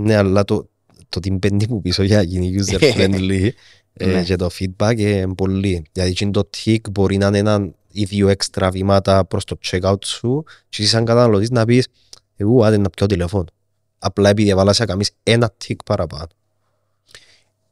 Ναι, 0.01 0.17
αλλά 0.17 0.45
το, 0.45 0.69
το 1.09 1.21
τι 1.21 1.31
μπαίνει 1.31 1.67
που 1.67 1.81
πίσω 1.81 2.03
για 2.03 2.17
να 2.17 2.23
γίνει 2.23 2.55
user-friendly 2.59 3.49
ε, 3.93 4.07
Ναι. 4.07 4.23
και 4.23 4.37
το 4.37 4.49
feedback 4.59 4.95
είναι 4.99 5.35
πολύ. 5.35 5.85
Δηλαδή 5.93 6.13
και 6.13 6.27
το 6.27 6.49
tick 6.57 6.91
μπορεί 6.91 7.17
να 7.17 7.27
είναι 7.27 7.39
ένα 7.39 7.71
ή 7.91 8.05
δύο 8.05 8.29
έξτρα 8.29 8.71
βήματα 8.71 9.25
προς 9.25 9.45
το 9.45 9.59
checkout 9.65 10.05
σου 10.05 10.45
και 10.69 10.83
εσύ 10.83 10.91
σαν 10.91 11.05
καταναλωτής 11.05 11.51
να 11.51 11.65
πεις 11.65 11.89
εγώ 12.37 12.65
άντε 12.65 12.77
να 12.77 12.91
πιω 12.91 13.07
τηλέφωνο. 13.07 13.45
Απλά 13.99 14.29
επειδή 14.29 14.49
έβαλα 14.49 14.75
να 14.79 14.87
κάνεις 14.87 15.11
ένα 15.23 15.55
tick 15.65 15.77
παραπάνω. 15.85 16.27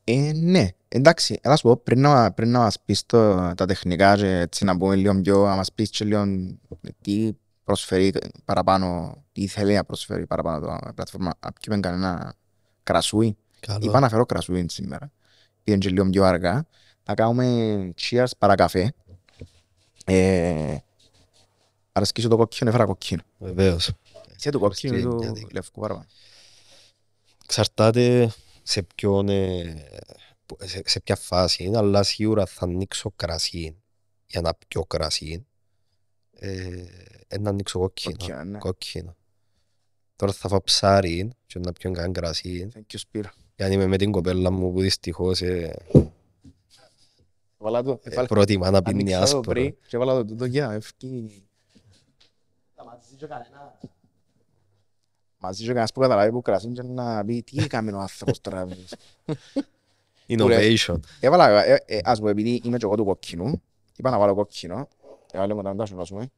Ε, 0.04 0.32
ναι, 0.34 0.68
εντάξει, 0.88 1.38
έλα 1.42 1.56
σου 1.56 1.62
πω, 1.62 1.76
πριν 1.76 2.00
να, 2.00 2.32
πριν 2.32 2.50
να 2.50 2.58
μας 2.58 2.80
πεις 2.84 3.06
το, 3.06 3.34
τα 3.54 3.66
τεχνικά 3.66 4.16
και 4.16 4.38
έτσι 4.38 4.64
να 4.64 4.76
πούμε 4.76 4.94
λίγο 4.94 5.20
πιο, 5.20 5.46
να 5.46 5.56
μας 5.56 5.72
πεις 5.72 5.90
και 5.90 6.04
λίγο 6.04 6.24
τι 7.00 7.32
προσφέρει 7.64 8.12
παραπάνω, 8.44 9.16
τι 9.32 9.46
θέλει 9.46 9.74
να 9.74 9.84
προσφέρει 9.84 10.26
παραπάνω 10.26 10.66
το 10.66 10.92
πλατφόρμα, 10.94 11.32
απ' 11.38 11.58
κανένα 11.80 12.34
κρασούι. 12.82 13.36
Καλό. 13.60 13.78
Είπα 13.82 14.00
να 14.00 14.08
φέρω 14.08 14.26
κρασούι 14.26 14.66
σήμερα. 14.68 15.10
Πήγαινε 15.64 15.84
και 15.84 15.90
λίγο 15.90 16.10
πιο 16.10 16.24
αργά. 16.24 16.66
Θα 17.02 17.14
κάνουμε 17.14 17.92
cheers 18.00 18.30
παρακαφέ. 18.38 18.94
Ε, 20.08 20.76
αρέσκει 21.92 22.20
σου 22.20 22.28
το 22.28 22.36
κόκκινο, 22.36 22.70
έφερα 22.70 22.84
κόκκινο. 22.84 23.22
Βεβαίως. 23.38 23.92
Εσύ 24.36 24.50
το 24.50 24.58
κόκκινο 24.58 24.96
ή 24.96 25.00
του 25.00 25.08
Χριστουγεννιάτικο. 25.08 25.48
λευκού 25.52 25.80
παραπάνω. 25.80 26.06
Εξαρτάται 27.44 28.32
σε 28.62 28.82
ποιον, 28.82 29.28
ε, 29.28 29.84
που- 30.46 30.56
σε, 30.62 30.82
σε 30.84 31.00
ποια 31.00 31.16
φάση 31.16 31.64
είναι, 31.64 31.78
αλλά 31.78 32.02
σίγουρα 32.02 32.46
θα 32.46 32.64
ανοίξω 32.64 33.12
κρασί 33.16 33.76
για 34.26 34.40
να 34.40 34.54
πιω 34.54 34.84
κρασί. 34.84 35.46
Ε, 36.38 36.84
ε, 37.28 37.38
να 37.38 37.50
ανοίξω 37.50 37.78
κόκκινο. 37.78 38.16
Κόκκινο, 38.16 38.44
ναι. 38.44 38.58
κόκκινο. 38.58 39.16
Τώρα 40.16 40.32
θα 40.32 40.48
φάω 40.48 40.62
ψάρι 40.62 41.32
και 41.46 41.58
να 41.58 41.72
πιω 41.72 41.90
καν 41.90 42.12
κρασί. 42.12 42.68
Thank 42.74 42.78
you, 42.78 42.98
Σπύρο. 42.98 43.30
Γιατί 43.56 43.72
είμαι 43.72 43.86
με 43.86 43.96
την 43.96 44.10
κοπέλα 44.10 44.50
μου 44.50 44.72
που 44.72 44.80
δυστυχώς 44.80 45.42
ε, 45.42 45.76
Βάλα 47.66 47.82
το, 47.82 48.00
ε, 48.02 48.10
έβαλα- 48.10 48.28
προτιμά 48.28 48.70
να 48.70 48.82
πίνει 48.82 49.00
ανοίξα 49.00 49.18
το 49.18 49.24
άσπρο. 49.24 49.40
πριν 49.40 49.76
και 49.88 49.96
έβαλα 49.96 50.14
το 50.14 50.24
τούτο 50.24 50.44
για 50.44 50.66
να 50.66 50.72
ευκεί. 50.72 51.42
Μαζί 55.38 55.60
και 55.62 55.66
κανένας 55.68 55.92
που 55.92 56.00
καταλάβει 56.00 56.30
που 56.30 56.42
κρασί 56.42 56.68
και 56.72 56.82
να 56.82 57.24
πει 57.24 57.42
τι 57.42 57.62
έκαμε 57.62 57.92
ο 57.92 57.98
άνθρωπος 57.98 58.40
τώρα. 58.40 58.68
Innovation. 60.28 60.96
Έβαλα, 61.20 61.64
ε, 61.64 61.82
ε, 61.86 61.98
ας 62.04 62.20
πω, 62.20 62.28
επειδή 62.28 62.60
είμαι 62.64 62.76
και 62.78 62.84
εγώ 62.84 62.94
του 62.96 63.04
κόκκινου, 63.04 63.62
είπα 63.96 64.10
να 64.10 64.18
βάλω 64.18 64.34
κόκκινο, 64.34 64.88
έβαλε 65.32 65.54
μου 65.54 65.62
τα 65.62 65.70
μετά 65.70 65.86
σου 65.86 65.96
να 65.96 66.04
σου 66.04 66.30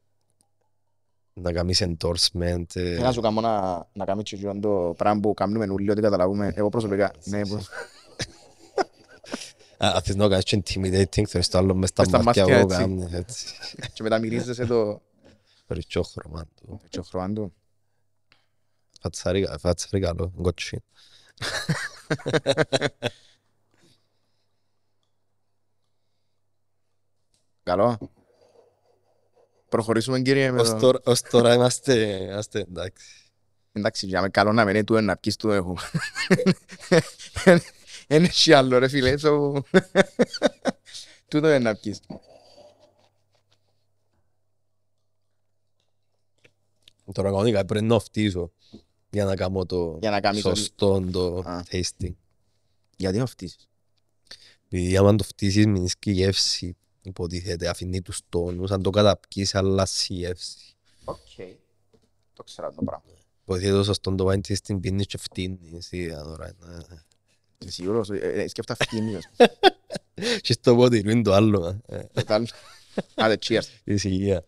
Να 1.33 1.51
κάνεις 1.51 1.83
endorsement. 1.85 2.63
ε, 2.75 2.93
Θέλω 2.93 3.01
να 3.01 3.11
σου 3.11 3.21
κάνω 3.21 3.41
να, 3.41 3.87
να 3.93 4.05
κάνεις 4.05 4.23
και 4.23 4.35
εκείνο 4.35 4.59
το 4.59 4.93
πράγμα 4.97 5.19
που 5.19 5.33
κάνουμε 5.33 5.65
όλοι 5.71 5.91
ότι 5.91 6.01
καταλάβουμε, 6.01 6.51
εγώ 6.55 6.69
προσωπικά, 6.69 7.13
ναι, 7.23 7.41
που, 9.79 9.85
Α, 9.85 9.91
αν 9.95 10.01
θες 10.01 10.15
να 10.15 10.27
κάνεις 10.27 10.43
και 10.43 10.61
intimidating, 10.65 11.23
θέλεις 11.27 11.47
το 11.49 11.57
άλλο 11.57 11.75
μες 11.75 11.89
στα 11.89 12.01
Μες 12.01 12.09
στα 12.09 12.23
μάτια 12.23 12.43
μάτια, 12.43 12.57
εγώ 12.57 12.67
έτσι. 12.73 12.77
κάνω 12.77 13.09
έτσι. 13.11 13.45
και 13.93 14.03
μετά 14.03 14.19
μυρίζεσαι 14.19 14.65
το 14.65 15.01
Ρίξω 15.67 16.03
χρώμα 16.03 16.45
του. 16.55 16.81
το 16.89 17.03
χρώμα 17.03 17.33
του. 17.33 17.53
Φατσάρι, 19.01 19.47
φατσάρι 19.59 19.99
καλό, 20.03 20.33
κότσι. 20.41 20.83
Καλό. 27.63 27.97
Προχωρήσουμε 29.69 30.19
κύριε 30.21 30.51
με 30.51 30.61
Ως 30.61 30.69
το... 30.69 30.77
τώρα- 30.77 30.99
Ως 31.03 31.21
τώρα 31.21 31.53
είμαστε 31.53 31.93
είμαστε 32.23 32.59
εντάξει. 32.59 33.05
Εντάξει, 33.71 34.05
για 34.05 34.21
με 34.21 34.29
καλό 34.29 34.51
να 34.53 34.65
μην 34.65 34.75
είναι 34.75 34.83
του 34.83 35.01
να 35.01 35.17
πεις 35.17 35.35
του 35.35 35.51
έχω. 35.51 35.77
Εν 38.11 38.23
έχει 38.23 38.53
άλλο 38.53 38.77
ρε 38.77 38.87
φίλε, 38.87 39.13
so... 39.21 39.59
Τούτο 41.27 41.47
είναι 41.47 41.59
να 41.59 41.75
πεις. 41.75 41.99
Τώρα 47.11 47.29
κανονικά 47.29 47.65
πρέπει 47.65 47.85
να 47.85 47.99
φτύσω 47.99 48.51
για 49.09 49.25
να 49.25 49.35
κάνω 49.35 49.65
το 49.65 49.97
Για 50.01 50.09
να 50.09 50.19
κάνεις 50.21 50.41
το- 50.41 50.55
σωστό 50.55 51.01
το 51.11 51.37
Α. 51.37 51.63
tasting. 51.71 52.13
Γιατί 52.97 53.17
να 53.17 53.25
φτύσεις; 53.25 53.69
Επειδή 54.65 54.97
άμα 54.97 55.15
το 55.15 55.23
φτύσεις 55.23 55.65
μείνεις 55.65 55.97
και 55.97 56.09
η 56.09 56.13
γεύση 56.13 56.77
υποτίθεται 57.01 57.67
αφήνει 57.69 58.01
τους 58.01 58.21
τόνους, 58.29 58.71
αν 58.71 58.81
το 58.81 58.89
καταπκείς 58.89 59.55
αλλάζει 59.55 60.05
η 60.13 60.13
γεύση. 60.15 60.57
Οκ. 61.03 61.17
Το 62.33 62.43
ξέρω 62.43 62.71
το 62.75 62.83
πράγμα. 62.83 63.03
Υποτίθεται 63.41 63.73
το 63.75 63.83
σωστό 63.83 64.15
το 64.15 64.27
wine 64.29 64.41
tasting 64.47 64.79
πίνεις 64.81 65.05
και 65.05 65.17
φτύνεις. 65.17 65.91
ή, 65.91 66.09
α, 66.09 66.23
τώρα, 67.59 67.65
ναι. 67.65 67.65
Είσαι 67.65 67.71
σίγουρος, 67.71 68.09
ε, 68.09 68.41
ε, 68.41 68.47
σκέφτα 68.47 68.75
φτύνιος. 68.75 69.23
Και 70.41 70.53
στο 70.53 70.75
ποτήρι 70.75 71.11
είναι 71.11 71.21
το 71.21 71.33
άλλο. 71.33 71.81
ε, 71.85 71.95
ε, 71.95 72.05
Total. 72.13 72.43
Άντε, 73.15 73.37
cheers. 73.47 73.63
Της 73.83 74.03
υγεία. 74.03 74.45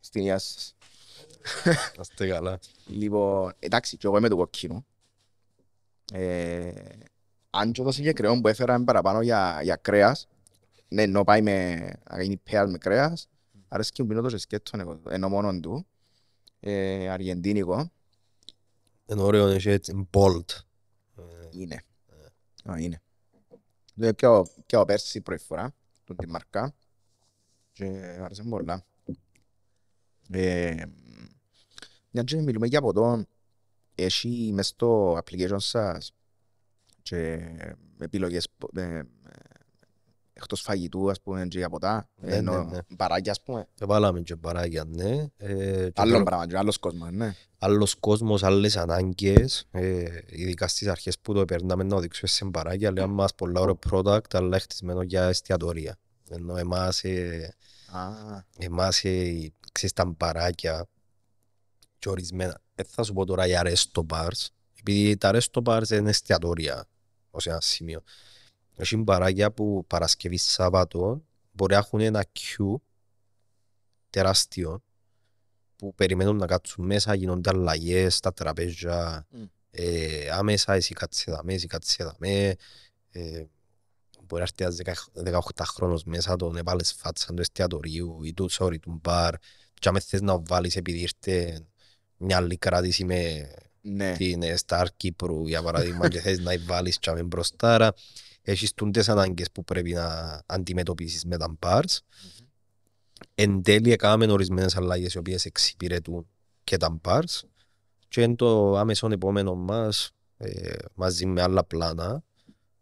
Στην 0.00 0.20
υγεία 0.20 0.38
σας. 0.38 0.74
Να 1.64 2.00
είστε 2.00 2.28
καλά. 2.28 2.58
Λοιπόν, 2.86 3.52
εντάξει, 3.58 3.96
και 3.96 4.06
εγώ 4.06 4.16
είμαι 4.16 4.28
του 4.28 4.36
κοκκίνου. 4.36 4.86
Ε, 6.12 6.72
αν 7.50 7.72
και 7.72 7.82
το 7.82 7.92
συγκεκριμένο 7.92 8.40
που 8.40 8.48
έφερα 8.48 8.74
είναι 8.74 8.84
παραπάνω 8.84 9.22
για, 9.22 9.60
για 9.62 9.76
κρέας, 9.76 10.28
ναι, 10.88 11.02
ενώ 11.02 11.24
πάει 11.24 11.42
με, 11.42 11.74
να 12.10 12.22
γίνει 12.22 12.36
πέας 12.36 12.70
με 12.70 12.78
κρέας, 12.78 13.28
αρέσκει 13.68 14.02
μου 14.02 14.08
πίνω 14.08 14.20
το 14.20 14.28
ζεσκέτο 14.28 14.78
εγώ, 14.78 15.00
ενώ 15.08 15.28
μόνον 15.28 15.60
του, 15.60 15.86
ε, 16.60 17.08
αργεντίνικο, 17.08 17.90
Είναι 19.06 19.20
ωραίο, 19.22 19.50
είναι 19.50 19.72
έτσι 19.72 20.08
bold. 20.12 20.44
Ε, 21.18 21.22
είναι. 21.50 21.84
Α, 22.70 22.78
είναι. 22.78 23.02
Το 24.00 24.14
πιάω, 24.14 24.42
πιάω 24.66 24.84
πέρσι 24.84 25.20
πρώτη 25.20 25.44
φορά, 25.44 25.74
τον 26.04 26.16
τη 26.16 26.26
μαρκά, 26.26 26.74
και 27.72 27.84
άρεσε 28.20 28.42
μου 28.42 28.48
πολλά. 28.48 28.86
Ε, 30.30 30.84
μια 32.10 32.22
και 32.22 32.40
μιλούμε 32.40 32.66
για 32.66 32.80
ποτό, 32.80 33.24
έχει 33.94 34.50
μες 34.52 34.66
στο 34.66 35.18
application 35.18 35.56
σας 35.60 36.12
και 37.02 37.50
επιλογές 37.98 38.48
πο- 38.58 38.70
ε, 38.80 38.98
ε, 38.98 39.02
εκτός 40.38 40.60
φαγητού, 40.60 41.10
ας 41.10 41.20
πούμε, 41.20 41.46
και 41.46 41.58
για 41.58 41.68
ποτά, 41.68 42.08
Ναι, 42.14 42.34
ενώ 42.36 42.64
ναι, 42.64 42.70
ναι. 42.70 42.96
παράγια, 42.96 43.30
ας 43.32 43.42
πούμε, 43.42 43.68
Εβάλαμε 43.80 44.20
και 44.20 44.36
παράγια, 44.36 44.84
ναι. 44.88 45.26
Ε, 45.36 45.90
και 45.90 46.00
άλλον 46.00 46.12
τώρα- 46.12 46.24
πράγμα, 46.24 46.46
και 46.46 46.56
άλλος 46.56 46.78
κόσμος, 46.78 47.08
ναι. 47.12 47.34
άλλος 47.58 47.94
κόσμος, 47.94 48.42
άλλες 48.42 48.76
ανάγκες, 48.76 49.66
ε, 49.70 50.04
ειδικά 50.26 50.68
στις 50.68 50.88
αρχές 50.88 51.18
που 51.18 51.34
το 51.34 51.44
περνάμε 51.44 51.82
να 51.84 51.96
οδηγήσουμε 51.96 52.28
σε 52.28 52.44
παράγια, 52.44 52.92
λέμε 52.92 53.06
μας 53.12 53.34
πολλά 53.34 53.60
ωραίο 53.60 53.78
product, 53.90 54.20
αλλά 54.34 54.58
χτισμένο 54.58 55.02
για 55.02 55.22
εστιατορία. 55.24 55.98
Ενώ 56.30 56.56
εμάς, 56.56 57.04
ε, 57.04 57.54
Α, 57.86 58.00
εμάς 58.58 59.04
ε, 59.04 59.52
ξέρεις 59.72 59.92
τα 59.94 60.04
μπαράκια 60.04 60.86
και 61.98 62.08
ορισμένα, 62.08 62.60
δεν 62.74 62.86
θα 62.88 63.02
σου 63.02 63.12
πω 63.12 63.24
τώρα 63.24 63.46
για 63.46 63.62
resto 63.64 64.02
bars, 64.08 64.46
επειδή 64.78 65.16
τα 65.16 65.30
resto 65.34 65.62
bars 65.62 65.90
είναι 65.90 66.10
εστιατόρια 66.10 66.86
ως 67.30 67.46
ένα 67.46 67.60
σημείο. 67.60 68.02
Έχει 68.76 68.96
μπαράκια 68.96 69.50
που 69.52 69.84
Παρασκευή 69.86 70.36
Σάββατο 70.36 71.22
μπορεί 71.52 71.72
να 71.72 71.78
έχουν 71.78 72.00
ένα 72.00 72.24
queue 72.32 72.74
τεράστιο 74.10 74.82
που 75.76 75.94
περιμένουν 75.94 76.36
να 76.36 76.46
κάτσουν 76.46 76.84
μέσα, 76.84 77.14
γίνονται 77.14 77.50
αλλαγές 77.50 78.16
στα 78.16 78.32
τραπέζια, 78.32 79.26
Μμ. 79.30 79.42
ε, 79.70 80.30
άμεσα 80.30 80.74
εσύ 80.74 80.94
κάτσε 80.94 81.30
δαμέ, 81.30 81.54
εσύ 81.54 81.66
κάτσε 81.66 82.04
δαμέ, 82.04 82.54
ε, 83.10 83.44
μπορεί 84.26 84.42
να 84.56 84.64
έρθει 84.64 84.82
ένας 84.82 85.42
18χρονος 85.44 86.02
μέσα, 86.04 86.36
τον 86.36 86.56
έβαλες 86.56 86.92
φάτσα 86.92 87.34
του 87.34 87.40
εστιατορίου 87.40 88.22
ή 88.22 88.34
του 88.34 88.50
sorry, 88.50 88.78
του 88.80 88.98
μπαρ 89.02 89.34
και 89.74 89.88
αν 89.88 90.00
θες 90.00 90.20
να 90.20 90.38
βάλεις 90.38 90.76
επειδή 90.76 90.98
ήρθε 90.98 91.66
μια 92.16 92.36
άλλη 92.36 92.56
κράτηση 92.56 93.04
με 93.04 93.50
ναι. 93.80 94.12
την 94.12 94.42
ε, 94.42 94.54
Star 94.66 94.86
Κύπρου 94.96 95.46
για 95.46 95.62
παράδειγμα 95.62 96.08
και 96.12 96.20
θες 96.20 96.38
να 96.38 96.52
βάλεις 96.66 96.98
και 96.98 97.10
αμήν 97.10 97.26
μπροστάρα 97.26 97.94
έχεις 98.46 98.74
τούντες 98.74 99.08
ανάγκες 99.08 99.50
που 99.52 99.64
πρέπει 99.64 99.92
να 99.92 100.40
αντιμετωπίσεις 100.46 101.24
με 101.24 101.36
τα 101.36 101.56
bars 101.58 101.98
εν 103.34 103.62
τέλει 103.62 103.92
έκαναμε 103.92 104.32
ορισμένες 104.32 104.76
αλλαγές 104.76 105.14
οι 105.14 105.18
οποίες 105.18 105.44
εξυπηρετούν 105.44 106.26
και 106.64 106.76
τα 106.76 107.00
bars 107.02 107.40
και 108.08 108.22
είναι 108.22 108.34
το 108.34 108.76
άμεσο 108.76 109.08
επόμενο 109.10 109.54
μας 109.54 110.10
ε, 110.36 110.74
μαζί 110.94 111.26
με 111.26 111.42
άλλα 111.42 111.64
πλάνα 111.64 112.22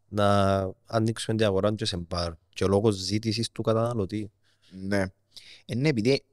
να 0.09 0.59
ανοίξουμε 0.87 1.37
την 1.37 1.47
αγορά 1.47 1.75
και 1.75 1.85
σε 1.85 1.97
μπαρ 1.97 2.33
και 2.49 2.67
λόγω 2.67 2.91
ζήτησης 2.91 3.51
του 3.51 3.63
καταναλωτή. 3.63 4.31
Ναι. 4.71 5.07
Ε, 5.67 5.75
ναι, 5.75 5.89
επειδή 5.89 6.25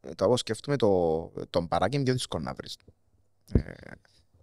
ε, 0.00 0.14
το 0.14 0.24
εγώ 0.24 0.36
σκέφτομαι 0.36 0.76
το, 0.76 1.32
τον 1.50 1.68
παράκι 1.68 1.94
είναι 1.94 2.04
πιο 2.04 2.12
δύσκολο 2.12 2.42
να 2.42 2.54
βρεις. 2.54 2.76
Ε, 3.52 3.72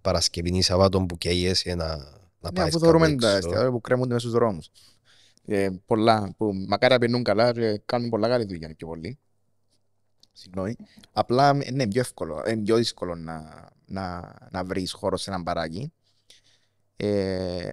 Παρασκευή 0.01 0.57
ή 0.57 0.61
Σαββάτο 0.61 1.01
που 1.01 1.17
καίγεσαι 1.17 1.75
να, 1.75 2.20
να 2.41 2.49
ναι, 2.49 2.55
πάεις 2.55 2.75
αφού 2.75 2.79
κάπου 2.79 2.79
θεωρούμε 2.79 3.07
τα 3.07 3.27
έξω. 3.27 3.37
εστιατόρια 3.37 3.71
που 3.71 3.81
κρέμονται 3.81 4.13
μέσα 4.13 4.19
στους 4.19 4.31
δρόμους. 4.39 4.69
Ε, 5.45 5.69
πολλά, 5.85 6.33
που 6.37 6.53
μακάρι 6.67 6.93
να 6.93 6.99
περνούν 6.99 7.23
καλά 7.23 7.51
και 7.51 7.81
κάνουν 7.85 8.09
πολλά 8.09 8.27
καλή 8.27 8.45
δουλειά 8.45 8.65
είναι 8.67 8.75
πιο 8.75 8.87
πολύ. 8.87 9.19
Συγγνώμη. 10.33 10.75
Απλά 11.11 11.49
ε, 11.49 11.59
είναι 11.69 11.87
πιο 11.87 12.01
εύκολο, 12.01 12.43
είναι 12.47 12.61
πιο 12.63 12.75
δύσκολο 12.75 13.15
να, 13.15 13.67
να, 13.85 14.33
να 14.51 14.63
βρεις 14.63 14.91
χώρο 14.91 15.17
σε 15.17 15.29
έναν 15.29 15.43
παράκι. 15.43 15.93
Ε, 16.97 17.69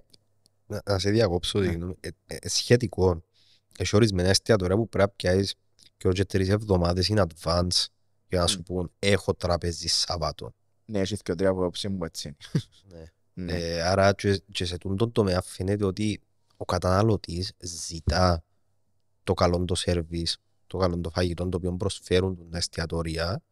Να, 0.67 0.83
να 0.85 0.99
σε 0.99 1.11
διακόψω, 1.11 1.59
Ναι. 1.59 1.67
συγγνώμη. 1.69 1.95
Ε, 2.01 2.09
ε, 2.27 2.49
σχετικό. 2.49 3.23
Έχει 3.79 3.97
ορισμένα 3.97 4.29
εστιατόρια 4.29 4.77
που 4.77 4.89
πρέπει 4.89 5.11
να 5.11 5.31
πιάσεις 5.33 5.55
και 5.97 6.09
όχι 6.09 6.25
τρεις 6.27 6.49
εβδομάδες 6.49 7.11
in 7.15 7.19
advance 7.25 7.85
για 8.29 8.41
να 8.41 8.47
σου 8.47 8.59
Μμ. 8.59 8.63
πούν 8.63 8.93
έχω 8.99 9.35
τραπέζι 9.35 9.89
Σάββατο. 9.89 10.55
ναι, 10.85 10.99
έχει 11.01 11.17
και 11.17 11.35
τρία 11.35 11.49
απόψη 11.49 11.89
μου 11.89 12.05
έτσι. 12.05 12.37
Ναι. 12.89 13.03
Ναι. 13.41 13.53
Ε, 13.53 13.83
άρα 13.83 14.13
και, 14.13 14.43
και 14.53 14.65
σε 14.65 14.79
τούτο 14.79 15.09
τομέα 15.09 15.43
φαίνεται 15.43 15.85
ότι 15.85 16.21
ο 16.57 16.65
καταναλωτής 16.65 17.53
ζητά 17.61 18.43
το 19.25 19.35
καλό 19.35 19.65
το 19.65 19.75
σερβις, 19.75 20.39
το 20.67 20.79
καλό 20.79 20.99
το 20.99 21.11
φαγητό 21.11 21.49
το 21.49 21.57
οποίο 21.57 21.73
προσφέρουν 21.73 22.51
τα 22.51 22.57
εστιατόρια 22.57 23.43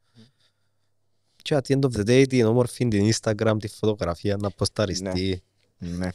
και 1.37 1.57
at 1.57 1.67
the 1.67 1.77
end 1.77 1.85
of 1.85 1.97
the 1.97 2.07
day 2.07 2.25
την 2.29 2.45
όμορφη 2.45 2.89
την 2.89 3.13
Instagram, 3.13 3.57
τη 3.59 3.69
φωτογραφία 3.69 4.37
να 4.37 4.51
ποσταριστεί 4.51 5.43
ναι. 5.79 6.09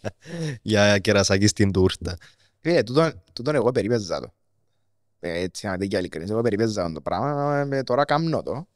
για 0.62 0.98
κερασάκι 0.98 1.46
στην 1.46 1.72
τούρτα. 1.72 2.16
Φίλε, 2.60 2.82
τούτον, 2.82 3.22
τούτον 3.32 3.54
εγώ 3.54 3.70
περίπεζα 3.70 4.20
το. 4.20 4.32
Ε, 5.20 5.40
έτσι, 5.40 5.66
να 5.66 5.76
δει 5.76 5.86
και 5.86 5.96
ειλικρινής, 5.96 6.30
εγώ 6.30 6.40
περίπεζα 6.40 6.92
το 6.92 7.00
πράγμα, 7.00 7.68
ε, 7.70 7.82
τώρα 7.82 8.04
κάνω 8.04 8.42
το. 8.42 8.68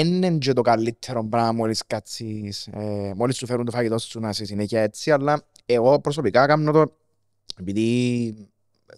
Είναι 0.00 0.38
και 0.38 0.52
το 0.52 0.62
καλύτερο 0.62 1.24
πράγμα 1.24 1.52
μόλις 1.52 1.86
κάτσεις, 1.86 2.66
ε, 2.66 3.12
μόλις 3.16 3.36
σου 3.36 3.46
φέρουν 3.46 3.64
το 3.64 3.70
φαγητό 3.70 3.98
σου 3.98 4.20
να 4.20 4.28
είσαι 4.28 4.44
συνέχεια 4.44 4.80
έτσι, 4.80 5.10
αλλά 5.10 5.42
εγώ 5.66 6.00
προσωπικά 6.00 6.46
κάνω 6.46 6.72
το 6.72 6.96
επειδή 7.60 8.48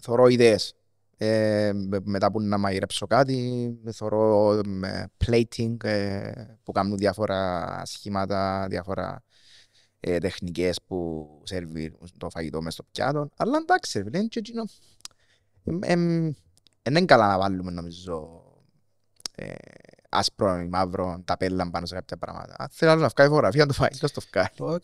θωρώ 0.01 0.27
ιδέες. 0.27 0.73
Ε, 1.17 1.71
με- 1.73 1.99
μετά 2.03 2.31
που 2.31 2.41
να 2.41 2.57
μαγειρέψω 2.57 3.07
κάτι, 3.07 3.69
θωρώ 3.91 4.53
ε, 4.83 5.03
plating 5.25 5.83
ε, 5.83 6.31
που 6.63 6.71
κάνουν 6.71 6.97
διάφορα 6.97 7.81
σχήματα, 7.85 8.67
διάφορα 8.69 9.23
ε, 9.99 10.17
τεχνικές 10.17 10.79
που 10.87 11.27
σερβίρουν 11.43 12.09
το 12.17 12.29
φαγητό 12.29 12.61
μες 12.61 12.73
στο 12.73 12.83
πιάτο. 12.91 13.29
Αλλά 13.37 13.57
εντάξει, 13.57 14.01
ρε, 14.01 14.17
είναι 14.19 14.27
και 14.27 14.39
εκείνο. 14.39 14.63
Εμ, 15.63 15.79
εμ, 15.83 16.33
Δεν 16.83 16.95
είναι 16.95 17.05
καλά 17.05 17.27
να 17.27 17.37
βάλουμε 17.37 17.71
νομίζω 17.71 18.43
ε, 19.35 19.53
άσπρο 20.09 20.59
ή 20.59 20.67
μαύρο 20.67 21.21
ταπέλα 21.25 21.69
πάνω 21.69 21.85
σε 21.85 21.95
κάποια 21.95 22.17
πράγματα. 22.17 22.55
Αν 22.57 22.67
θέλει 22.71 22.91
άλλο 22.91 23.01
να 23.01 23.07
βγάλει 23.07 23.29
φωτογραφία 23.29 23.65
το 23.65 23.73
φαγητό 23.73 24.07
στο 24.07 24.21
βγάλει. 24.31 24.49
Το 24.55 24.79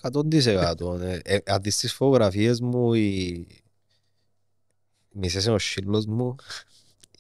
100%. 0.94 1.02
Ε, 1.02 1.20
ε, 1.24 1.38
αν 1.46 1.62
δεις 1.62 1.78
τις 1.78 1.94
φωτογραφίες 1.94 2.60
μου, 2.62 2.94
οι 2.94 3.48
οι 5.16 5.20
μισές 5.20 5.46
είναι 5.46 5.54
ο 5.54 5.60
σύλλος 5.60 6.06
μου, 6.06 6.36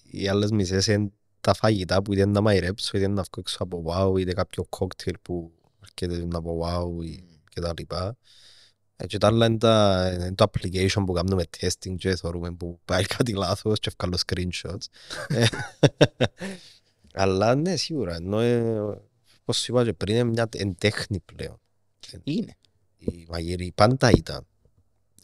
οι 0.03 0.28
άλλες 0.28 0.51
μισές 0.51 0.88
είναι 0.88 1.12
τα 1.41 1.53
φαγητά 1.53 2.01
που 2.01 2.14
είτε 2.14 2.26
να 2.26 2.41
μαϊρέψω, 2.41 2.97
είτε 2.97 3.08
να 3.08 3.22
βγω 3.22 3.38
έξω 3.38 3.58
από 3.60 3.84
wow, 3.88 4.20
είτε 4.20 4.34
κάποιο 4.34 4.66
κόκτελ 4.70 5.14
που 5.22 5.51
έρχεται 5.82 6.28
από 6.34 6.60
wow 6.64 7.06
ή 7.06 7.24
και 7.49 7.62
τα 7.62 7.74
λοιπά. 7.78 8.18
Ε, 8.95 9.06
και 9.06 9.18
τα 9.18 9.28
άλλα 9.28 9.45
είναι, 9.45 9.58
τα, 9.58 10.10
είναι 10.14 10.36
το 10.36 10.45
application 10.51 11.03
που 11.06 11.14
κάνουμε 11.14 11.43
testing 11.60 11.95
και 11.97 12.16
θεωρούμε 12.16 12.51
που 12.51 12.80
πάει 12.86 13.03
κάτι 13.03 13.34
λάθος 13.34 13.80
και 13.80 13.91
βγάλω 13.97 14.18
screenshots. 14.26 14.86
Ε, 17.16 17.22
Αλλά 17.22 17.55
ναι, 17.55 17.76
σίγουρα, 17.76 18.16
ενώ 18.16 18.39
ε, 18.39 18.80
όπως 19.41 19.57
σου 19.57 19.72
είπα 19.72 19.84
και 19.84 19.93
πριν 19.93 20.16
είναι 20.16 20.24
μια 20.24 20.49
εν 20.51 20.76
τέχνη 20.78 21.20
πλέον. 21.20 21.59
Είναι. 22.24 22.57
Η 22.97 23.28
μαγειρή 23.30 23.72
πάντα 23.76 24.09
ήταν. 24.09 24.45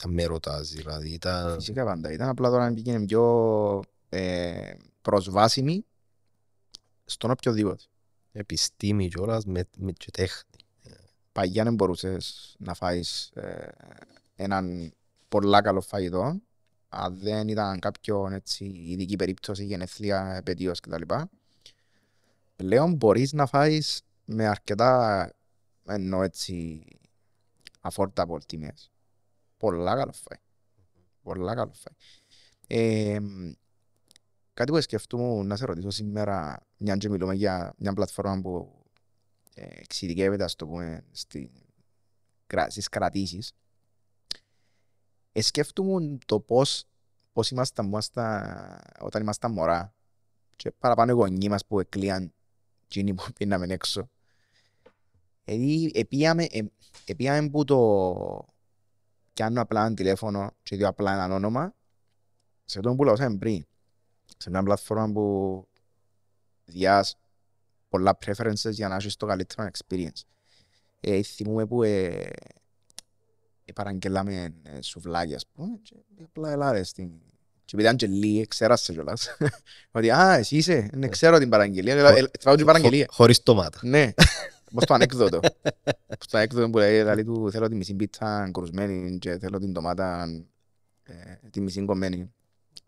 Αν 0.04 0.14
με 0.14 0.24
ρωτάς, 0.24 0.70
δηλαδή 0.70 1.10
ήταν... 1.10 1.54
Φυσικά 1.54 1.86
πάντα 1.86 2.12
ήταν. 2.12 2.30
Απλά 2.30 2.50
τώρα 2.50 2.74
πήγαινε 2.74 3.06
πιο 3.06 3.84
ε, 4.10 4.74
προσβάσιμη 5.02 5.86
στον 7.06 7.32
οποιοδήποτε. 7.32 7.84
Επιστήμη 8.32 9.08
κιόλας 9.08 9.46
με, 9.46 9.64
με 9.78 9.92
και 9.92 10.12
τέχνη. 10.12 10.66
Παγιά 11.32 11.64
δεν 11.64 11.74
μπορούσες 11.74 12.56
να 12.60 12.74
φάεις 12.74 13.32
ε, 13.34 13.68
έναν 14.36 14.94
πολλά 15.28 15.62
καλό 15.62 15.82
φαγητό 15.82 16.42
αν 16.94 17.18
δεν 17.20 17.48
ήταν 17.48 17.80
κάποιο 17.80 18.30
έτσι, 18.32 18.66
ειδική 18.66 19.16
περίπτωση, 19.16 19.66
γενεθλία, 19.66 20.36
επαιτίος 20.36 20.80
κτλ. 20.80 21.02
Πλέον 22.62 22.94
μπορείς 22.96 23.34
να 23.34 23.46
φάεις 23.46 24.02
με 24.26 24.48
αρκετά 24.48 25.30
ενώ 25.86 26.24
έτσι 26.24 26.86
affordable 27.82 28.44
τιμές. 28.46 28.92
Πολλά 29.58 29.96
καλό 29.96 30.12
φάει. 30.12 30.40
Πολλά 31.22 31.56
καλό 31.56 31.74
φάει. 31.74 31.96
Ε, 32.68 33.20
κάτι 34.54 34.72
που 34.72 34.82
σκεφτούμε 34.82 35.44
να 35.44 35.56
σε 35.56 35.66
ρωτήσω 35.66 35.90
σήμερα, 35.90 36.68
μια 36.78 36.98
και 36.98 37.10
μιλούμε 37.10 37.34
για 37.34 37.74
μια 37.78 37.94
πλατφόρμα 37.94 38.42
που 38.42 38.84
ε, 39.54 39.66
εξειδικεύεται, 39.72 40.44
ας 40.44 40.56
το 40.56 40.68
πούμε, 40.68 41.04
στη, 41.12 41.52
στις 42.68 42.90
κρατήσεις. 42.90 43.54
Ε, 45.32 45.42
σκέφτομαι 45.42 46.18
το 46.26 46.40
πώς, 46.40 46.86
πώς 47.32 47.50
ήμασταν 47.50 47.94
όταν 49.00 49.22
ήμασταν 49.22 49.52
μωρά 49.52 49.94
και 50.56 50.72
παραπάνω 50.72 51.12
οι 51.12 51.16
γονείς 51.16 51.50
μας 51.50 51.66
που 51.66 51.80
εκλείαν 51.80 52.34
εκείνοι 52.92 53.14
που 53.14 53.32
πίναμε 53.36 53.66
έξω. 53.70 54.10
Δηλαδή, 55.44 55.92
επίαμε, 55.94 56.44
ε, 56.52 56.62
επίαμε 57.06 57.50
που 57.50 57.64
το 57.64 58.46
πιάνω 59.34 59.62
απλά 59.62 59.86
ένα 59.86 59.96
τηλέφωνο 59.96 60.52
και 60.64 60.76
δω 60.76 60.88
απλά 60.88 61.14
ένα 61.14 61.36
όνομα 61.36 61.76
σε 62.66 62.80
αυτό 62.80 62.96
που 62.96 63.04
λέω 63.04 63.38
πριν. 63.40 63.66
Σε 64.38 64.50
μια 64.50 64.64
πλατφόρμα 64.64 65.12
που 65.12 65.68
διάς 66.66 67.18
πολλά 67.90 68.18
preferences 68.26 68.72
για 68.72 68.88
να 68.88 68.96
έχεις 68.96 69.16
το 69.16 69.26
καλύτερο 69.26 69.70
experience. 69.72 70.22
Ε, 71.00 71.24
θυμούμε 71.24 71.68
που 71.68 71.84
ε, 71.84 72.30
ε, 73.66 73.74
παραγγελάμε 73.74 74.54
ε, 74.64 74.82
σουβλάκια, 74.82 75.36
ας 75.36 75.48
πούμε, 75.48 75.78
και 75.82 75.96
απλά 76.24 76.52
ελάρε 76.52 76.84
στην... 76.84 77.12
Και 77.72 77.78
επειδή 77.78 77.96
ήταν 77.96 78.10
και 78.10 78.18
λίγοι, 78.18 78.48
ξέρασε 78.48 78.94
κιόλας. 78.94 79.38
Ότι, 79.92 80.12
α, 80.12 80.34
εσύ 80.34 80.56
είσαι, 80.56 80.90
ναι, 80.94 81.08
ξέρω 81.08 81.38
την 81.38 81.50
παραγγελία. 81.50 82.30
Φάω 82.40 82.56
την 82.56 82.66
παραγγελία. 82.66 83.06
Χωρίς 83.10 83.44
τομάτα. 83.44 83.80
Ναι. 83.82 84.14
Πώς 84.74 84.86
το 84.86 84.94
ανέκδοτο. 84.94 85.40
Πώς 86.08 86.28
το 86.30 86.38
ανέκδοτο 86.38 86.70
που 86.70 86.78
λέει, 86.78 86.98
δηλαδή 86.98 87.24
του 87.24 87.52
θέλω 87.52 87.68
τη 87.68 87.76
μισή 87.76 87.94
πίτσα 87.94 88.50
κρουσμένη 88.54 89.18
και 89.18 89.38
θέλω 89.38 89.60
την 89.60 89.72
ντομάτα 89.72 90.28
ε, 91.04 91.50
τη 91.52 91.62
μισή 91.62 91.86
κομμένη 91.86 92.34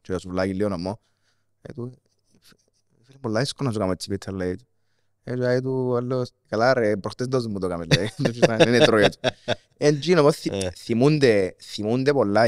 και 0.01 0.11
το 0.11 0.19
σουβλάκι 0.19 0.53
λίγο 0.53 0.69
νομό. 0.69 0.99
Ε, 1.61 1.73
του, 1.73 2.01
φίλε, 3.01 3.17
πολλά 3.17 3.39
δύσκολο 3.39 3.67
να 3.67 3.73
σου 3.73 3.79
κάνουμε 3.79 3.95
έτσι 3.95 4.09
πίτσα, 4.09 4.31
λέει. 4.31 4.59
Ε, 5.23 5.35
λέει 5.35 5.61
του 5.61 5.95
άλλος, 5.95 6.31
καλά 6.47 6.73
ρε, 6.73 6.97
προχτές 6.97 7.27
δώσου 7.27 7.49
μου 7.49 7.59
το 7.59 7.67
κάμε, 7.67 7.85
λέει. 7.95 8.09
Δεν 8.57 8.67
είναι 8.67 8.85
τρώγε 8.85 9.09
του. 9.09 9.19
Έτσι, 9.77 10.17
όμως, 10.17 10.43
θυμούνται, 10.75 11.55
θυμούνται 11.59 12.13
πολλά, 12.13 12.45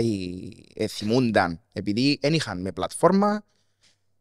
ε, 0.74 0.88
θυμούνταν, 0.88 1.62
επειδή 1.74 2.18
δεν 2.22 2.34
είχαν 2.34 2.62
με 2.62 2.72
πλατφόρμα, 2.72 3.44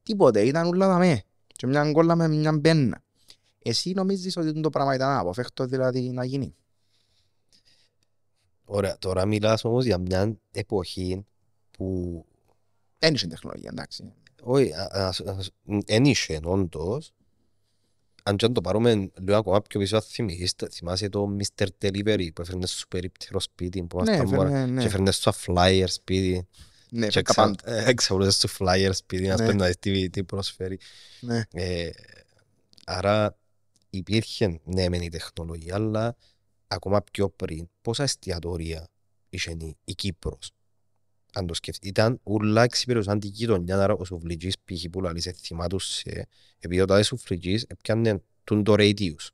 τίποτε, 0.02 0.40
ήταν 0.40 0.66
ούλα 0.66 0.88
δαμέ. 0.88 1.22
Και 1.46 1.66
μια 1.66 1.90
γκόλα 1.90 2.14
με 2.14 2.28
μια 2.28 2.52
μπένα. 2.52 3.02
Εσύ 3.62 3.92
νομίζεις 3.92 4.36
ότι 4.36 4.60
το 4.60 4.70
πράγμα 4.70 4.94
ήταν 4.94 5.18
αποφεύκτο 5.18 5.64
δηλαδή 5.66 6.00
να 6.00 6.24
γίνει; 6.24 6.54
Ωραία, 8.64 8.98
τώρα 8.98 9.26
μιλάς 9.26 9.64
όμως 9.64 9.84
για 9.84 9.98
μια 9.98 10.36
εποχή 10.50 11.26
που... 11.70 12.24
Δεν 12.98 13.14
είχε 13.14 13.26
τεχνολογία, 13.26 13.70
εντάξει. 13.72 14.12
Όχι, 14.42 14.72
δεν 15.64 16.04
είχε 16.04 16.40
όντως. 16.44 17.12
Αν 18.26 18.36
και 18.36 18.44
αν 18.44 18.52
το 18.52 18.60
πάρουμε 18.60 19.10
λίγο 19.20 19.36
ακόμα 19.36 19.62
πιο 19.62 19.80
πίσω, 19.80 20.00
θυμάσαι 20.70 21.08
το 21.08 21.36
Mr. 21.38 21.66
Delivery 21.80 22.28
που 22.34 22.42
έφερνε 22.42 22.66
στο 22.66 22.86
περίπτερο 22.88 23.40
σπίτι 23.40 23.82
που 23.82 24.02
ναι, 24.02 24.16
έφερνε, 24.16 24.66
ναι. 24.66 24.80
και 24.80 24.86
έφερνε 24.86 25.10
στο 25.10 25.32
flyer 25.46 25.84
σπίτι. 25.86 26.48
Ναι, 26.90 27.06
και 27.06 27.22
εξαπλούσες 27.64 28.34
στο 28.34 28.48
flyer 28.58 28.90
σπίτι 28.92 29.26
να 29.26 29.36
σπέντες 29.36 29.76
τι 30.10 30.24
προσφέρει. 30.24 30.78
Ναι. 31.20 31.42
Ε, 31.52 31.90
άρα 32.84 33.36
υπήρχε 33.90 34.60
ναι 34.64 34.88
μεν 34.88 35.02
η 35.02 35.08
τεχνολογία, 35.08 35.74
αλλά 35.74 36.16
ακόμα 36.66 37.02
πιο 37.12 37.28
πριν 37.28 37.68
πόσα 37.82 38.02
εστιατορία 38.02 38.88
είχε 39.30 39.56
η 39.84 39.94
Κύπρος. 39.94 40.53
Αν 41.34 41.46
το 41.46 41.54
σκεφτεί, 41.54 41.88
ήταν 41.88 42.20
ούλα 42.22 42.62
εξυπηρετούσαν 42.62 43.20
την 43.20 43.30
γειτονιά, 43.30 43.82
άρα 43.82 43.94
ο 43.94 44.04
σουφλιτζής 44.04 44.54
πήγε 44.64 44.88
που 44.88 45.00
λαλείς 45.00 45.30
θυμάτουσε, 45.40 46.28
επειδή 46.58 46.80
ο 46.80 46.84
τάδε 46.84 47.02
σουφλιτζής 47.02 47.62
έπιανε 47.62 48.22
τον 48.44 48.64
το 48.64 48.74
radius. 48.76 49.28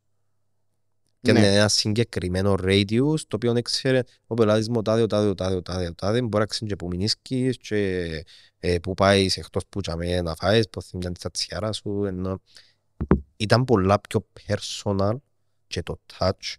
Και 1.22 1.32
ναι. 1.32 1.54
ένα 1.54 1.68
συγκεκριμένο 1.68 2.54
radius, 2.62 3.20
το 3.28 3.36
οποίο 3.36 3.54
έξερε 3.56 4.02
ο 4.26 4.34
πελάτης 4.34 4.68
μου, 4.68 4.74
ο 4.78 4.82
τάδε, 4.82 5.02
ο 5.02 5.06
τάδε, 5.06 5.26
ο 5.26 5.34
τάδε, 5.34 5.54
ο 5.54 5.62
τάδε, 5.62 5.86
ο 5.86 5.94
τάδε, 5.94 6.22
μπορεί 6.22 6.38
να 6.38 6.46
ξέρει 6.46 6.70
και 6.70 6.76
που 6.76 6.86
μηνίσκεις 6.86 7.56
και 7.56 8.24
ε, 8.58 8.78
που 8.78 8.94
πάεις 8.94 9.36
εκτός 9.36 9.62
που 9.68 9.80
τσάμε 9.80 10.20
να 10.20 10.34
φάεις, 10.34 10.68
που 10.68 10.82
θυμιάνε 10.82 11.14
τα 11.20 11.30
τσιάρα 11.30 11.72
σου, 11.72 12.04
ενώ 12.04 12.40
ήταν 13.36 13.64
πολλά 13.64 14.00
πιο 14.00 14.26
personal 14.46 15.16
και 15.66 15.82
το 15.82 16.00
touch 16.18 16.54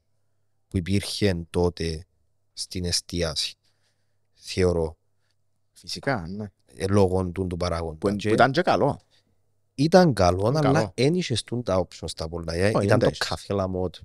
που 0.67 0.77
υπήρχε 0.77 1.45
τότε 1.49 2.05
στην 2.53 2.85
εστίαση. 2.85 3.55
Θεωρώ. 4.33 4.97
Φυσικά, 5.81 6.25
ναι. 6.27 6.45
Ε, 6.75 6.85
λόγω 6.87 7.25
του, 7.25 7.47
του 7.47 7.57
παράγοντα. 7.57 7.97
Που, 7.97 8.15
που 8.15 8.27
ήταν 8.29 8.51
και 8.51 8.61
καλό. 8.61 8.99
Ήταν 9.75 10.13
καλό, 10.13 10.49
ήταν 10.49 10.65
αλλά 10.65 10.91
δεν 10.95 11.13
είχες 11.13 11.43
τα 11.63 11.87
options 11.87 12.11
τα 12.15 12.29
πολλά. 12.29 12.53
Oh, 12.53 12.83
ήταν 12.83 12.99
το 12.99 13.11
καφέ 13.17 13.53
λαμότ. 13.53 13.95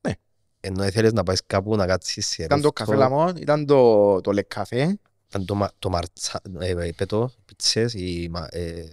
Ναι. 0.00 0.14
Ενώ 0.60 0.84
ήθελες 0.84 1.12
να 1.12 1.22
πάεις 1.22 1.42
κάπου 1.46 1.76
να 1.76 1.86
κάτσεις 1.86 2.26
σε 2.26 2.42
Ήταν 2.42 2.60
το 2.60 2.72
καφέ 2.72 2.94
λαμότ, 2.94 3.38
ήταν 3.38 3.66
το, 3.66 4.20
το 4.20 4.32
λεκαφέ. 4.32 4.98
Ήταν 5.28 5.44
το, 5.44 5.68
το 5.78 5.90
μαρτσά, 5.90 6.40
ε, 6.58 6.90
πέτω, 6.96 7.30
πιτσές, 7.44 7.94
η, 7.94 8.30
ε, 8.50 8.84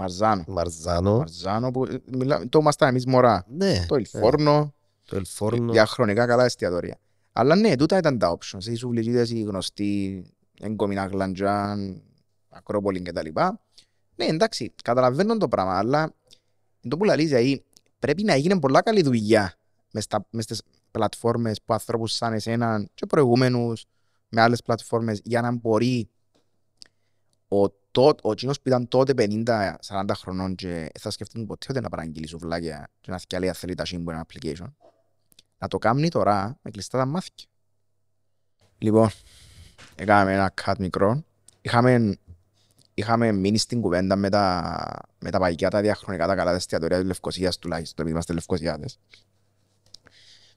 Μαρζάνο. 0.00 0.44
Μαρζάνο. 0.46 1.16
Μαρζάνο 1.16 1.70
που 1.70 1.86
μιλά, 2.12 2.48
το 2.48 2.58
ήμασταν 2.58 2.88
εμείς 2.88 3.06
μωρά. 3.06 3.44
Ναι. 3.48 3.84
Το 3.88 3.94
Ελφόρνο. 3.94 4.58
Ναι. 4.58 4.70
Το 5.04 5.16
Ελφόρνο. 5.16 5.72
Διαχρονικά 5.72 6.26
καλά 6.26 6.44
εστιατόρια. 6.44 6.98
Αλλά 7.32 7.54
ναι, 7.54 7.76
τούτα 7.76 7.98
ήταν 7.98 8.18
τα 8.18 8.38
options. 8.38 8.64
Οι 8.64 8.74
σουβλιτζίδες, 8.74 9.30
οι 9.30 9.40
γνωστοί, 9.40 10.24
εγκομινά 10.60 11.06
γλαντζάν, 11.06 12.02
ακρόπολη 12.48 13.02
κτλ. 13.02 13.28
Ναι, 14.16 14.24
εντάξει, 14.24 14.74
καταλαβαίνω 14.82 15.36
το 15.36 15.48
πράγμα, 15.48 15.78
αλλά 15.78 16.14
το 16.88 16.96
που 16.96 17.04
λαλείς, 17.04 17.28
δηλαδή, 17.28 17.64
πρέπει 17.98 18.22
να 18.22 18.36
γίνει 18.36 18.58
πολλά 18.58 18.82
καλή 18.82 19.02
δουλειά 19.02 19.54
μες, 19.92 20.04
στα, 20.04 20.26
μες 20.30 20.44
στις 20.44 20.62
πλατφόρμες 20.90 21.62
που 21.64 21.72
ανθρώπους 21.72 22.12
σαν 22.12 22.32
εσένα 22.32 22.88
και 22.94 23.06
προηγούμενους 23.06 23.84
με 24.28 24.40
άλλες 24.40 24.62
πλατφόρμες 24.62 25.20
για 25.24 25.40
να 25.40 25.52
μπορεί 25.52 26.10
ο 27.48 27.70
τότε, 27.90 28.20
ο 28.22 28.34
κοινός 28.34 28.60
που 28.60 28.68
ήταν 28.68 28.88
τότε 28.88 29.12
50-40 29.16 30.04
χρονών 30.14 30.54
και 30.54 30.90
θα 30.98 31.10
σκεφτούν 31.10 31.46
ποτέ 31.46 31.66
ότι 31.70 31.80
να 31.80 31.88
παραγγείλει 31.88 32.26
σουβλάκια 32.26 32.90
και 33.00 33.10
να 33.10 33.18
θυκιαλεί 33.18 33.48
αν 33.48 33.54
θέλει 33.54 33.74
τα 33.74 33.84
σύμπου 33.84 34.10
ένα 34.10 34.26
application. 34.26 34.72
Να 35.58 35.68
το 35.68 35.78
κάνει 35.78 36.08
τώρα 36.08 36.58
με 36.62 36.70
κλειστά 36.70 36.98
τα 36.98 37.06
μάθηκια. 37.06 37.48
Λοιπόν, 38.78 39.10
έκαναμε 40.00 40.32
ένα 40.32 40.54
cut 40.64 40.74
μικρό. 40.78 41.24
Είχαμε, 41.60 42.18
είχαμε 42.94 43.32
μείνει 43.32 43.58
στην 43.58 43.80
κουβέντα 43.80 44.16
με 44.16 44.28
τα, 44.28 44.76
με 45.18 45.30
τα 45.30 45.38
παγιά, 45.38 45.70
τα 45.70 45.80
διαχρονικά, 45.80 46.26
τα 46.26 46.34
καλά 46.34 46.54
εστιατορία 46.54 47.00
του 47.00 47.06
Λευκοσίας 47.06 47.58
τουλάχιστον, 47.58 47.96
επειδή 47.98 48.10
είμαστε 48.10 48.32
Λευκοσιάτες. 48.32 48.98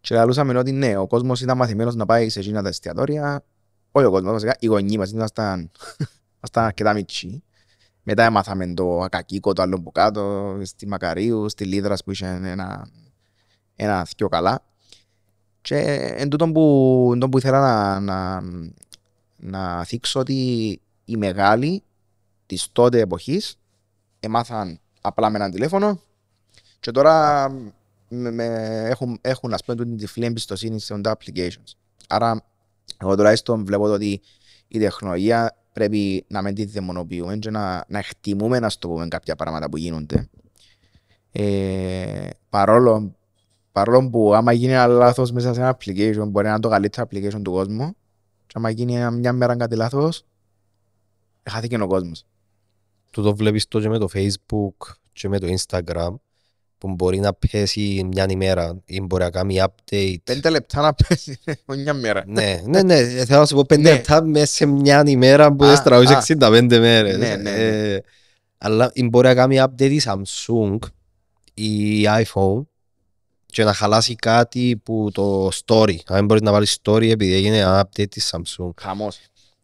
Και 0.01 0.15
λαλούσαμε 0.15 0.57
ότι 0.57 0.71
ναι, 0.71 0.97
ο 0.97 1.07
κόσμος 1.07 1.41
ήταν 1.41 1.57
μαθημένος 1.57 1.95
να 1.95 2.05
πάει 2.05 2.29
σε 2.29 2.39
εκείνα 2.39 2.61
τα 2.61 2.69
εστιατόρια. 2.69 3.43
Όχι 3.91 4.05
ο 4.05 4.11
κόσμος, 4.11 4.31
βασικά 4.31 4.55
οι 4.59 4.65
γονείς 4.65 4.97
μας 4.97 5.11
ήμασταν 5.11 5.71
Ήμασταν 6.37 6.63
αρκετά 6.63 6.93
μητσί. 6.93 7.43
Μετά 8.03 8.23
έμαθαμε 8.23 8.73
το 8.73 9.01
ακακίκο, 9.01 9.53
το 9.53 9.61
άλλο 9.61 9.81
που 9.81 9.91
κάτω, 9.91 10.57
στη 10.63 10.87
Μακαρίου, 10.87 11.49
στη 11.49 11.65
Λίδρας 11.65 12.03
που 12.03 12.11
είχε 12.11 12.25
ένα, 12.25 12.87
ένα 13.75 14.05
θκιο 14.05 14.27
καλά. 14.29 14.63
Και 15.61 15.77
εν 16.17 16.29
τούτο 16.29 16.51
που, 16.51 17.11
εν 17.13 17.29
που 17.29 17.37
ήθελα 17.37 17.59
να, 17.59 17.99
να, 17.99 18.41
να 19.43 19.83
θίξω 19.83 20.19
ότι 20.19 20.79
οι 21.05 21.17
μεγάλοι 21.17 21.83
της 22.45 22.67
τότε 22.71 22.99
εποχής 22.99 23.59
έμαθαν 24.19 24.79
απλά 25.01 25.29
με 25.29 25.37
ένα 25.37 25.49
τηλέφωνο 25.49 25.99
και 26.79 26.91
τώρα 26.91 27.49
με, 28.09 28.31
με, 28.31 28.45
έχουν, 28.89 29.19
έχουν 29.21 29.53
ας 29.53 29.63
πούμε 29.63 29.83
την 29.83 29.97
τυφλή 29.97 30.25
εμπιστοσύνη 30.25 30.79
σε 30.79 31.01
τα 31.01 31.17
applications. 31.17 31.71
Άρα 32.07 32.43
εγώ 32.97 33.15
τουλάχιστον 33.15 33.65
βλέπω 33.65 33.83
ότι 33.83 34.21
η 34.67 34.79
τεχνολογία 34.79 35.57
πρέπει 35.73 36.25
να 36.27 36.41
μην 36.41 36.55
τη 36.55 36.65
δαιμονοποιούμε 36.65 37.37
και 37.37 37.49
να, 37.49 37.85
να 37.87 37.99
εκτιμούμε 37.99 38.59
να 38.59 38.69
στο 38.69 38.87
πούμε 38.87 39.07
κάποια 39.07 39.35
πράγματα 39.35 39.69
που 39.69 39.77
γίνονται. 39.77 40.29
Ε, 41.31 42.29
παρόλο, 42.49 43.15
παρόλο 43.71 44.09
που 44.09 44.33
άμα 44.33 44.51
γίνει 44.51 44.73
ένα 44.73 44.87
λάθος 44.87 45.31
μέσα 45.31 45.53
σε 45.53 45.59
ένα 45.59 45.77
application 45.77 46.27
μπορεί 46.27 46.45
να 46.45 46.51
είναι 46.51 46.59
το 46.59 46.69
καλύτερο 46.69 47.07
application 47.09 47.41
του 47.43 47.51
κόσμου 47.51 47.95
και 48.53 48.59
άμα 48.59 48.69
γίνει 48.69 49.11
μια 49.11 49.33
μέρα 49.33 49.55
κάτι 49.55 49.75
λάθος 49.75 50.25
χάθηκε 51.49 51.81
ο 51.81 51.87
κόσμος. 51.87 52.25
τούτο 53.11 53.35
βλέπεις 53.35 53.67
το 53.67 53.79
και 53.81 53.89
με 53.89 53.97
το 53.97 54.07
facebook 54.13 54.93
και 55.13 55.29
με 55.29 55.39
το 55.39 55.47
instagram 55.57 56.15
που 56.77 56.93
μπορεί 56.93 57.19
να 57.19 57.33
πέσει 57.33 58.07
μια 58.11 58.25
ημέρα 58.29 58.81
ή 58.85 59.01
μπορεί 59.01 59.23
να 59.23 59.29
κάνει 59.29 59.61
update. 59.63 60.15
Πέντε 60.23 60.49
λεπτά 60.49 60.81
να 60.81 60.93
πέσει 60.93 61.39
μια 61.83 61.93
μέρα. 61.93 62.23
ναι, 62.27 62.61
ναι, 62.65 62.81
ναι, 62.81 63.05
θέλω 63.25 63.39
να 63.39 63.45
σου 63.45 63.55
πω 63.55 63.63
πέντε 63.67 63.81
Ναι. 63.81 63.91
λεπτά 63.95 64.23
μέσα 64.23 64.45
σε 64.45 64.65
μια 64.65 65.03
ημέρα 65.07 65.53
που 65.53 65.63
Α, 65.65 65.67
δεν 65.73 65.83
τραβείς 65.83 66.09
α. 66.09 66.23
65 66.27 66.65
μέρες. 66.69 67.17
Ναι, 67.17 67.35
ναι, 67.35 67.35
ναι. 67.35 67.93
Ε, 67.93 68.01
Αλλά 68.57 68.91
ή 68.93 69.03
μπορεί 69.03 69.27
να 69.27 69.33
κάνει 69.35 69.57
update 69.59 69.91
η 69.91 70.01
Samsung 70.03 70.77
ή 71.53 71.99
η 72.01 72.05
iPhone 72.07 72.61
και 73.53 73.63
να 73.63 73.73
χαλάσει 73.73 74.15
κάτι 74.15 74.81
που 74.83 75.09
το 75.13 75.47
story. 75.47 75.95
Αν 76.05 76.15
δεν 76.15 76.25
μπορείς 76.25 76.41
να 76.43 76.51
βάλεις 76.51 76.77
story 76.83 77.09
επειδή 77.09 77.33
έγινε 77.33 77.57
ένα 77.57 77.85
update 77.89 78.09
της 78.09 78.33
Samsung. 78.35 78.69
Χαμός. 78.81 79.19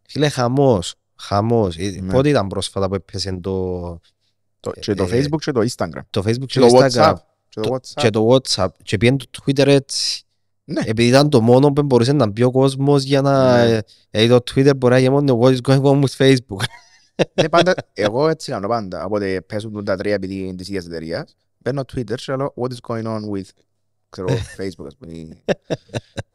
Φίλε, 0.08 0.30
χαμός. 0.30 0.94
Χαμός. 1.16 1.76
Ε, 1.78 1.98
Ναι. 2.02 2.12
Πότε 2.14 2.30
ήταν 2.30 2.48
πρόσφατα 2.48 2.88
που 2.88 2.96
έπαιζε 2.96 3.40
το, 3.42 4.00
Το- 4.60 4.72
Και 4.72 4.94
το 4.94 5.04
Ε, 5.04 5.08
Facebook 5.12 5.38
και 5.40 5.52
το 5.52 5.62
Instagram. 5.62 6.02
το 6.10 6.22
Facebook 6.26 6.46
Και 6.46 6.46
και 6.46 6.60
το 6.60 6.68
το 6.68 6.78
WhatsApp. 6.78 6.90
Instagram 6.92 7.14
Και 7.50 7.60
το 7.60 7.62
το- 7.62 7.74
WhatsApp. 7.76 8.02
και 8.02 8.10
το 8.10 8.28
WhatsApp 8.36 8.68
και 8.84 8.98
πήγαινε 8.98 9.18
το 9.18 9.44
Twitter 9.46 9.68
έτσι. 9.68 10.24
Ναι. 10.64 10.82
Επειδή 10.86 11.08
ήταν 11.10 11.30
το 11.30 11.42
μόνο 11.42 11.72
που 11.72 11.84
μπορούσε 11.84 12.12
να 12.14 12.28
μπει 12.28 12.44
ο 12.44 12.52
κόσμος 12.52 13.04
για 13.04 13.22
να... 13.22 13.66
Ναι. 13.66 13.74
ε, 13.76 13.82
ε, 14.12 14.28
το 14.28 14.36
Twitter 14.36 14.76
μπορεί 14.78 14.94
να 14.94 15.00
γίνει 15.00 15.12
μόνο 15.14 15.40
what 15.42 15.56
is 15.58 15.58
going 15.68 15.82
on 15.82 16.04
with 16.04 16.16
Facebook. 16.18 16.64
Ναι, 17.34 17.50
πάντα, 17.50 17.74
εγώ 17.94 18.28
έτσι 18.28 18.52
κάνω 18.52 18.68
πάντα. 18.68 19.06
Οπότε 19.06 19.42
πέσουν 19.42 19.84
τα 19.86 19.96
τρία 19.96 20.14
επειδή 20.14 20.36
είναι 20.40 20.56
της 20.56 20.68
ίδιας 20.68 20.86
εταιρείας. 20.86 21.36
Μπαίνω 21.58 21.82
Twitter 21.94 22.14
και 22.16 22.36
λέω 22.36 22.54
what 22.56 22.68
is 22.70 22.94
going 22.94 23.04
on 23.06 23.20
with 23.34 23.48
ξέρω, 24.10 24.28
Facebook 24.58 24.86
ας 24.86 24.96
πούμε. 24.98 25.44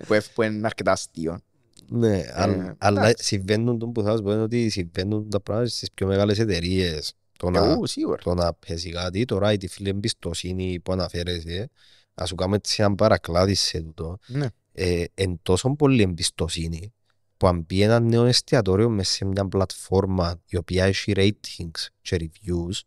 που, 0.07 0.15
εφ- 0.15 0.33
που 0.35 0.43
είναι 0.43 0.67
αρκετά 0.67 0.93
αστείο. 0.93 1.41
ναι, 1.89 2.25
αλλά, 2.33 2.55
Ε, 2.65 2.75
αλλά 2.79 3.01
εντάξει. 3.03 3.25
συμβαίνουν 3.25 3.79
το 3.79 3.87
που 3.87 4.03
θα 4.03 4.17
σου 4.17 4.23
πω 4.23 4.33
είναι 4.33 4.43
ότι 4.43 4.69
συμβαίνουν 4.69 5.31
τα 5.31 5.41
πράγματα 5.41 5.71
στις 5.71 5.91
πιο 5.95 6.07
μεγάλες 6.07 6.39
εταιρείες. 6.39 7.13
Το 7.39 7.51
να, 7.51 7.65
Εγώ 7.65 7.87
σίγουρα. 7.87 8.23
το 8.23 8.35
να 8.35 8.55
πέσει 8.55 8.91
κάτι, 8.91 9.25
τώρα 9.25 9.53
η 9.53 9.57
τυφλή 9.57 9.89
εμπιστοσύνη 9.89 10.81
που 10.81 10.93
αναφέρεσαι, 10.93 11.71
να 12.15 12.27
σου 12.27 12.35
κάνουμε 12.35 12.57
έτσι 12.57 12.77
έναν 12.83 12.95
παρακλάδι 12.95 13.55
σε 13.55 13.81
τούτο, 13.81 14.19
Ναι. 14.27 14.47
ε, 14.73 15.05
εν 15.15 15.39
τόσο 15.43 15.71
πολύ 15.75 16.03
εμπιστοσύνη 16.03 16.93
που 17.37 17.47
αν 17.47 17.61
μπει 17.61 17.81
ένα 17.83 18.01
νέο 18.01 18.25
εστιατόριο 18.25 18.89
μέσα 18.89 19.13
σε 19.13 19.25
μια 19.25 19.49
πλατφόρμα 19.49 20.41
η 20.47 20.57
οποία 20.57 20.85
έχει 20.85 21.13
ratings 21.17 21.87
και 22.03 22.17
reviews 22.21 22.81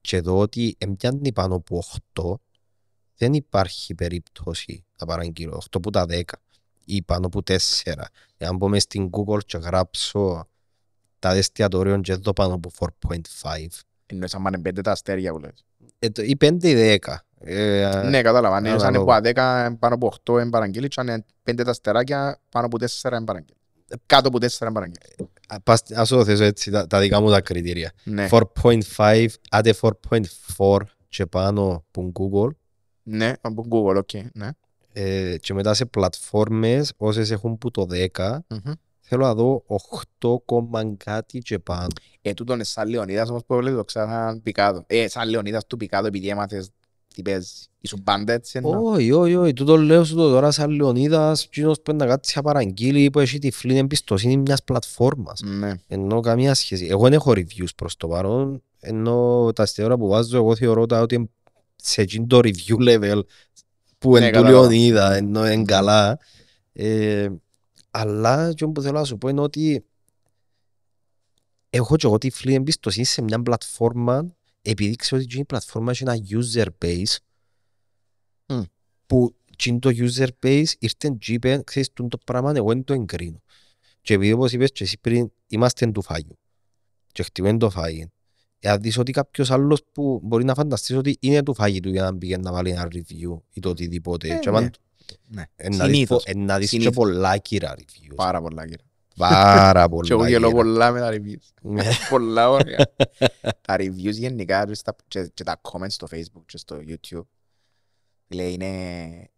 και 0.00 0.20
δω 0.20 0.38
ότι 0.38 0.74
εμπιάνει 0.78 1.32
πάνω 1.32 1.54
από 1.54 1.82
8 2.14 2.34
δεν 3.18 3.32
υπάρχει 3.32 3.94
περίπτωση 3.94 4.84
να 5.00 5.06
παραγγείλω 5.06 5.62
8 5.76 5.82
που 5.82 5.90
τα 5.90 6.04
10 6.08 6.20
ή 6.84 7.02
πάνω 7.02 7.26
από 7.26 7.42
4 7.46 7.56
εάν 8.36 8.58
πω 8.58 8.68
μες 8.68 8.82
στην 8.82 9.10
Google 9.10 9.38
και 9.46 9.58
γράψω 9.58 10.48
τα 11.18 11.30
εστιατόριο 11.34 11.98
και 12.00 12.14
δω 12.14 12.32
πάνω 12.32 12.54
από 12.54 12.70
4.5 12.78 13.66
Εννοείς 14.06 14.34
άμα 14.34 14.48
είναι 14.52 14.58
πέντε 14.62 14.80
τα 14.80 14.90
αστέρια 14.90 15.32
που 15.32 15.38
λες. 15.38 15.64
ε, 15.98 16.10
το- 16.10 16.22
ή 16.22 16.36
5 16.36 16.68
ή 16.68 16.74
10 16.74 17.24
ε, 17.40 18.02
Ναι, 18.04 18.22
κατάλαβα. 18.22 18.56
Αν 18.56 18.64
είναι 18.64 18.78
σαν 18.78 18.88
ανάλογα. 18.88 19.16
από 19.16 19.28
10 19.28 19.76
πάνω 19.78 19.94
από 19.94 20.06
8 20.06 20.40
είναι 20.40 20.50
παραγγείλει 20.50 20.88
και 20.88 21.00
αν 21.00 21.06
είναι 21.08 21.24
πέντε 21.42 21.64
τα 21.64 21.70
αστεράκια 21.70 22.40
πάνω 22.48 22.66
από 22.66 22.76
4 22.78 23.16
είναι 23.16 23.24
παραγγείλει. 23.24 23.56
Κάτω 24.06 24.28
από 24.28 24.38
4 24.38 24.60
είναι 24.60 24.72
παραγγείλει. 24.72 25.30
α- 25.48 25.60
πας- 25.60 25.92
ας 25.92 26.08
το 26.08 26.24
θέσω 26.24 26.44
έτσι 26.44 26.70
τα, 26.70 26.86
τα 26.86 27.00
δικά 27.00 27.20
μου 27.20 27.30
τα 27.30 27.40
κριτήρια 27.40 27.92
Ναι. 28.04 28.28
4.5, 28.30 29.26
άντε 29.50 29.72
4.4 29.72 30.78
και 31.08 31.26
πάνω 31.26 31.84
που 31.90 32.12
Google 32.14 32.50
Ναι, 33.10 33.32
από 33.40 33.66
Google, 33.70 33.96
οκ. 33.96 34.10
Ναι. 34.32 34.48
ε, 34.92 35.36
και 35.38 35.54
μετά 35.54 35.74
σε 35.74 35.84
πλατφόρμες 35.84 36.92
όσες 36.96 37.30
έχουν 37.30 37.58
που 37.58 37.70
το 37.70 37.86
10 38.14 38.38
Μμμ. 38.48 38.72
θέλω 39.00 39.24
να 39.24 39.34
δω 39.34 39.64
8 40.20 40.36
κόμμα 40.44 40.94
κάτι 40.96 41.38
και 41.38 41.58
πάνω. 41.58 41.86
Ε, 42.22 42.32
τούτο 42.34 42.52
είναι 42.52 42.64
σαν 42.64 42.88
Λεωνίδας 42.88 43.28
όμως 43.28 43.44
που 43.46 43.54
έβλεπε 43.54 43.76
το 43.76 43.84
ξανά 43.84 44.40
Πικάδο. 44.42 44.84
Ε, 44.86 45.08
σαν 45.08 45.28
Λεωνίδας 45.28 45.66
του 45.66 45.76
Πικάδο 45.76 46.06
επειδή 46.06 46.28
έμαθες 46.28 46.70
τι 47.14 47.22
παίζεις. 47.22 47.68
Ήσουν 47.80 48.02
πάντα 48.02 48.32
έτσι 48.32 48.58
εννοώ. 48.58 48.82
Όχι, 48.92 49.12
όχι, 49.12 49.34
όχι, 49.34 49.52
τούτο 49.52 49.76
λέω 49.76 50.04
σου 50.04 50.14
το 50.14 50.30
τώρα 50.30 50.50
σαν 50.50 50.70
Λεωνίδας 50.70 51.46
κοινός 51.46 51.80
που 51.80 51.90
είναι 51.90 52.04
να 52.04 52.10
κάτσει 52.10 52.32
να 52.36 52.42
παραγγείλει 52.42 53.10
που 53.10 53.18
έχει 53.18 53.38
τυφλή 53.38 53.76
εμπιστοσύνη 53.76 54.36
μιας 54.36 54.62
πλατφόρμας. 54.64 55.40
Ναι. 55.44 55.74
Ενώ 55.88 56.20
καμία 56.20 56.54
σχέση. 56.54 56.86
Εγώ 56.86 57.02
δεν 57.02 57.12
έχω 57.12 57.32
reviews 57.34 57.74
προς 57.76 57.96
το 57.96 58.08
παρόν, 58.08 58.62
ενώ 58.80 59.48
τα 59.54 59.66
stars 59.66 59.85
που 59.85 59.96
που 59.96 60.08
βάζω 60.08 60.36
εγώ 60.36 60.56
θεωρώ 60.56 60.86
τα 60.86 61.00
ότι 61.00 61.14
είναι 61.14 61.28
σε 61.82 62.02
εκείνο 62.02 62.26
το 62.26 62.38
review 62.42 62.76
level 62.78 63.20
που 63.98 64.10
Ναι, 64.12 64.18
είναι 64.18 64.26
του 64.26 64.32
κατάλαβα. 64.32 64.50
Λεωνίδα, 64.50 65.14
ενώ 65.14 65.50
είναι 65.50 65.64
καλά. 65.64 66.18
Ε, 66.72 67.28
αλλά 67.90 68.52
και 68.52 68.66
που 68.66 68.82
θέλω 68.82 68.98
να 68.98 69.04
σου 69.04 69.18
πω 69.18 69.28
είναι 69.28 69.40
ότι 69.40 69.84
έχω 71.70 71.96
και 71.96 72.06
εγώ 72.06 72.18
τυφλή 72.18 72.54
εμπιστοσύνη 72.54 73.04
σε 73.04 73.22
μια 73.22 73.42
πλατφόρμα 73.42 74.36
επειδή 74.62 74.96
ξέρω 74.96 75.22
ότι 75.22 75.38
η 75.38 75.44
πλατφόρμα 75.44 75.90
έχει 75.90 76.02
ένα 76.02 76.16
user 76.30 76.66
base 76.84 77.16
Μμ. 78.46 78.62
που 79.06 79.34
εκείνο 79.52 79.78
το 79.78 79.90
user 79.92 80.28
base 80.42 80.72
ήρθε 80.78 81.16
και 81.18 81.32
είπε 81.32 81.62
ξέρεις 81.64 81.92
τούτο 81.92 82.08
το 82.08 82.18
πράγμα 82.24 82.52
εγώ 82.56 82.68
δεν 82.68 82.84
το 82.84 82.92
εγκρίνω 82.92 83.42
και 84.00 84.14
επειδή 84.14 84.32
όπως 84.32 84.52
είπες 84.52 84.72
και 84.72 84.84
εσύ 84.84 84.98
πριν 84.98 85.32
είμαστε 85.46 85.90
του 85.90 86.02
φάγου 86.02 86.38
και 87.12 87.22
χτυπούν 87.22 87.58
το 87.58 87.70
φάγι 87.70 88.10
εάν 88.60 88.80
δεις 88.80 88.98
ότι 88.98 89.12
κάποιος 89.12 89.50
άλλος 89.50 89.82
που 89.92 90.20
μπορεί 90.22 90.44
να 90.44 90.54
φανταστείς 90.54 90.96
ότι 90.96 91.16
είναι 91.20 91.42
του 91.42 91.54
φάγητου 91.54 91.88
για 91.88 92.02
να 92.02 92.12
μπει 92.12 92.28
και 92.28 92.36
να 92.36 92.52
βάλει 92.52 92.70
ένα 92.70 92.88
review 92.92 93.40
ή 93.52 93.60
το 93.60 93.68
οτιδήποτε 93.68 94.28
Ε, 94.34 94.38
και 94.38 94.48
άμα- 94.48 94.60
ναι. 94.60 94.68
Ναι. 95.28 95.44
ε, 95.56 95.68
να 95.68 95.84
δεις 95.86 95.94
Συνήθως. 95.94 96.24
πο- 96.24 96.30
ε, 96.30 96.42
να 96.44 96.54
δεις 96.58 96.70
και 96.70 96.76
Συνήθως. 96.76 96.94
πολλά 96.94 97.36
κύρα 97.38 97.74
reviews 97.78 98.14
Πάρα 98.14 98.40
πολλά 98.40 98.62
κύριε. 98.62 98.84
πάρα 99.16 99.88
πολλά 99.88 100.06
Και 100.06 100.12
εγώ 100.12 100.26
γελώ 100.26 100.46
κύρα. 100.50 100.60
πολλά 100.62 100.90
με 100.90 101.00
τα 101.00 101.10
reviews. 101.12 101.48
Ναι. 101.62 101.84
πολλά 102.10 102.50
ωραία. 102.50 102.76
τα 103.66 103.76
reviews 103.78 104.12
γενικά 104.12 104.64
και, 104.66 104.74
στα, 104.74 104.96
και, 105.08 105.30
και 105.34 105.44
τα 105.44 105.60
comments 105.62 105.86
στο 105.90 106.06
facebook 106.10 106.42
και 106.46 106.56
στο 106.58 106.78
youtube 106.88 107.26
λέει 108.28 108.52
είναι 108.52 108.72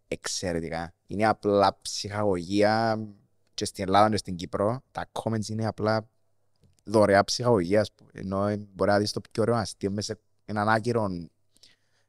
εξαιρετικά. 0.07 0.93
Είναι 1.07 1.27
απλά 1.27 1.77
ψυχαγωγία 1.81 2.99
και 3.53 3.65
στην 3.65 3.83
Ελλάδα 3.83 4.09
και 4.09 4.17
στην 4.17 4.35
Κύπρο 4.35 4.81
τα 4.91 5.09
comments 5.11 5.47
είναι 5.49 5.65
απλά 5.67 6.09
δωρεά 6.83 7.23
ψυχαγωγίας. 7.23 7.81
ας 7.81 7.91
πούμε. 7.95 8.09
Ενώ 8.13 8.47
ε, 8.47 8.67
μπορεί 8.73 8.91
να 8.91 8.99
δεις 8.99 9.11
το 9.11 9.21
πιο 9.31 9.41
ωραίο 9.41 9.55
αστείο 9.55 9.91
μέσα 9.91 10.13
σε 10.13 10.19
έναν 10.45 10.69
άκυρο 10.69 11.09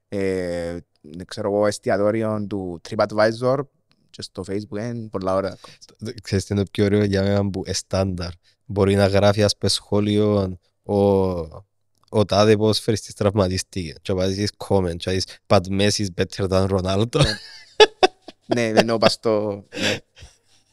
ε, 0.08 0.76
δεν 1.00 1.26
ξέρω 1.26 1.48
εγώ 1.48 1.66
εστιατόριο 1.66 2.46
του 2.48 2.80
TripAdvisor 2.88 3.58
και 4.10 4.22
στο 4.22 4.44
facebook 4.48 4.78
είναι 4.78 5.08
πολλά 5.08 5.34
ωραία. 5.34 5.56
Ξέρεις 6.22 6.44
τι 6.44 6.54
είναι 6.54 6.62
το 6.62 6.70
πιο 6.72 6.84
ωραίο 6.84 7.04
για 7.04 7.22
μένα 7.22 7.50
που 7.50 7.62
είναι 7.64 7.74
στάνταρ. 7.74 8.30
Μπορεί 8.64 8.94
να 8.94 9.06
γράφει 9.06 9.42
ας 9.42 9.56
πες 9.56 9.72
σχόλιο 9.72 10.58
ο, 10.82 10.94
ο 12.08 12.24
τάδε 12.26 12.56
ποδοσφαιριστής 12.56 13.14
τραυματίστηκε 13.14 13.94
και 14.02 14.12
βάζεις 14.12 14.50
comment 14.56 14.96
και 14.96 15.10
βάζεις 15.10 15.24
but 15.46 15.60
Messi 15.70 16.06
is 16.06 16.06
better 16.16 16.48
than 16.48 16.68
Ronaldo 16.68 17.20
ναι, 18.54 18.66
εννοώ 18.66 18.98
πας 18.98 19.12
στο... 19.12 19.64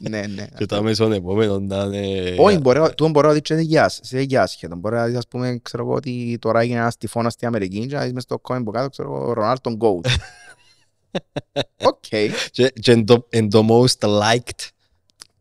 ναι. 0.01 0.09
Ναι, 0.09 0.27
ναι. 0.27 0.47
και 0.57 0.65
τα 0.65 0.81
μέσον 0.81 1.11
επόμενο 1.11 1.59
να 1.59 1.77
είναι... 1.83 2.35
Όχι, 2.37 2.57
μπορεί, 2.57 2.79
τούτο 2.79 3.09
μπορεί 3.09 3.27
να 3.27 3.33
δεις 3.33 3.41
και 3.41 3.53
σε 3.53 3.61
γεια- 3.61 3.89
σε 3.89 4.21
γεια 4.21 4.47
σχεδόν. 4.47 4.79
Μπορεί 4.79 4.95
να 4.95 5.05
δεις, 5.05 5.17
ας 5.17 5.27
πούμε, 5.27 5.59
ξέρω 5.61 5.83
εγώ, 5.83 5.93
ότι 5.93 6.37
τώρα 6.41 6.59
έγινε 6.59 6.79
ένας 6.79 6.97
τυφώνας 6.97 7.33
στην 7.33 7.47
Αμερική 7.47 7.85
και 7.85 7.95
να 7.95 8.03
δεις 8.03 8.13
μες 8.13 8.23
στο 8.23 8.41
comment 8.43 8.61
που 8.63 8.71
κάτω, 8.71 8.89
ξέρω 8.89 9.15
εγώ, 9.15 9.33
Ρονάλτον 9.33 9.77
Goat. 9.81 10.05
Οκ. 11.89 12.03
Και, 12.51 12.69
και 12.79 12.91
εν 12.91 13.05
το, 13.05 13.25
εν 13.29 13.49
το 13.49 13.65
most 13.69 14.07
liked 14.07 14.67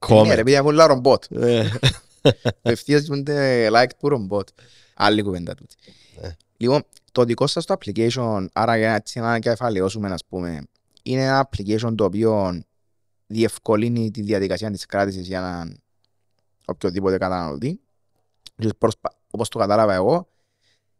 Ναι, 0.08 0.22
ρε 0.22 0.30
comment. 0.32 0.34
παιδιά, 0.36 0.58
έχουν 0.58 0.70
λάρον 0.74 1.00
bot. 1.04 1.30
Ε, 1.30 1.68
Ευθείας 2.62 3.02
γίνονται 3.02 3.68
like 3.72 3.90
που 3.98 4.08
ρομπότ. 4.08 4.48
Άλλη 4.94 5.22
κουβέντα 5.22 5.54
τούτη. 5.54 5.74
Ε. 6.20 6.28
Λοιπόν, 6.56 6.82
το 7.12 7.24
δικό 7.24 7.46
σας 7.46 7.64
το 7.64 7.74
application, 7.78 8.46
άρα 8.52 8.76
για 8.76 8.88
να 8.88 8.94
έτσι 8.94 9.20
να 9.20 9.38
κεφαλαιώσουμε, 9.38 10.08
ας 10.08 10.24
πούμε, 10.28 10.62
είναι 11.02 11.22
ένα 11.22 11.48
application 11.48 11.92
το 11.96 12.04
οποίο 12.04 12.62
διευκολύνει 13.28 14.10
τη 14.10 14.22
διαδικασία 14.22 14.70
της 14.70 14.86
κράτησης 14.86 15.26
για 15.26 15.38
έναν 15.38 15.80
οποιοδήποτε 16.66 17.18
καταναλωτή. 17.18 17.80
Και 18.56 18.68
προσπα- 18.78 19.16
Όπως 19.30 19.48
το 19.48 19.58
κατάλαβα 19.58 19.94
εγώ, 19.94 20.28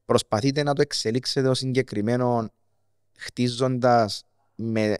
προσπαθείτε 0.04 0.62
να 0.62 0.74
το 0.74 0.82
εξελίξετε 0.82 1.48
ως 1.48 1.58
συγκεκριμένο 1.58 2.48
χτίζοντας 3.18 4.24
με, 4.54 4.98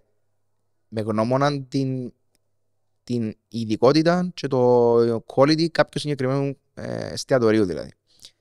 με 0.89 1.01
γνώμονα 1.01 1.63
την 1.63 2.13
την 3.09 3.37
ειδικότητα 3.49 4.31
και 4.35 4.47
το 4.47 4.97
quality 5.27 5.69
κάποιου 5.69 6.01
συγκεκριμένου 6.01 6.57
ε, 6.75 7.13
εστιατορίου 7.13 7.65
δηλαδή. 7.65 7.91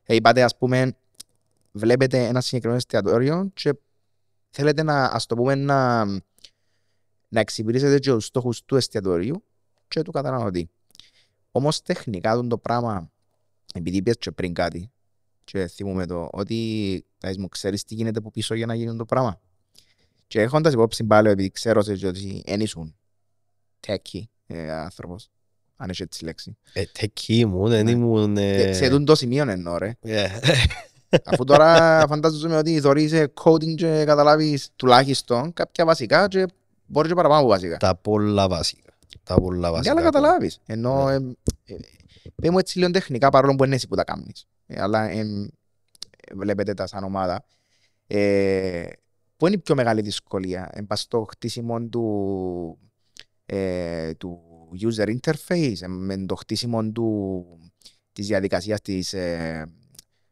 Ε, 0.04 0.16
είπατε 0.16 0.44
ας 0.44 0.58
πούμε 0.58 0.96
βλέπετε 1.72 2.26
ένα 2.26 2.42
συγκεκριμένο 2.42 2.78
εστιατόριο 2.78 3.50
και 3.54 3.74
θέλετε 4.50 4.84
να 4.84 5.04
ας 5.04 5.26
το 5.26 5.36
πούμε 5.36 5.56
να, 5.56 6.06
να 7.28 7.40
εξυπηρήσετε 7.40 8.00
και 8.00 8.12
τους 8.12 8.26
στόχους 8.26 8.64
του 8.66 8.76
εστιατορίου 8.76 9.44
και 9.88 10.02
του 10.02 10.12
καταναλωτή. 10.12 10.70
Όμως 11.52 11.82
τεχνικά 11.82 12.34
τον 12.36 12.50
το 12.50 12.58
πράγμα 12.58 13.12
επειδή 13.74 13.98
είπες 13.98 14.16
και 14.18 14.32
πριν 14.32 14.54
κάτι 14.54 14.92
και 15.44 15.68
θυμούμε 15.68 16.06
το 16.06 16.30
ότι 16.32 17.06
θα 17.18 17.34
μου 17.40 17.48
ξέρεις 17.48 17.84
τι 17.84 17.96
γίνεται 17.96 18.20
από 18.20 18.32
πίσω 18.32 18.54
για 18.56 18.66
να 18.66 18.76
γίνει 18.76 18.96
το 18.96 19.06
πράγμα; 19.06 19.42
Και 20.28 20.42
έχοντας 20.42 20.74
υπόψη 20.74 21.04
πάλι 21.04 21.30
επειδή 21.30 21.50
ξέρω 21.52 21.82
σε 21.82 21.96
και 21.96 22.08
ότι 22.08 22.44
δεν 22.46 22.60
ήσουν 22.62 22.96
techie 23.88 24.22
ε, 24.48 24.72
άνθρωπος, 24.72 25.30
αν 25.76 25.90
έχεις 25.90 26.00
έτσι 26.00 26.24
λέξη. 26.24 26.58
ε, 26.74 26.84
τεκί 26.86 27.38
ήμουν, 27.40 27.70
δεν 27.70 27.86
Ναι. 27.86 27.92
ήμουν... 27.92 28.38
Ε, 28.38 28.54
ε, 28.62 28.74
Σε 28.74 28.90
τούτο 28.90 29.04
το 29.04 29.16
σημείο 29.16 29.50
εννοώ 29.50 29.78
ρε. 29.78 29.96
ε, 30.02 30.28
Αφού 31.26 31.44
τώρα 31.44 32.04
φαντάζομαι 32.08 32.58
ότι 32.58 32.80
θωρείς 32.80 33.12
ε, 33.12 33.34
coding 33.44 33.76
και 33.76 34.04
καταλάβεις 34.06 34.70
τουλάχιστον 34.76 35.54
κάποια 35.54 35.86
βασικά 35.86 36.28
και 36.28 36.46
μπορεί 36.88 37.08
και 37.08 37.14
παραπάνω 37.14 37.40
από 37.40 37.50
βασικά. 37.50 37.78
Τα 37.78 37.96
πολλά 37.96 38.48
βασικά. 38.48 38.92
Τα 39.24 39.36
πολλά 39.36 39.72
βασικά. 39.72 39.94
Για 39.94 40.02
να 40.04 40.12
καταλάβεις. 40.12 40.60
Ενώ 40.66 41.06
Ναι. 41.06 41.14
ε, 41.14 41.74
ε, 41.74 41.78
πες 42.36 42.50
μου 42.50 42.58
έτσι 42.58 42.78
λίγο 42.78 42.92
τεχνικά 42.92 43.30
παρόλο 43.30 43.56
που 43.56 43.64
είναι 43.64 43.76
εσύ 43.76 43.88
που 43.88 43.96
τα 43.96 44.04
κάνεις. 44.04 44.48
Ε, 44.66 44.82
Αλλά 44.82 45.04
ε, 45.10 45.20
ε, 45.20 46.36
βλέπετε 46.36 46.74
τα 46.74 46.88
σαν 46.88 47.04
ομάδα. 47.04 47.46
Ε, 48.08 48.86
Πού 49.38 49.46
είναι 49.48 49.56
η 49.56 49.60
πιο 49.60 49.76
μεγάλη 49.76 50.02
δυσκολία; 50.02 50.70
Εν 50.74 50.88
πας 50.88 51.02
στο 51.02 51.26
χτίσιμο 51.30 51.82
του, 51.82 52.78
ε, 53.46 54.14
του 54.14 54.40
user 54.82 55.18
interface, 55.18 55.74
ε, 55.82 55.88
με 55.88 56.26
το 56.26 56.36
χτίσιμο 56.36 56.92
του, 56.92 57.46
της 58.14 58.28
διαδικασίας 58.28 58.82
της, 58.82 59.14
ε, 59.14 59.66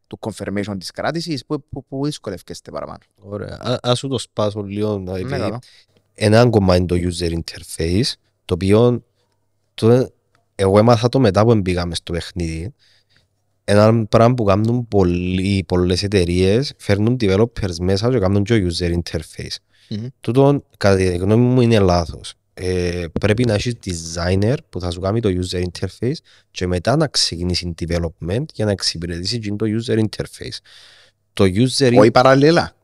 του 0.08 0.20
confirmation 0.22 0.76
της 0.80 0.92
κράτησης, 0.92 1.46
που, 1.46 1.64
που, 1.70 1.86
που 1.86 2.06
δυσκολεύκεστε 2.06 2.72
παραπάνω; 2.72 2.98
Ωραία. 3.22 3.58
Α- 3.62 3.80
Ας 3.82 3.98
σου 4.00 4.08
το 4.08 4.18
σπάσω 4.18 4.62
λίγο. 4.62 4.98
Ναι, 5.00 5.12
επειδή 5.12 5.30
καλό. 5.30 5.60
Ένα 6.16 6.50
κομμάτι 6.50 6.78
είναι 6.80 7.10
το 7.10 7.10
user 7.10 7.32
interface, 7.32 8.12
το 8.46 8.54
οποίο 8.54 9.04
το, 9.74 10.10
εγώ 10.56 10.78
έμαθα 10.78 11.10
το 11.10 11.20
μετά 11.20 11.46
που 11.46 11.56
μπήκαμε 11.56 11.96
στο 11.96 12.12
παιχνίδι. 12.12 12.74
Ένα 13.64 14.06
πράγμα 14.06 14.34
που 14.34 14.44
κάνουν 14.44 14.88
πολλοί, 14.88 15.64
πολλές 15.68 16.04
εταιρείες, 16.04 16.74
φέρνουν 16.78 17.18
developers 17.20 17.76
μέσα 17.80 18.10
και 18.10 18.20
κάνουν 18.20 18.44
και 18.44 18.68
user 18.70 18.94
interface. 18.94 19.56
Μμμ. 19.90 20.08
Τούτο, 20.20 20.64
κατά 20.78 20.96
τη 20.96 21.18
γνώμη 21.18 21.46
μου, 21.46 21.62
είναι 21.62 21.80
λάθος. 21.80 22.34
Ε, 22.54 23.06
πρέπει 23.20 23.46
να 23.46 23.54
έχεις 23.54 23.74
designer 23.86 24.56
που 24.70 24.80
θα 24.80 24.92
σου 24.92 25.00
κάνει 25.00 25.20
το 25.20 25.30
user 25.30 25.64
interface 25.64 26.16
και 26.52 26.68
μετά 26.68 26.96
να 26.96 27.08
ξεκινήσεις 27.08 27.72
development 27.86 28.46
για 28.54 28.66
να 28.66 28.72
εξυπηρετήσεις 28.72 29.40
και 29.40 29.52
το 29.52 29.66
user 29.66 29.98
interface. 29.98 30.58
Το 31.34 31.44
user 31.44 31.94
Όχι 31.98 32.12
παραλληλά. 32.12 32.76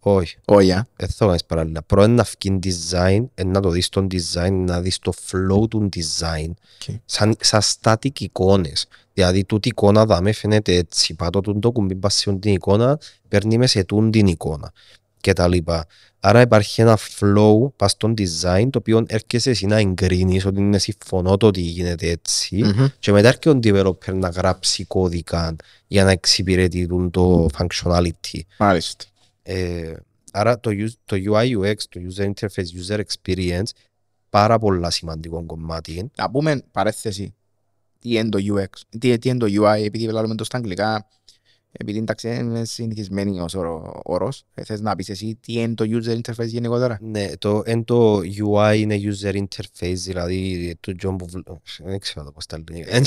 Όχι. 0.00 0.36
Όχι, 0.44 0.72
α. 0.72 0.86
Δεν 0.96 1.08
θα 1.08 1.24
κάνεις 1.26 1.44
παράλληλα. 1.44 1.82
Πρώτα 1.82 2.08
να 2.08 2.22
βγει 2.22 2.58
design, 2.62 3.24
ε, 3.34 3.44
να 3.44 3.60
το 3.60 3.70
δεις 3.70 3.88
τον 3.88 4.06
design, 4.10 4.52
να 4.52 4.80
δεις 4.80 4.98
το 4.98 5.12
flow 5.30 5.68
του 5.70 5.88
design, 5.96 6.50
Οκ. 6.50 6.96
σαν, 7.04 7.36
σαν 7.40 7.60
static 7.62 8.20
εικόνες. 8.20 8.86
Δηλαδή, 9.14 9.44
τούτη 9.44 9.68
εικόνα 9.68 10.06
δάμε 10.06 10.32
φαίνεται 10.32 10.74
έτσι, 10.74 11.14
πατώ 11.14 11.40
τον 11.40 11.60
το 11.60 11.70
κουμπί 11.72 11.94
πας 11.94 12.14
σε 12.14 12.32
την 12.32 12.52
εικόνα, 12.52 12.98
παίρνει 13.28 13.58
μες 13.58 13.70
σε 13.70 13.84
τούν 13.84 14.10
την 14.10 14.26
εικόνα 14.26 14.72
και 15.20 15.32
τα 15.32 15.48
λοιπά. 15.48 15.86
Άρα 16.20 16.40
υπάρχει 16.40 16.80
ένα 16.80 16.98
flow 17.18 17.70
πας 17.76 17.90
στον 17.90 18.14
design, 18.18 18.66
το 18.70 18.78
οποίο 18.78 19.04
έρχεσαι 19.06 19.50
εσύ 19.50 19.66
να 19.66 19.76
εγκρίνεις 19.76 20.44
ότι 20.46 20.60
είναι 20.60 20.78
συμφωνώ 20.78 21.36
το 21.36 21.46
ότι 21.46 21.60
γίνεται 21.60 22.08
έτσι 22.10 22.56
Μμμ. 22.64 22.86
και 22.98 23.12
μετά 23.12 23.28
έρχεται 23.28 23.50
ο 23.50 23.58
developer 23.62 24.14
να 24.14 24.28
γράψει 24.28 24.84
κώδικα 24.84 25.56
για 25.86 26.04
να 26.04 26.10
εξυπηρετεί 26.10 26.86
τούν 26.86 27.10
το 27.10 27.46
functionality. 27.58 28.40
Μάλιστα. 28.58 29.04
Ε, 29.42 29.94
άρα 30.32 30.60
το, 30.60 30.70
use- 30.72 30.98
το 31.04 31.16
UI 31.16 31.58
UX, 31.58 31.76
το 31.88 32.00
User 32.08 32.30
Interface, 32.32 32.66
User 32.86 33.00
Experience, 33.00 33.70
πάρα 34.30 34.58
πολλά 34.58 34.90
σημαντικό 34.90 35.44
κομμάτι. 35.46 36.10
Να 36.16 36.30
πούμε 36.30 36.62
παρέθεση 36.72 37.34
τι 37.98 38.16
είναι 38.16 38.28
το 38.28 38.38
UX, 38.54 38.80
τι, 38.98 39.18
τι 39.18 39.28
είναι 39.28 39.38
το 39.38 39.46
UI, 39.62 39.82
επειδή 39.84 40.06
μιλάμε 40.06 40.34
το 40.34 40.44
στα 40.44 40.56
αγγλικά, 40.56 41.06
επειδή 41.72 41.98
εντάξει 41.98 42.34
είναι 42.36 42.64
συνηθισμένη 42.64 43.40
ως 43.40 43.54
όρο- 43.54 44.00
όρος, 44.04 44.44
ε, 44.54 44.64
θες 44.64 44.80
να 44.80 44.96
πεις 44.96 45.08
εσύ 45.08 45.38
τι 45.40 45.52
είναι 45.52 45.74
το 45.74 45.84
user 45.88 46.20
interface 46.20 46.46
γενικότερα; 46.46 46.98
Ναι, 47.02 47.36
το, 47.38 47.62
εν 47.64 47.84
το 47.84 48.18
UI 48.18 48.74
είναι 48.76 48.98
User 49.02 49.34
Interface, 49.34 49.94
δηλαδή 49.94 50.76
το 50.80 50.96
τζον 50.96 51.16
που 51.16 51.26
βλέ- 51.26 51.46
δεν 51.78 51.98
ξέρω 51.98 52.20
να 52.20 52.26
το 52.26 52.32
πω 52.32 52.40
στα 52.40 52.56
ελληνικά. 52.66 52.94
Εν- 52.96 53.04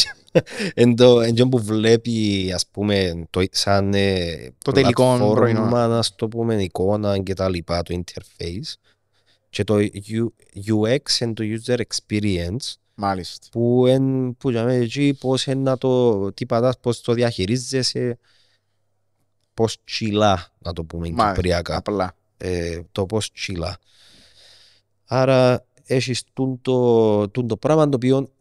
Εν 0.74 0.96
το 0.96 1.22
εν 1.22 1.34
τζον 1.36 1.50
που 1.50 1.60
βλέπει, 1.60 2.52
ας 2.56 2.68
πούμε, 2.72 3.26
το, 3.30 3.42
σαν 3.52 3.94
ε, 3.94 4.36
Το 4.64 4.72
τελικό 4.72 5.04
πλατφόρμα, 5.04 5.34
προϊόν. 5.34 5.90
να 5.90 6.04
το 6.16 6.28
πούμε, 6.28 6.64
εικόνα 6.64 7.20
και 7.20 7.34
τα 7.34 7.50
λοιπά, 7.50 7.82
το 7.82 8.02
interface. 8.06 8.74
Και 9.50 9.64
το 9.64 9.76
U- 9.78 10.28
UX 10.68 11.20
είναι 11.22 11.34
το 11.34 11.44
User 11.66 11.78
Experience, 11.80 12.74
Μάλιστα. 12.96 13.48
που, 13.52 13.86
εν, 13.88 14.36
που 14.38 14.50
για 14.50 14.64
μένα 14.64 14.84
εκεί 14.84 15.18
πώς 15.20 15.46
είναι 15.46 15.62
να 15.62 15.78
το, 15.78 16.32
τι 16.34 16.46
πατάς, 16.46 16.80
πώς 16.80 17.02
το 17.02 17.14
διαχειρίζεσαι, 17.14 18.18
πώς 19.54 19.78
τσιλά, 19.84 20.48
να 20.60 20.74
το 20.74 20.84
πούμε 20.84 21.10
Μάλιστα. 21.10 21.34
κυπριακά, 21.34 21.76
Απλά. 21.78 22.16
ε, 22.38 22.80
το 22.92 23.06
πώς 23.06 23.32
τσιλά. 23.32 23.78
Άρα 25.06 25.66
έχεις 25.86 26.24
τούν 26.34 26.62
το, 26.62 27.30
τούν 27.30 27.48
το 27.48 27.58
πράγμα 27.58 27.90
το 27.90 27.96
οποίο 27.96 28.32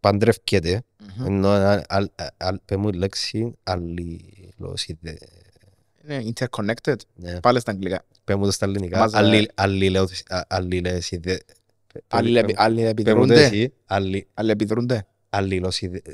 παντρεύκεται, 0.00 0.82
Μμμ. 1.16 1.26
ενώ 1.26 1.48
α- 1.48 1.84
α- 1.88 2.08
α- 2.16 2.28
α- 2.36 2.58
πες 2.64 2.76
μου 2.76 2.88
η 2.88 2.92
λέξη 2.92 3.54
αλληλοσυνδε... 3.62 5.18
Είναι 6.08 6.32
interconnected. 6.34 6.94
Ναι, 7.14 7.40
Πάλι 7.40 7.60
στα 7.60 7.70
αγγλικά. 7.70 8.04
πες 8.24 8.36
μου 8.36 8.44
το 8.44 8.50
στα 8.50 8.66
ελληνικά. 8.66 8.98
Μας, 8.98 9.12
ε, 9.12 9.16
Αλλη- 9.16 9.50
αλληλεω- 9.54 10.08
α- 10.28 10.44
αλληλεσυνδε- 10.48 11.42
Αλληλεπι- 12.08 12.46
Πες 12.46 12.54
μου 12.56 12.56
το 12.56 12.62
Αλληλεπιδρούνται. 12.62 13.44
εσύ. 13.44 13.72
Αλλη- 13.84 14.26
Αλληλεπιδρούνται. 14.34 15.06
αλληλοσυνδέεται. 15.30 16.12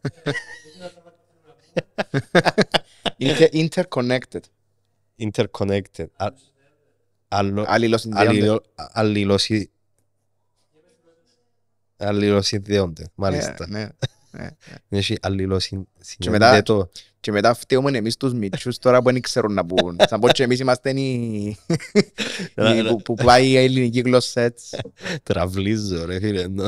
Inter- 3.18 3.68
Interconnected. 3.68 4.40
interconnected. 5.18 6.06
Α- 6.16 6.32
αλλο- 7.28 7.64
Αλληλοσυνδέονται. 7.68 8.28
αλληλο- 8.28 8.62
αλληλοσυ- 8.74 9.70
Αλληλοσυνδέονται, 11.96 13.04
μάλιστα. 13.14 13.56
Ε, 13.60 13.66
ναι, 13.68 13.88
ναι. 14.30 14.48
Έχει 14.88 15.12
μετά- 15.12 15.28
αλληλοσυνδέτο. 15.28 16.90
Και 17.20 17.32
μετά 17.32 17.54
φταίουμε 17.54 17.98
εμείς 17.98 18.16
τους 18.16 18.32
μητσούς 18.32 18.78
τώρα 18.78 19.02
που 19.02 19.12
δεν 19.12 19.20
ξέρουν 19.20 19.52
να 19.52 19.64
πούν. 19.66 19.96
Σαν 20.08 20.20
πω 20.20 20.28
και 20.28 20.42
εμείς 20.42 20.58
είμαστε 20.60 20.90
οι 20.90 21.44
οι 22.56 22.82
που- 22.88 23.02
που 23.02 23.14
πλάει 23.14 23.48
η 23.48 23.56
ελληνική 23.56 24.00
γλώσσα 24.00 24.40
έτσι. 24.40 24.76
Τραβλίζω 25.22 26.04
ρε 26.04 26.18
φίλε. 26.18 26.46
ναι. 26.48 26.64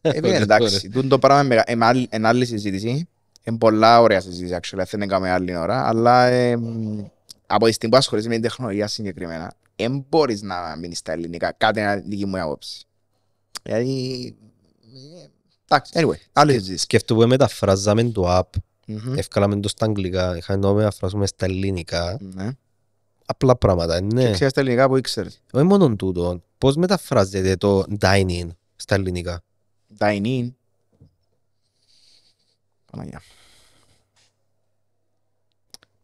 Ε, 0.00 0.12
φίλε, 0.12 0.36
εντάξει, 0.36 0.88
τούτο 0.88 1.08
το 1.08 1.18
πράγμα 1.18 1.40
είναι 1.40 1.48
μεγα- 1.48 1.70
είναι 1.70 1.84
άλλη- 1.84 2.08
είναι 2.12 2.28
άλλη 2.28 2.46
συζήτηση. 2.46 3.08
Είναι 3.50 3.58
πολλά 3.58 4.00
ωραία 4.00 4.20
συζήτηση, 4.20 4.58
actually, 4.62 4.82
δεν 4.90 5.02
έκαμε 5.02 5.30
άλλη 5.30 5.56
ώρα. 5.56 5.88
Αλλά 5.88 6.26
ε, 6.26 6.56
μ, 6.56 7.04
από 7.46 7.66
τη 7.66 7.72
στιγμή 7.72 7.94
που 7.94 8.00
ασχολείσαι 8.00 8.28
με 8.28 8.34
την 8.34 8.42
τεχνολογία 8.42 8.86
συγκεκριμένα, 8.86 9.52
δεν 9.76 10.06
μπορείς 10.08 10.42
να 10.42 10.76
μείνεις 10.80 10.98
στα 10.98 11.12
ελληνικά. 11.12 11.52
Κάτι 11.52 11.80
είναι 11.80 12.02
δική 12.06 12.26
μου 12.26 12.40
άποψη. 12.40 12.84
Δηλαδή, 13.62 14.24
ε, 14.94 15.28
εντάξει, 15.68 15.92
anyway, 15.94 16.28
άλλη 16.32 16.52
συζήτηση. 16.52 16.76
Σκέφτομαι 16.78 17.26
μεταφράζαμε 17.26 18.04
το 18.04 18.38
app, 18.38 18.58
Μμμ. 18.86 19.14
ευκάλαμε 19.18 19.60
το 19.60 19.68
στα 19.68 19.84
αγγλικά, 19.86 20.36
είχαμε 20.36 20.66
να 20.66 20.72
μεταφράσουμε 20.72 21.26
στα 21.26 21.44
ελληνικά. 21.44 22.18
Ναι. 22.20 22.48
Απλά 23.26 23.56
πράγματα, 23.56 23.98
Και 24.00 24.06
ναι. 24.14 24.30
ξέρεις 24.30 24.52
τα 24.52 24.60
ελληνικά 24.60 24.88
που 24.88 24.96
ήξερες. 24.96 25.42
Όχι 25.52 25.64
μόνο 25.64 25.96
τούτο. 25.96 26.42
Πώς 26.58 26.76
μεταφράζεται 26.76 27.56
το 27.56 27.84
dining 28.00 28.48
στα 28.76 28.94
ελληνικά; 28.94 29.42
Dine 29.98 30.24
in. 30.24 30.50
Παναγιά. 32.90 33.22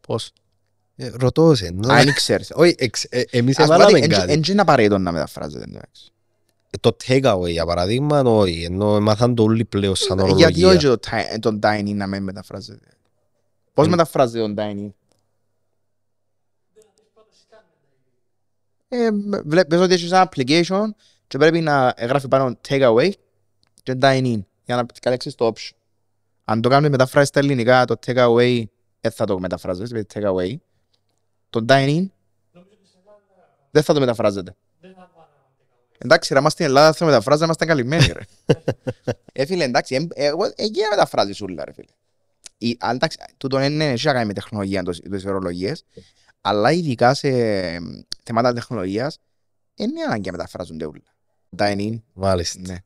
Πώς; 0.01 0.32
Ε, 0.97 1.09
Ρωτώ 1.14 1.55
σε. 1.55 1.70
ναι. 1.70 1.93
Αν 1.95 2.09
ήξερες. 2.09 2.51
Όχι, 2.55 2.74
εξ- 2.78 3.07
ε, 3.09 3.22
εμείς 3.30 3.59
Ας 3.59 3.64
έβαλαμε 3.64 3.93
πούμε, 4.01 4.07
κάτι. 4.07 4.32
εν 4.32 4.43
είναι 4.49 4.61
απαραίτητο 4.61 4.99
να 4.99 5.12
μεταφράζεται. 5.12 5.64
εντάξει. 5.64 6.11
Το 6.80 6.97
takeaway 7.07 7.51
για 7.51 7.66
παράδειγμα, 7.66 8.20
όχι, 8.20 8.62
ενώ 8.64 9.01
μάθαν 9.01 9.34
το 9.34 9.43
όλοι 9.43 9.64
πλέον 9.64 9.95
σαν 9.97 10.18
Ε, 10.18 10.22
Γιατί 10.22 10.43
όχι 10.45 10.64
ορολογία. 10.64 10.99
το 10.99 11.09
ti- 11.11 11.39
το 11.41 11.59
dine 11.62 11.89
in 11.89 11.95
να 11.95 12.07
μην 12.07 12.22
μεταφράζεται. 12.22 12.87
Πώς 13.74 13.87
Ε, 13.87 13.91
μεταφράζεται 13.91 14.55
το 14.55 14.62
dine 14.62 14.78
in. 14.78 14.91
Ε, 18.89 19.09
Βλέπεις 19.45 19.78
ότι 19.78 19.95
έχεις 19.95 20.11
ένα 20.12 20.28
application 20.32 20.84
και 21.26 21.39
πρέπει 21.39 21.61
να 21.61 21.95
γράφει 21.99 22.28
πάνω 22.28 22.59
take 22.68 22.82
away 22.95 23.11
και 23.82 23.99
dine 24.01 24.24
in 24.34 24.41
για 24.64 24.76
να 24.76 24.87
καλέξεις 25.01 25.34
το 25.34 25.53
option. 25.55 25.76
Αν 26.49 26.61
το 26.61 26.68
κάνουμε 26.68 26.88
μεταφράσει 26.88 27.26
στα 27.26 27.38
ελληνικά, 27.38 27.84
το 27.84 27.94
take 28.07 28.16
away 28.28 28.62
δεν 29.01 29.12
θα 29.12 29.24
το 29.24 29.38
μεταφράζεις, 29.40 29.88
δηλαδή 29.88 30.07
take 30.14 30.32
away. 30.34 30.57
Το 31.51 31.64
dine 31.68 31.88
in 31.99 32.07
δεν 33.70 33.82
θα 33.82 33.94
το 33.94 34.01
μεταφράζεται. 34.01 34.55
Εντάξει, 35.99 36.32
ρε, 36.32 36.38
είμαστε 36.38 36.62
στην 36.64 36.74
Ελλάδα, 36.74 36.92
θα 36.97 37.05
μεταφράζεται, 37.05 37.44
είμαστε 37.44 37.64
καλυμμένοι, 37.64 38.07
ρε. 38.07 38.20
ε, 39.32 39.47
φίλε, 39.47 39.64
εντάξει, 39.64 39.94
εμ- 39.94 40.11
εγώ 40.14 40.44
εκεί 40.57 40.80
να 40.80 40.88
μεταφράζεις 40.88 41.40
ούλα, 41.40 41.64
ρε, 41.64 41.72
φίλε. 41.72 41.86
Η, 42.59 42.76
αν, 42.80 42.94
εντάξει, 42.94 43.18
τούτο 43.36 43.61
είναι 43.61 43.84
έχει 43.90 44.07
να 44.07 44.12
κάνει 44.12 44.26
με 44.26 44.32
τεχνολογία, 44.32 44.82
το- 44.82 44.90
τις 45.11 45.24
ορολογίες, 45.24 45.84
αλλά 46.40 46.72
ειδικά 46.72 47.14
σε 47.14 47.28
εμ, 47.28 47.84
θέματα 48.22 48.53
τεχνολογίας, 48.53 49.18
είναι 49.74 50.03
ανάγκη 50.03 50.26
να 50.30 50.36
μεταφράζονται 50.36 50.84
ούλα. 50.86 51.14
Dining, 51.57 52.01
Μάλιστα. 52.12 52.61
ναι. 52.66 52.76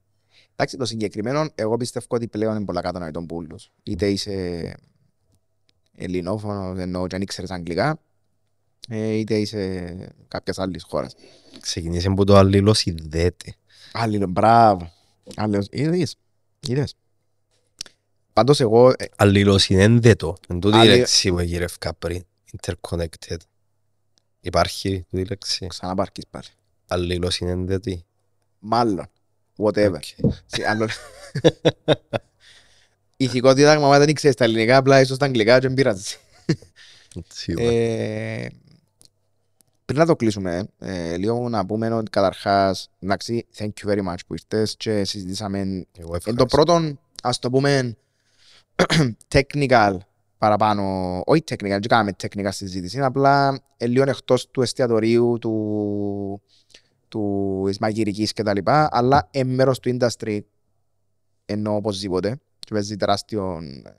Εντάξει, 0.61 0.79
το 0.79 0.85
συγκεκριμένο, 0.85 1.49
εγώ 1.55 1.77
πιστεύω 1.77 2.07
ότι 2.09 2.29
πλέον 2.29 2.57
είναι 2.57 2.65
πολλά 2.65 2.81
κατανοητό 2.81 3.23
που 3.23 3.37
ούλους. 3.37 3.71
Είτε 3.83 4.11
είσαι 4.11 4.75
ελληνόφωνος, 5.97 6.79
ενώ 6.79 7.07
και 7.07 7.15
αν 7.17 7.23
ήξερες 7.23 7.51
αγγλικά, 7.51 8.01
ε, 8.89 9.13
είτε 9.13 9.39
είσαι 9.39 10.15
κάποιας 10.29 10.59
άλλης 10.59 10.83
χώρας. 10.83 11.15
Ξεκινήσε 11.61 12.09
από 12.09 12.25
το 12.25 12.37
αλληλοσυνδέεται. 12.37 13.55
Άλλο, 13.93 14.27
μπράβο. 14.27 14.93
Άλλος, 15.37 15.67
είδες, 15.71 16.17
είδες. 16.69 16.95
Πάντως 18.33 18.61
εγώ, 18.61 18.89
ε, 18.89 19.05
Αλληλοσυνένδετο. 19.17 20.37
Εν 20.49 20.61
τούτη 20.61 20.77
η 20.77 20.81
Αλλη- 20.81 20.97
λέξη 20.99 21.31
που 21.31 21.41
γυρεύκα 21.41 21.95
πριν. 21.95 22.25
Interconnected. 22.57 23.37
Υπάρχει 24.41 25.07
τούτη 25.11 25.23
η 25.23 25.27
λέξη. 25.29 25.67
ξαναπάρκεις 25.67 26.25
πάλι. 26.31 26.45
Αλληλοσυνένδετη. 26.87 28.05
Μάλλον. 28.59 29.07
Whatever. 29.65 29.95
Οκ. 29.95 30.33
Σε 30.47 30.69
άλλο- 30.69 30.89
Ηθικό 33.17 33.53
δίδαγμα, 33.55 33.89
μα 33.89 33.99
δεν 33.99 34.15
ξέρεις 34.15 34.37
τα 34.37 34.45
ελληνικά, 34.45 34.77
απλά 34.77 35.01
ίσως 35.01 35.19
τα 35.19 35.25
αγγλικά 35.25 35.59
και 35.59 35.67
δεν 35.67 35.75
πειράζει. 35.77 36.17
Σίγουρα. 37.29 37.71
Ε, 37.73 38.49
πριν 39.85 39.99
να 39.99 40.07
το 40.07 40.17
κλείσουμε, 40.17 40.69
ε, 40.79 41.17
λίγο 41.17 41.49
να 41.49 41.67
πούμε 41.67 41.93
ότι 41.95 42.11
καταρχάς, 42.11 42.91
εντάξει, 43.01 43.47
thank 43.59 43.65
you 43.85 43.89
very 43.91 43.99
much 44.09 44.15
που 44.27 44.35
ήρθες 44.35 44.75
και 44.77 45.05
συζητήσαμε 45.05 45.59
Εγώ 45.59 45.75
Εν 45.75 45.87
το 46.11 46.15
ευχαριστώ. 46.15 46.47
πρώτο, 46.47 46.99
ας 47.23 47.39
το 47.39 47.51
πούμε, 47.51 47.97
technical 49.35 49.97
παραπάνω, 50.39 50.83
όχι 51.27 51.43
technical, 51.51 51.69
δεν 51.69 51.81
κάναμε 51.89 52.11
technical 52.23 52.49
συζήτηση, 52.51 52.97
είναι 52.97 53.07
απλά 53.07 53.61
ε, 53.77 53.87
λίγο 53.87 54.05
εκτός 54.11 54.51
του 54.51 54.63
εστιατορίου, 54.63 55.39
του, 55.41 56.43
του 57.11 57.63
της 57.67 57.79
μαγειρικής 57.79 58.33
και 58.33 58.43
τα 58.43 58.55
λοιπά, 58.55 58.89
αλλά 58.93 59.29
είναι 59.31 59.55
μέρος 59.55 59.79
του 59.79 59.97
industry 59.99 60.41
ενώ 61.45 61.75
οπωσδήποτε 61.75 62.37
και 62.59 62.75
παίζει 62.75 62.97
τεράστιο, 62.97 63.59
ε, 63.85 63.91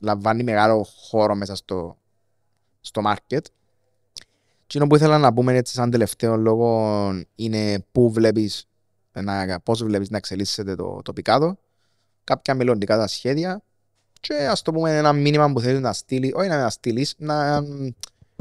λαμβάνει 0.00 0.42
μεγάλο 0.42 0.86
χώρο 0.96 1.34
μέσα 1.34 1.54
στο, 1.54 1.96
στο 2.80 3.02
market. 3.04 3.40
Και 4.66 4.78
που 4.78 4.96
ήθελα 4.96 5.18
να 5.18 5.32
πούμε 5.32 5.56
έτσι 5.56 5.74
σαν 5.74 5.90
τελευταίο 5.90 6.36
λόγο 6.36 7.10
είναι 7.34 7.84
πού 7.92 8.12
βλέπεις, 8.12 8.68
να, 9.12 9.60
πώς 9.60 9.82
βλέπεις 9.82 10.10
να 10.10 10.16
εξελίσσεται 10.16 10.74
το, 10.74 11.00
το 11.02 11.12
πικάδο 11.12 11.58
κάποια 12.24 12.54
μελλοντικά 12.54 12.96
τα 12.96 13.06
σχέδια 13.06 13.62
και 14.20 14.34
ας 14.34 14.62
το 14.62 14.72
πούμε 14.72 14.96
ένα 14.96 15.12
μήνυμα 15.12 15.52
που 15.52 15.60
θέλεις 15.60 15.80
να 15.80 15.92
στείλει, 15.92 16.32
όχι 16.34 16.48
να 16.48 16.70
στείλεις, 16.70 17.14
να, 17.18 17.62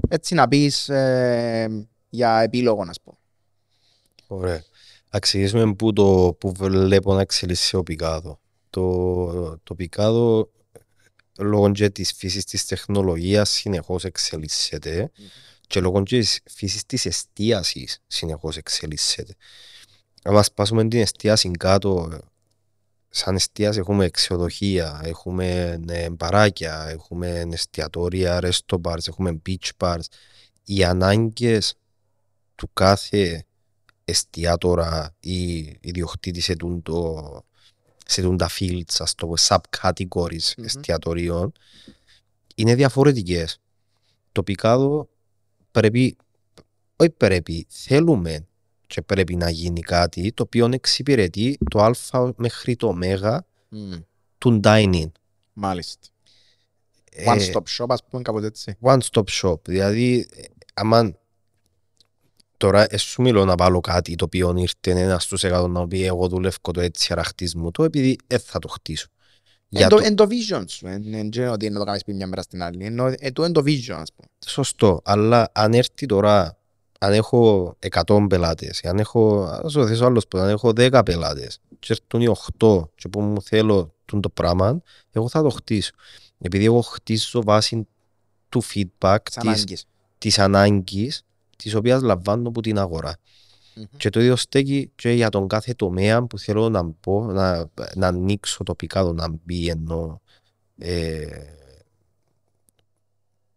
έτσι 0.10 0.34
να 0.34 0.48
πεις 0.48 0.90
ε, 0.90 1.88
για 2.10 2.40
επίλογο 2.40 2.86
να 2.86 2.94
πω. 3.04 3.18
Ωραία. 4.32 4.64
Να 5.12 5.20
ξεκινήσουμε 5.20 5.74
που, 5.74 5.94
το, 5.94 6.36
που 6.40 6.52
βλέπω 6.52 7.14
να 7.14 7.22
εξελίσσει 7.22 7.76
ο 7.76 7.84
Πικάδο. 7.84 8.40
Το, 8.70 9.58
το 9.64 9.76
Πικάδο 9.76 10.50
λόγω 11.40 11.72
και 11.72 11.90
της 11.90 12.14
φύσης 12.14 12.46
της 12.46 12.66
τεχνολογίας 12.66 13.50
συνεχώς 13.50 14.04
εξελίσσεται 14.04 15.12
και 15.68 15.80
λόγω 15.80 16.04
και 16.04 16.20
της 16.20 16.40
φύσης 16.50 16.86
της 16.86 17.06
εστίασης 17.06 18.02
συνεχώς 18.08 18.58
εξελίσσεται. 18.58 19.36
Αν 20.24 20.44
σπάσουμε 20.44 20.88
την 20.88 21.00
εστίαση 21.00 21.52
κάτω, 21.52 22.20
σαν 23.10 23.36
εστίαση 23.36 23.80
έχουμε 23.80 24.10
ξενοδοχεία, 24.10 25.02
έχουμε 25.04 25.80
ε, 25.88 26.10
μπαράκια, 26.10 26.86
έχουμε 26.90 27.48
εστιατόρια, 27.52 28.40
resto 28.42 28.82
bars, 28.82 29.08
έχουμε 29.08 29.42
beach 29.50 29.70
bars. 29.78 30.04
Οι 30.64 30.84
ανάγκες 30.84 31.76
του 32.56 32.70
κάθε 32.74 33.44
εστιατόρα 34.10 35.16
ή 35.20 35.58
ιδιοκτήτης 35.82 36.44
σε, 36.44 36.56
τούν 36.56 36.82
το, 36.82 37.16
σε 38.06 38.22
τούν 38.22 38.38
τα 38.38 38.50
fields, 38.60 38.96
ας 38.98 39.16
το 39.16 39.28
πω, 39.28 39.34
subcategories 39.38 40.54
Μμμ. 40.58 40.66
εστιατορίων, 40.66 41.52
είναι 42.56 42.76
διαφορετικές. 42.76 43.60
Το 44.32 44.44
πικάδο 44.44 45.10
πρέπει, 45.72 46.18
όχι 46.96 47.10
πρέπει, 47.10 47.66
θέλουμε 47.70 48.48
και 48.88 49.02
πρέπει 49.02 49.36
να 49.36 49.50
γίνει 49.50 49.82
κάτι 49.82 50.32
το 50.34 50.44
οποίο 50.44 50.70
εξυπηρετεί 50.72 51.58
το 51.70 51.84
α 51.84 52.34
μέχρι 52.36 52.76
το 52.76 52.88
ω 52.88 52.98
του 54.38 54.60
dining. 54.64 55.12
Μάλιστα. 55.54 56.08
Ε, 57.12 57.24
One 57.28 57.52
stop 57.52 57.64
shop 57.78 57.86
ας 57.88 58.04
πούμε 58.10 58.22
κάπως 58.22 58.44
έτσι. 58.44 58.78
one 58.82 59.00
stop 59.12 59.24
shop. 59.42 59.62
Δηλαδή, 59.66 60.28
ε, 60.36 60.44
άμα 60.74 61.19
τώρα 62.60 62.86
ε, 62.90 62.98
σου 62.98 63.22
μιλώ 63.22 63.46
να 63.46 63.56
βάλω 63.56 63.80
κάτι 63.80 64.16
το 64.16 64.26
οποίο 64.26 64.54
ήρθε 64.58 65.00
ένα 65.02 65.20
στους 65.20 65.44
εκατό 65.44 65.68
να 65.68 65.88
πει 65.88 66.06
εγώ 66.06 66.28
δουλεύω 66.28 66.72
το 66.74 66.82
έτσι 66.82 67.14
αραχτισμό 67.14 67.72
το 67.72 67.84
επειδή 67.84 68.16
δεν 68.28 68.40
θα 68.40 68.60
το 68.60 68.68
χτίσω. 68.68 69.08
Για 69.70 69.84
Εν 69.84 69.90
το, 69.90 69.96
το- 69.96 70.04
εν 70.06 70.16
το 70.16 70.28
vision 70.30 70.64
σου, 70.68 70.88
εν 70.88 71.14
εν 71.14 71.30
και 71.30 71.48
ότι 71.48 71.66
είναι 71.66 71.74
να 71.74 71.80
το 71.80 71.86
κάνεις 71.86 72.04
πει 72.04 72.14
μια 72.14 72.28
μέρα 72.28 72.42
στην 72.42 72.64
άλλη. 72.64 72.86
Ενώ 72.86 73.14
ε, 73.18 73.32
το 73.32 73.44
εν 73.44 73.52
το 73.54 73.62
vision 73.62 73.96
ας 73.96 74.14
πούμε. 74.14 74.28
Σωστό, 74.46 75.02
αλλά 75.04 75.50
αν 75.54 75.74
έρθει 75.74 76.06
τώρα, 76.06 76.58
αν 77.00 77.14
έχω 77.14 77.76
100 78.06 78.26
πελάτες, 78.30 78.84
αν 78.84 79.00
έχω, 79.00 79.44
ας 79.64 79.74
το 79.74 79.88
θέσω 79.88 80.06
άλλος 80.06 80.28
που 80.28 80.38
αν 80.38 80.50
έχω 80.50 80.70
10 80.70 81.02
πελάτες 81.06 81.60
και 81.80 81.94
έρθουν 81.94 82.22
οι 82.22 82.28
8 82.60 82.90
και 82.96 83.08
που 83.08 83.22
μου 83.22 83.42
θέλω 83.42 83.94
τούν 84.06 84.22
το 84.22 84.30
πράγμα, 84.30 84.82
εγώ 85.12 85.30
θα 85.30 85.42
το 85.42 85.50
χτίσω. 85.50 85.92
Επειδή 86.42 86.66
εγώ 86.66 86.82
χτίζω 86.82 87.44
βάσει 87.44 87.88
του 88.50 88.64
feedback 88.74 89.18
Τις 89.24 89.36
της, 89.36 89.38
ανάγκες. 89.38 89.86
της 90.18 90.40
ανάγκης 90.40 91.22
της 91.64 91.74
οποίας 91.74 92.02
λαμβάνω 92.02 92.48
από 92.50 92.62
την 92.62 92.78
αγορά. 92.78 93.18
Μμμ. 93.76 93.84
Και 93.98 94.10
το 94.10 94.20
ίδιο 94.20 94.36
στέκει 94.36 94.92
και 94.96 95.10
για 95.12 95.30
τον 95.30 95.48
κάθε 95.48 95.74
τομέα 95.74 96.24
που 96.24 96.38
θέλω 96.40 96.70
να 96.70 96.86
πω, 96.92 97.24
να, 97.24 97.70
να 97.96 98.08
ανοίξω 98.08 98.64
τοπικά 98.64 99.02
το 99.04 99.14
να 99.14 99.28
μπει 99.30 99.68
ενώ 99.68 100.22
ε, 100.78 101.26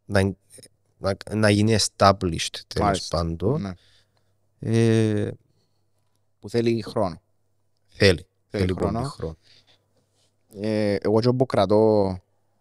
να, 0.04 0.34
να, 0.98 1.16
να 1.34 1.50
γίνει 1.50 1.76
established 1.78 2.56
τέλος 2.66 2.78
Μάλιστα. 2.80 3.16
πάντων. 3.16 3.60
Ναι. 3.60 3.72
Ε, 4.58 5.30
Που 6.40 6.48
θέλει 6.48 6.82
χρόνο. 6.82 7.20
θέλει. 7.88 8.26
Θέλει 8.48 8.64
Θέλει 8.64 8.74
πολύ 8.74 8.90
χρόνο. 8.92 9.08
χρόνο. 9.08 9.36
Ε, 10.54 10.94
εγώ 11.00 11.20
και 11.20 11.28
όπου 11.28 11.46
κρατώ, 11.46 12.18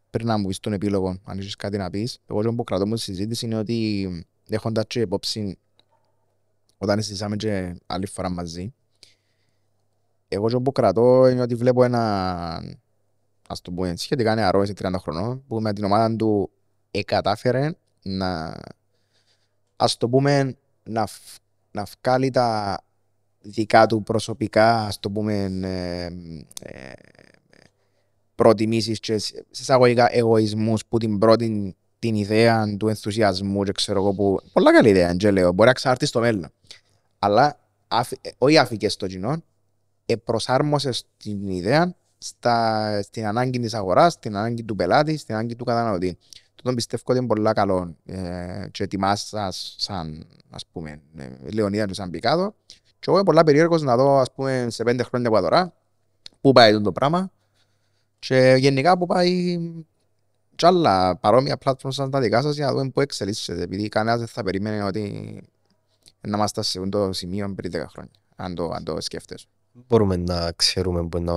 πριν 0.10 0.28
να 0.28 0.38
μου 0.38 0.48
πεις 0.48 0.60
τον 0.60 0.74
επίλογο, 0.74 1.20
αν 1.24 1.40
έχεις 1.40 1.56
κάτι 1.56 1.78
να 1.78 1.90
πεις, 1.90 2.20
εγώ 2.28 2.42
και 2.42 2.48
όπου 2.48 2.64
κρατώ 2.64 2.88
μου 2.88 2.96
στη 2.98 3.12
συζήτηση 3.12 3.46
είναι 3.46 3.58
ότι 3.58 4.26
έχοντας 4.56 4.86
και 4.88 5.00
υπόψη, 5.00 5.58
όταν 6.78 6.98
συζητήσαμε 7.02 7.36
και 7.36 7.76
άλλη 7.86 8.08
φορά 8.08 8.30
μαζί, 8.30 8.74
εγώ 10.28 10.48
και 10.48 10.56
όπου 10.56 10.72
κρατώ 10.72 11.28
είναι 11.28 11.42
ότι 11.42 11.56
βλέπω 11.56 11.84
ένα, 11.84 12.64
ας 13.48 13.62
το 13.62 13.72
πούμε, 13.72 13.94
σχετικά 13.96 14.36
νεαρό, 14.36 14.62
εσύ 14.62 14.74
30 14.82 14.94
χρονών, 14.98 15.44
που 15.48 15.62
με 15.62 15.74
την 15.74 15.84
ομάδα 15.84 16.16
του 16.16 16.52
εκατάφερε 16.92 17.72
να, 18.04 18.60
ας 19.76 19.98
το 19.98 20.10
πούμε, 20.10 20.58
να, 20.84 21.06
φ- 21.06 21.42
να 21.72 21.88
βγάλει 22.02 22.30
τα 22.30 22.80
δικά 23.42 23.86
του 23.86 24.04
προσωπικά, 24.04 24.86
ας 24.86 25.00
το 25.00 25.12
πούμε, 25.12 25.34
ε, 25.64 26.06
ε, 26.62 26.92
προτιμήσεις 28.36 29.00
και 29.00 29.18
σε 29.18 29.46
εισαγωγικά 29.52 30.16
εγωισμούς 30.16 30.86
που 30.86 30.98
την 30.98 31.18
πρώτη 31.18 31.76
την 32.02 32.16
ιδέα 32.16 32.76
του 32.78 32.88
ενθουσιασμού 32.88 33.64
και 33.64 33.72
ξέρω 33.72 34.00
εγώ 34.00 34.14
που 34.14 34.40
πολλά 34.54 34.74
καλή 34.74 34.90
ιδέα 34.90 35.16
και 35.16 35.32
λέω 35.32 35.52
μπορεί 35.52 35.68
να 35.68 35.74
ξαρτεί 35.74 36.06
στο 36.06 36.20
μέλλον. 36.20 36.52
Αλλά 37.20 37.60
αφ- 37.88 38.12
ε, 38.22 38.30
όχι 38.38 38.58
άφηκες 38.58 38.94
στο 38.94 39.08
κοινό 39.08 39.44
ε, 40.06 40.16
προσάρμοσες 40.16 41.06
την 41.18 41.50
ιδέα 41.50 41.96
στα, 42.18 43.00
στην 43.02 43.26
ανάγκη 43.26 43.60
της 43.60 43.74
αγοράς, 43.74 44.14
στην 44.14 44.36
ανάγκη 44.36 44.64
του 44.64 44.76
πελάτη, 44.76 45.18
στην 45.18 45.36
ανάγκη 45.36 45.56
του 45.56 45.64
καταναλωτή. 45.64 46.18
Τούτον 46.56 46.76
πιστεύω 46.76 47.04
ότι 47.06 47.18
είναι 47.18 47.28
πολύ 47.28 47.54
καλό 47.54 47.96
ε, 48.06 48.68
και 48.72 48.84
ετοιμάσας 48.84 49.76
σαν 49.78 50.28
ας 50.50 50.66
πούμε 50.72 51.02
ε, 51.18 51.30
Λεωνίδα 51.54 51.86
του 51.86 51.94
σαν 51.94 52.10
Πικάδο. 52.10 52.56
Και 52.76 53.06
εγώ 53.08 53.16
είμαι 53.16 53.24
πολλά 53.24 53.44
περίεργος 53.44 53.82
να 53.82 53.96
δω 53.96 54.18
ας 54.18 54.32
πούμε 54.34 54.68
σε 54.70 54.84
πέντε 54.84 55.04
χρόνια 55.04 55.28
από 55.30 55.40
τώρα 55.42 55.74
πού 56.42 56.52
πάει 56.52 56.82
το 56.82 56.92
πράγμα. 56.92 57.32
Και 58.20 58.56
γενικά 58.60 58.98
που 58.98 59.06
πάει 59.06 59.58
και 60.62 60.68
άλλα 60.68 61.16
παρόμοια 61.18 61.58
platforms 61.66 61.92
σαν 61.94 62.12
τα 62.12 62.20
δικά 62.20 62.42
σας 62.42 62.56
για 62.56 62.66
να 62.66 62.72
δούμε 62.74 62.90
πού 62.90 63.02
εξελίσσεται 63.02 63.62
επειδή 63.62 63.90
κανένας 63.90 64.20
δεν 64.20 64.28
θα 64.28 64.44
περίμενε 64.44 64.84
ότι 64.84 65.02
να 66.22 66.38
είμαστε 66.38 66.64
σε 66.64 66.80
αυτό 66.80 67.06
το 67.06 67.14
σημείο 67.14 67.54
πριν 67.56 67.72
10 67.76 67.86
χρόνια 67.88 68.12
αν 68.36 68.56
το, 68.56 68.70
αν 68.70 68.84
το 68.84 69.02
σκέφτεσαι. 69.02 69.46
Μπορούμε 69.72 70.16
να 70.18 70.52
ξέρουμε 70.56 71.08
που 71.08 71.22
να, 71.22 71.34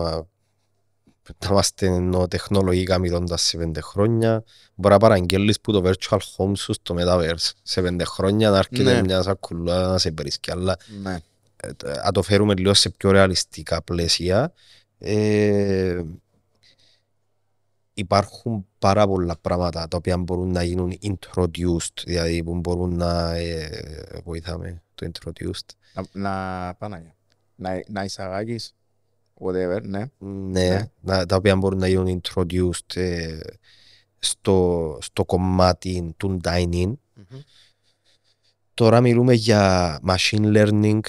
να 1.38 1.48
είμαστε 1.50 1.86
ενώ 1.86 2.28
τεχνολογικά 2.28 2.98
μιλώντας 2.98 3.42
σε 3.42 3.56
πέντε 3.56 3.80
χρόνια. 3.80 4.44
Μπορεί 4.74 4.94
να 4.94 5.00
παραγγέλνεις 5.00 5.60
που 5.60 5.72
το 5.72 5.82
virtual 5.90 6.18
home 6.36 6.52
σου 6.56 6.72
στο 6.72 6.94
metaverse 6.98 7.50
σε 7.62 7.82
πέντε 7.82 8.04
χρόνια 8.04 8.50
να 8.50 8.58
έρχεται 8.58 8.94
Ναι. 8.94 9.02
μια 9.02 9.22
σακουλά 9.22 9.88
να 9.88 9.98
σε 9.98 10.10
βρίσκει. 10.16 10.50
Αλλά 10.50 10.76
Ναι. 11.02 11.18
ε, 11.56 11.70
αν 12.02 12.12
το 12.12 12.22
φέρουμε 12.22 12.54
λίγο 12.54 12.74
σε 12.74 12.90
πιο 12.90 13.10
ρεαλιστικά 13.10 13.82
πλαίσια, 13.82 14.52
ε, 14.98 16.02
υπάρχουν 17.94 18.66
πάρα 18.78 19.06
πολλά 19.06 19.36
πράγματα 19.40 19.88
τα 19.88 19.96
οποία 19.96 20.16
μπορούν 20.18 20.50
να 20.50 20.62
γίνουν 20.62 20.92
introduced, 21.02 22.02
δηλαδή 22.04 22.42
που 22.44 22.54
μπορούν 22.54 22.96
να 22.96 23.34
ε, 23.34 24.20
βοηθάμε 24.24 24.82
το 24.94 25.10
introduced. 25.12 25.74
Να, 25.94 26.04
να, 26.12 26.74
Παναγία. 26.74 27.14
να, 27.54 27.82
να 27.88 28.04
εισαγάγεις 28.04 28.74
whatever, 29.40 29.80
ναι. 29.82 30.04
Ναι, 30.18 30.68
Ναι. 30.68 30.90
να- 31.00 31.26
τα 31.26 31.36
οποία 31.36 31.56
μπορούν 31.56 31.78
να 31.78 31.88
γίνουν 31.88 32.20
introduced 32.22 32.94
ε, 32.96 33.38
στο, 34.18 34.98
στο 35.00 35.24
κομμάτι 35.24 36.14
του 36.16 36.40
dining. 36.44 36.92
Τώρα 38.74 39.00
μιλούμε 39.00 39.34
για 39.34 39.98
machine 40.08 40.52
learning, 40.56 41.00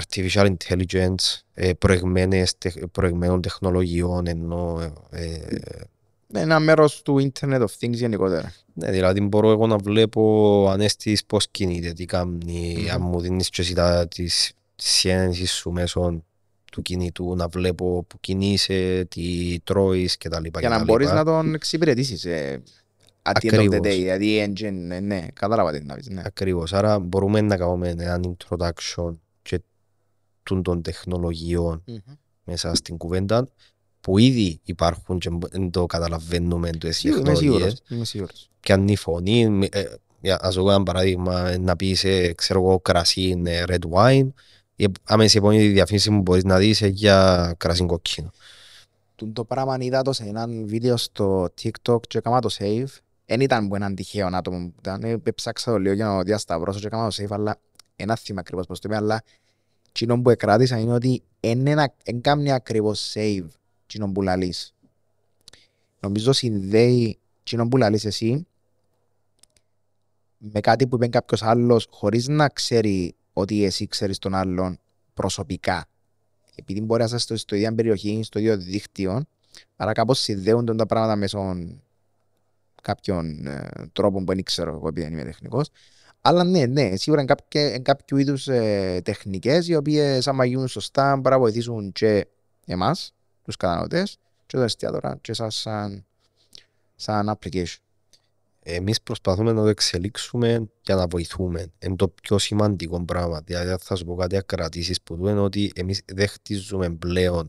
artificial 0.00 0.54
intelligence, 0.56 1.40
ε, 1.54 1.72
προηγμένες, 1.72 2.58
τεχ- 2.58 2.86
προηγμένων 2.92 3.40
τεχνολογιών 3.42 4.26
ενώ 4.26 4.92
ε, 5.10 5.38
Ένα 6.32 6.58
μέρος 6.60 7.02
του 7.02 7.30
Internet 7.32 7.60
of 7.60 7.66
Things 7.80 7.92
γενικότερα. 7.92 8.52
ναι, 8.74 8.90
δηλαδή 8.90 9.20
μπορώ 9.20 9.50
εγώ 9.50 9.66
να 9.66 9.76
βλέπω 9.76 10.66
αν 10.70 10.80
έστεις 10.80 11.24
πώς 11.24 11.48
κινείται, 11.50 11.92
τι 11.92 12.04
κάνει, 12.04 12.76
Μμμ. 12.78 12.90
αν 12.92 13.00
μου 13.02 13.20
δίνεις 13.20 13.48
και 13.50 13.62
εσύ 13.62 13.74
τα, 13.74 14.08
της, 14.08 14.52
της 14.76 14.88
συνένεσης 14.90 15.52
σου 15.52 15.70
μέσω 15.70 16.22
του 16.72 16.82
κινητού, 16.82 17.36
να 17.36 17.48
βλέπω 17.48 18.04
που 18.08 18.20
κινείσαι, 18.20 19.06
τι 19.10 19.56
τρώεις 19.64 20.16
κτλ. 20.16 20.44
Για 20.58 20.68
να 20.68 20.84
μπορείς 20.84 21.10
να 21.10 21.24
τον 21.24 21.54
εξυπηρετήσεις. 21.54 22.24
Ε, 22.24 22.62
at 23.22 23.32
the 23.40 23.50
end 23.52 23.58
of 23.58 23.60
the 23.60 23.66
Ακριβώς. 23.66 23.78
day, 23.78 23.96
δηλαδή 23.96 24.44
engine, 24.54 24.90
ε, 24.90 25.00
ναι, 25.00 25.26
κατάλαβα 25.34 25.72
τι 25.72 25.84
να 25.84 25.94
πεις, 25.94 26.08
ναι. 26.08 26.22
Ακριβώς, 26.24 26.72
άρα 26.72 26.98
μπορούμε 26.98 27.40
να 27.40 27.56
κάνουμε 27.56 27.88
έναν 27.88 28.36
introduction 28.38 28.68
και 28.74 29.00
τούν 29.02 29.20
των 30.62 30.82
τεχνολογιών 30.82 31.82
Μμμ. 31.86 31.96
μέσα 32.44 32.74
στην 32.74 32.96
κουβέντα 32.96 33.48
που 34.00 34.18
ήδη 34.18 34.60
υπάρχουν 34.64 35.18
και 35.18 35.30
δεν 35.50 35.70
το 35.70 35.86
καταλαβαίνουμε 35.86 36.70
τις 36.70 36.96
Σίγουρα, 36.96 37.20
Είμαι 37.20 37.28
τεχνολογίες. 37.32 37.62
σίγουρος. 37.62 37.82
Είμαι 37.90 38.04
σίγουρος. 38.04 38.50
και 38.60 38.72
αν 38.72 38.88
η 38.88 38.96
φωνή, 38.96 39.48
μη- 39.48 39.74
ε, 39.74 39.84
για 40.20 40.38
να 40.42 40.50
σου 40.50 40.62
πω 40.62 40.70
ένα 40.70 40.82
παράδειγμα, 40.82 41.48
ε, 41.48 41.58
να 41.58 41.76
πεις, 41.76 42.04
ε, 42.04 42.32
ξέρω 42.32 42.60
εγώ, 42.60 42.80
κρασί 42.80 43.42
ε, 43.44 43.64
red 43.68 43.78
wine, 43.90 44.28
η 44.76 44.86
άμεση 45.04 45.36
η 45.36 45.38
επόμενη 45.38 45.68
διαφήμιση 45.68 46.10
που 46.10 46.20
μπορείς 46.20 46.44
να 46.44 46.58
δεις 46.58 46.82
ε, 46.82 46.86
για 46.86 47.54
κρασί 47.58 47.86
κοκκίνο. 47.86 48.30
Τούν 49.14 49.32
το 49.32 49.44
πράγμα 49.44 49.76
είδα 49.80 50.02
το 50.02 50.12
σε 50.12 50.24
έναν 50.24 50.66
βίντεο 50.66 50.96
στο 50.96 51.48
TikTok 51.62 52.00
και 52.08 52.18
έκανα 52.18 52.40
το 52.40 52.48
save. 52.58 52.84
Δεν 53.26 53.40
ήταν 53.40 53.68
που 53.68 53.74
έναν 53.74 53.94
τυχαίο 53.94 54.28
άτομο 54.32 54.58
που 54.66 54.74
ήταν. 54.78 55.02
ε, 55.02 55.16
Ψάξα 55.34 55.70
το 55.70 55.78
λίγο 55.78 55.94
για 55.94 56.06
να 56.06 56.16
το 56.16 56.22
διασταυρώσω 56.22 56.80
και 56.80 56.86
έκανα 56.86 57.10
το 57.10 57.16
save, 57.22 57.26
αλλά 57.30 57.56
ένα 57.96 58.16
θυμάμαι 58.16 58.40
ακριβώς 58.40 58.66
πώς 58.66 58.80
το 58.80 58.88
είπε, 58.88 58.96
αλλά 58.96 59.22
εκείνο 59.96 60.22
που 60.22 60.30
εκράτησα 60.30 60.78
είναι 60.78 60.92
ότι 60.92 61.22
δεν 62.04 62.20
κάνει 62.20 62.52
ακριβώς 62.52 63.12
save 63.14 63.46
εκείνο 63.84 64.12
που 64.12 64.22
λαλείς. 64.22 64.74
Νομίζω 66.00 66.32
συνδέει 66.32 67.18
εκείνο 67.40 67.68
που 67.68 67.76
λαλείς 67.76 68.04
εσύ 68.04 68.46
με 70.38 70.60
κάτι 70.60 70.86
που 70.86 70.96
είπε 70.96 71.08
κάποιος 71.08 71.42
άλλος 71.42 71.88
χωρίς 71.90 72.28
να 72.28 72.48
ξέρει 72.48 73.14
ότι 73.32 73.64
εσύ 73.64 73.86
ξέρεις 73.86 74.18
τον 74.18 74.34
άλλον 74.34 74.78
προσωπικά. 75.14 75.86
Επειδή 76.54 76.80
μπορεί 76.80 77.04
να 77.08 77.16
είστε 77.16 77.36
στο 77.36 77.54
ίδια 77.54 77.74
περιοχή, 77.74 78.20
στο 78.22 78.38
ίδιο 78.38 78.56
δίκτυο, 78.56 79.24
άρα 79.76 79.92
κάπως 79.92 80.18
συνδέονται 80.18 80.74
τα 80.74 80.86
πράγματα 80.86 81.16
μέσω 81.16 81.56
κάποιων 82.82 83.46
ε, 83.46 83.68
τρόπων 83.92 84.24
που 84.24 84.34
δεν 84.34 84.42
ξέρω 84.42 84.74
εγώ 84.74 84.88
επειδή 84.88 85.06
δεν 85.06 85.12
είμαι 85.12 85.24
τεχνικός. 85.24 85.70
Αλλά 86.20 86.44
ναι, 86.44 86.66
ναι, 86.66 86.96
σίγουρα 86.96 87.22
είναι 87.22 87.34
κάποια, 87.34 87.68
είναι 87.68 87.78
κάποιου 87.78 88.16
είδους 88.16 88.48
ε, 88.48 89.00
τεχνικές 89.04 89.68
οι 89.68 89.74
οποίες 89.74 90.28
άμα 90.28 90.44
γίνουν 90.44 90.68
σωστά 90.68 91.16
μπορεί 91.16 91.34
να 91.34 91.38
βοηθήσουν 91.40 91.92
και 91.92 92.26
εμάς, 92.66 93.14
τους 93.42 93.56
καταναλωτές 93.56 94.18
και 94.46 94.56
το 94.56 94.62
εστιατόρα 94.62 95.18
και 95.20 95.32
σας 95.32 95.56
σαν, 95.56 96.04
σαν 96.96 97.38
application. 97.38 97.76
Εμείς 98.68 99.02
προσπαθούμε 99.02 99.52
να 99.52 99.62
το 99.62 99.68
εξελίξουμε 99.68 100.70
για 100.82 100.94
να 100.94 101.06
βοηθούμε. 101.06 101.72
Είναι 101.78 101.96
το 101.96 102.08
πιο 102.08 102.38
σημαντικό 102.38 103.04
πράγμα. 103.04 103.40
Δηλαδή 103.44 103.76
θα 103.80 103.94
σου 103.94 104.04
πω 104.04 104.14
κάτι 104.14 104.36
ακρατήσεις 104.36 105.02
που 105.02 105.16
του 105.16 105.26
είναι 105.26 105.40
ότι 105.40 105.72
εμείς 105.74 106.02
δεν 106.12 106.28
χτίζουμε 106.28 106.90
πλέον 106.90 107.48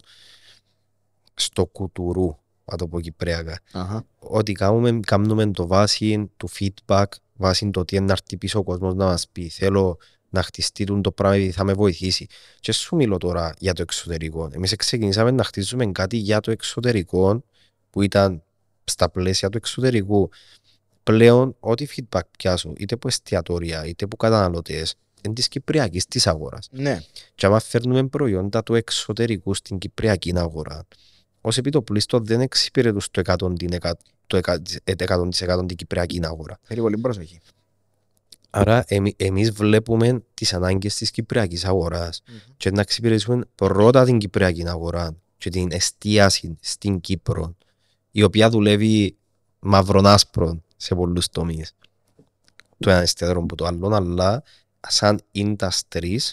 στο 1.33 1.65
κουτουρού, 1.65 2.37
να 2.71 2.77
το 2.77 2.87
πω 2.87 3.01
κυπρέακα. 3.01 3.59
Αχα. 3.71 4.05
Ό,τι 4.19 4.51
κάνουμε, 4.51 4.99
κάνουμε 5.05 5.51
το 5.51 5.67
βάση 5.67 6.31
του 6.37 6.49
feedback, 6.59 7.05
βάση 7.33 7.69
το 7.69 7.85
τι 7.85 7.95
είναι 7.95 8.05
να 8.05 8.11
έρθει 8.11 8.37
πίσω 8.37 8.59
ο 8.59 8.63
κόσμος 8.63 8.93
να 8.93 9.05
μας 9.05 9.27
πει. 9.31 9.49
Θέλω 9.49 9.97
να 10.29 10.43
χτιστεί 10.43 10.83
τούτο 10.83 11.01
το 11.01 11.11
πράγμα 11.11 11.37
γιατί 11.37 11.51
θα 11.51 11.63
με 11.63 11.73
βοηθήσει. 11.73 12.27
Και 12.59 12.71
σου 12.71 12.95
μιλώ 12.95 13.17
τώρα 13.17 13.53
για 13.59 13.73
το 13.73 13.81
εξωτερικό. 13.81 14.49
Εμείς 14.53 14.75
ξεκινήσαμε 14.75 15.31
να 15.31 15.43
χτίζουμε 15.43 15.85
κάτι 15.85 16.17
για 16.17 16.39
το 16.39 16.51
εξωτερικό 16.51 17.43
που 17.89 18.01
ήταν 18.01 18.43
στα 18.83 19.09
πλαίσια 19.09 19.49
του 19.49 19.57
εξωτερικού. 19.57 20.29
Πλέον, 21.03 21.55
ό,τι 21.59 21.87
feedback 21.95 22.21
πιάσω, 22.37 22.73
είτε 22.77 22.93
από 22.93 23.07
εστιατόρια, 23.07 23.85
είτε 23.85 24.05
από 24.05 24.17
καταναλωτές, 24.17 24.95
είναι 25.21 25.33
της 25.33 25.47
Κυπριακής 25.47 26.05
της 26.05 26.27
αγοράς. 26.27 26.67
Ναι, 26.71 27.01
Και 27.35 27.45
άμα 27.45 27.59
φέρνουμε 27.59 28.07
προϊόντα 28.07 28.63
του 28.63 28.75
εξωτερικού 28.75 29.53
στην 29.53 29.77
Κυπριακή 29.77 30.33
αγορά, 30.35 30.85
ω 31.47 31.49
επιτοπλίστων 31.55 32.25
δεν 32.25 32.41
εξυπηρετούν 32.41 33.01
στο 33.01 33.21
100% 33.25 33.57
την 33.57 33.73
εκα- 33.73 33.97
το 34.27 34.37
εκα- 34.37 34.61
100% 34.83 35.65
την 35.65 35.77
Κυπριακή 35.77 36.19
αγορά. 36.23 36.59
θέλει 36.61 36.81
πολύ 36.81 36.97
προσοχή. 36.97 37.39
Άρα 38.49 38.83
εμεί, 38.87 39.13
εμείς 39.17 39.51
βλέπουμε 39.51 40.23
τις 40.33 40.53
ανάγκες 40.53 40.95
της 40.95 41.11
Κυπριακής 41.11 41.65
αγοράς 41.65 42.21
και 42.57 42.71
να 42.71 42.81
εξυπηρετήσουμε 42.81 43.45
πρώτα 43.55 44.03
την 44.03 44.17
Κυπριακή 44.17 44.67
αγορά 44.67 45.15
και 45.37 45.49
την 45.49 45.71
εστίαση 45.71 46.57
στην 46.61 47.01
Κύπρο 47.01 47.55
η 48.11 48.23
οποία 48.23 48.49
δουλεύει 48.49 49.17
μαυρονάσπρο 49.59 50.61
σε 50.77 50.95
πολλούς 50.95 51.29
τομείς 51.29 51.73
το 52.79 52.89
ένα 52.89 52.99
εστιατόριο 52.99 53.41
από 53.41 53.55
το 53.55 53.65
άλλο 53.65 53.95
αλλά 53.95 54.43
σαν 54.87 55.19
industries 55.35 56.31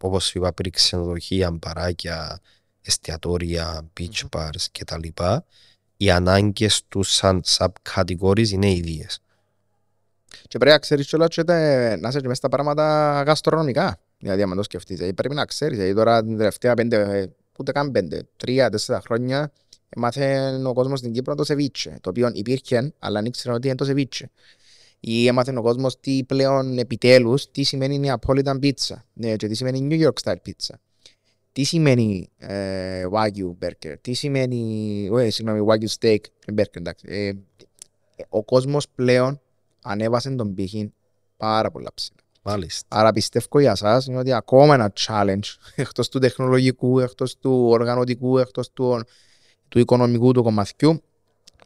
όπως 0.00 0.24
σου 0.24 0.38
είπα 0.38 0.52
πριν 0.52 0.72
ξενοδοχεία, 0.72 1.50
μπαράκια, 1.50 2.40
εστιατόρια, 2.88 3.88
beach 4.00 4.28
bars 4.36 4.66
κτλ. 4.72 5.08
Οι 5.96 6.10
ανάγκες 6.10 6.82
τους 6.88 7.12
σαν 7.12 7.42
subcategories 7.46 8.48
είναι 8.48 8.70
ίδιες. 8.70 9.20
Και 10.48 10.58
πρέπει 10.58 10.72
να 10.72 10.78
ξέρεις 10.78 11.06
κιόλας 11.06 11.28
και 11.28 11.44
τα- 11.44 11.96
να 11.96 12.08
είσαι 12.08 12.20
και 12.20 12.26
μέσα 12.26 12.34
στα 12.34 12.48
πράγματα 12.48 13.22
γαστρονομικά. 13.26 14.00
Δηλαδή, 14.18 14.42
άμα 14.42 14.54
το 14.54 14.62
σκεφτείς, 14.62 14.96
δηλαδή, 14.96 15.14
πρέπει 15.14 15.34
να 15.34 15.44
ξέρεις. 15.44 15.76
Δηλαδή, 15.76 15.94
τώρα 15.94 16.22
την 16.22 16.36
τελευταία 16.36 16.74
πέντε, 16.74 16.96
ε, 16.96 17.26
ούτε 17.58 17.72
καν 17.72 17.90
πέντε, 17.90 18.22
τρία, 18.36 18.70
τέσσερα 18.70 19.00
χρόνια, 19.00 19.52
έμαθε 19.88 20.54
ο 20.64 20.72
κόσμος 20.72 20.98
στην 20.98 21.12
Κύπρο 21.12 21.34
το 21.34 21.44
σεβίτσε, 21.44 21.98
το 22.00 22.10
οποίο 22.10 22.30
υπήρχε, 22.34 22.92
αλλά 22.98 23.20
δεν 23.20 23.24
ήξερε 23.24 23.54
ότι 23.54 23.66
είναι 23.66 23.76
το 23.76 23.84
σεβίτσε. 23.84 24.30
Ή 25.00 25.26
έμαθε 25.26 25.58
ο 25.58 25.62
κόσμος 25.62 26.00
τι 26.00 26.24
πλέον 26.24 26.78
επιτέλους, 26.78 27.50
τι 27.50 27.62
σημαίνει 27.62 27.94
η 27.94 28.00
Neapolitan 28.04 28.58
pizza 28.62 28.94
ναι, 29.12 29.36
και 29.36 29.48
τι 29.48 29.54
σημαίνει 29.54 29.88
New 29.90 30.06
York 30.08 30.22
style 30.24 30.36
pizza. 30.46 30.74
Τι 31.52 31.62
σημαίνει 31.62 32.30
ε, 32.36 33.04
Wagyu 33.12 33.64
burger, 33.64 33.94
τι 34.00 34.12
σημαίνει, 34.12 35.10
ε, 35.18 35.30
συγγνώμη, 35.30 35.66
Wagyu 35.68 35.88
steak 35.98 36.20
burger, 36.56 36.76
εντάξει. 36.76 37.06
Ε, 37.08 37.32
ο 38.28 38.44
κόσμος 38.44 38.88
πλέον 38.94 39.40
ανέβασε 39.82 40.30
τον 40.30 40.54
πύχη 40.54 40.92
πάρα 41.36 41.70
πολλά 41.70 41.90
ψηλά. 41.94 42.16
Μάλιστα. 42.42 42.86
Άρα 42.88 43.12
πιστεύω 43.12 43.60
για 43.60 43.74
σας 43.74 44.06
είναι 44.06 44.18
ότι 44.18 44.32
ακόμα 44.32 44.74
ένα 44.74 44.92
challenge 45.06 45.56
εκτός 45.74 46.08
του 46.08 46.18
τεχνολογικού, 46.18 46.98
εκτός 46.98 47.36
του 47.36 47.66
οργανωτικού, 47.68 48.38
εκτός 48.38 48.70
του, 48.72 49.02
του 49.68 49.78
οικονομικού 49.78 50.32
του 50.32 50.42
κομματιού 50.42 51.02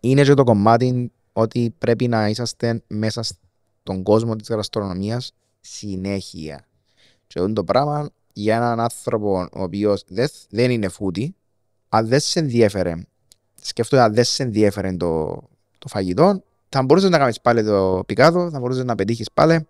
είναι 0.00 0.22
και 0.22 0.34
το 0.34 0.44
κομμάτι 0.44 1.12
ότι 1.32 1.74
πρέπει 1.78 2.08
να 2.08 2.28
είσαστε 2.28 2.82
μέσα 2.86 3.22
στον 3.22 4.02
κόσμο 4.02 4.36
της 4.36 4.48
γαστρονομίας 4.48 5.32
συνέχεια. 5.60 6.66
Και 7.26 7.40
αυτό 7.40 7.52
το 7.52 7.64
πράγμα 7.64 8.10
για 8.32 8.56
έναν 8.56 8.80
άνθρωπο 8.80 9.48
ο 9.52 9.62
οποίος 9.62 10.04
δεν, 10.08 10.28
δεν 10.48 10.70
είναι 10.70 10.88
φούτη, 10.88 11.34
αν 11.88 12.08
δεν 12.08 12.20
σε 12.20 12.38
ενδιέφερε, 12.38 12.94
σκέφτομαι 13.62 14.02
αν 14.02 14.14
δεν 14.14 14.24
σε 14.24 14.42
ενδιέφερε 14.42 14.92
το, 14.92 15.42
το 15.78 15.88
φαγητό, 15.88 16.42
θα 16.68 16.82
μπορούσες 16.82 17.10
να 17.10 17.18
κάνεις 17.18 17.40
πάλι 17.40 17.64
το 17.64 18.02
πικάδο, 18.06 18.50
θα 18.50 18.58
μπορούσες 18.58 18.84
να 18.84 18.94
πετύχεις 18.94 19.30
πάλι, 19.34 19.66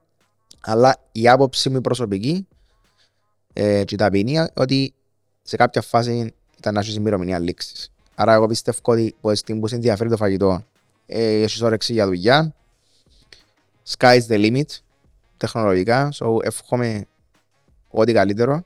αλλά 0.60 0.96
η 1.12 1.28
άποψη 1.28 1.70
μου 1.70 1.76
η 1.76 1.80
προσωπική 1.80 2.46
ε, 3.52 3.84
και 3.84 3.94
η 3.94 3.98
ταπεινή 3.98 4.46
ότι 4.54 4.94
σε 5.42 5.56
κάποια 5.56 5.82
φάση 5.82 6.34
ήταν 6.58 6.74
να 6.74 6.80
έχεις 6.80 6.94
ημερομηνία 6.94 7.38
λήξης. 7.38 7.90
Άρα 8.14 8.32
εγώ 8.32 8.46
πιστεύω 8.46 8.78
ότι 8.82 9.14
που 9.20 9.34
στην 9.34 9.60
που 9.60 9.66
σε 9.66 9.74
ενδιαφέρει 9.74 10.10
το 10.10 10.16
φαγητό 10.16 10.64
ε, 11.06 11.42
έχεις 11.42 11.60
όρεξη 11.60 11.92
για 11.92 12.06
δουλειά, 12.06 12.54
sky 13.96 14.20
is 14.20 14.26
the 14.28 14.38
limit 14.38 14.66
τεχνολογικά, 15.36 16.12
so 16.14 16.26
εύχομαι 16.42 17.06
ό,τι 17.92 18.12
καλύτερο. 18.12 18.62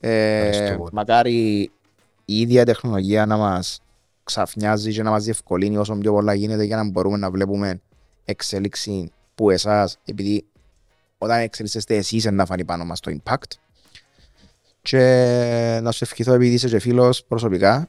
Ε, 0.00 0.46
Ευχαριστώ 0.46 0.76
πολύ. 0.76 0.90
μακάρι 0.92 1.70
η 2.24 2.40
ίδια 2.40 2.64
τεχνολογία 2.64 3.26
να 3.26 3.36
μας 3.36 3.80
ξαφνιάζει 4.24 4.92
και 4.92 5.02
να 5.02 5.10
μας 5.10 5.24
διευκολύνει 5.24 5.76
όσο 5.76 5.94
πιο 5.94 6.12
πολλά 6.12 6.34
γίνεται 6.34 6.64
για 6.64 6.76
να 6.76 6.90
μπορούμε 6.90 7.16
να 7.16 7.30
βλέπουμε 7.30 7.80
εξέλιξη 8.24 9.10
που 9.34 9.50
εσάς, 9.50 9.98
επειδή 10.04 10.44
όταν 11.18 11.40
εξελίσσεστε 11.40 11.96
εσείς 11.96 12.24
να 12.24 12.44
φανεί 12.44 12.64
πάνω 12.64 12.84
μας 12.84 13.00
το 13.00 13.16
impact 13.16 13.56
και 14.82 14.98
να 15.82 15.90
σου 15.90 16.04
ευχηθώ 16.04 16.32
επειδή 16.32 16.54
είσαι 16.54 16.68
και 16.68 16.78
φίλος 16.78 17.24
προσωπικά 17.24 17.88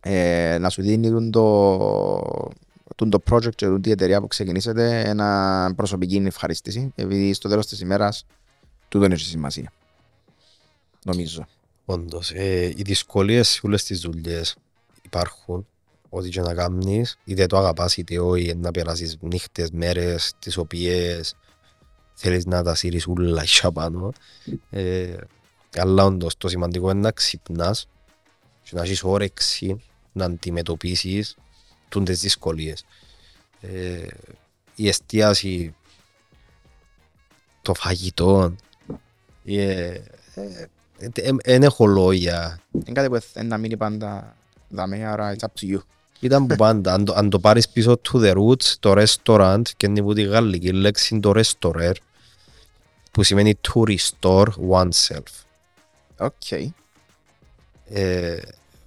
ε, 0.00 0.58
να 0.60 0.68
σου 0.68 0.82
δίνει 0.82 1.10
τον 1.10 1.30
το, 1.30 2.50
τον 2.94 3.10
το 3.10 3.22
project 3.30 3.54
και 3.54 3.66
τον 3.66 3.82
τη 3.82 3.90
εταιρεία 3.90 4.20
που 4.20 4.26
ξεκινήσετε 4.26 5.02
ένα 5.06 5.72
προσωπική 5.76 6.22
ευχαρίστηση 6.26 6.92
επειδή 6.94 7.32
στο 7.32 7.48
τέλος 7.48 7.66
της 7.66 7.80
ημέρας 7.80 8.26
τούτο 8.88 9.04
έχει 9.04 9.24
σημασία 9.24 9.72
νομίζω 11.04 11.46
Όντως, 11.88 12.30
ε, 12.30 12.72
οι 12.76 12.82
δυσκολίες 12.82 13.48
σε 13.48 13.60
όλες 13.62 13.84
τις 13.84 14.00
δουλειές 14.00 14.56
υπάρχουν. 15.02 15.66
Ό,τι 16.08 16.28
και 16.28 16.40
να 16.40 16.54
κάνεις, 16.54 17.18
είτε 17.24 17.46
το 17.46 17.58
αγαπάς 17.58 17.96
είτε 17.96 18.18
όχι, 18.18 18.54
να 18.54 18.70
περάσεις 18.70 19.16
νύχτες, 19.20 19.70
μέρες, 19.70 20.32
τις 20.38 20.56
οποίες 20.56 21.36
θέλεις 22.14 22.46
να 22.46 22.62
τα 22.62 22.74
σύρεις 22.74 23.06
ούλα 23.06 23.42
ίσια 23.42 23.72
πάνω. 23.72 24.12
Ε, 24.70 25.16
Αλλά 25.74 26.04
όντως 26.04 26.36
το 26.36 26.48
σημαντικό 26.48 26.90
είναι 26.90 27.00
να 27.00 27.10
ξυπνάς 27.10 27.88
και 28.62 28.70
να 28.72 28.82
έχεις 28.82 29.02
όρεξη 29.02 29.82
να 30.12 30.24
αντιμετωπίσεις 30.24 31.36
τις 32.04 32.20
δυσκολίες. 32.20 32.84
Ε, 33.60 34.06
η 34.74 34.88
εστίαση, 34.88 35.74
το 37.62 37.74
φαγητό, 37.74 38.54
δεν 41.44 41.62
έχω 41.62 41.86
λόγια. 41.86 42.60
Είναι 42.72 42.92
κάτι 42.92 43.08
που 43.08 43.20
θέλει 43.32 43.48
να 43.48 43.58
μείνει 43.58 43.76
πάντα 43.76 44.36
δαμέ, 44.68 45.04
άρα 45.06 45.36
it's 45.36 45.44
up 45.44 45.60
to 45.60 45.74
you. 45.74 45.80
Ήταν 46.20 46.46
που 46.46 46.56
πάντα, 46.56 46.92
αν 46.92 47.04
το, 47.04 47.12
αν 47.16 47.30
το 47.30 47.38
πάρεις 47.38 47.68
πίσω 47.68 48.00
to 48.12 48.16
the 48.18 48.34
roots, 48.36 48.74
το 48.80 48.94
restaurant, 48.96 49.62
και 49.76 49.86
είναι 49.86 50.02
που 50.02 50.12
τη 50.14 50.22
γαλλική 50.22 50.72
λέξη 50.72 51.20
το 51.20 51.32
restorer, 51.34 51.92
που 53.10 53.22
σημαίνει 53.22 53.54
to 53.68 53.96
restore 53.96 54.46
oneself. 54.70 55.44
Οκ. 56.18 56.50
Ε, 57.88 58.38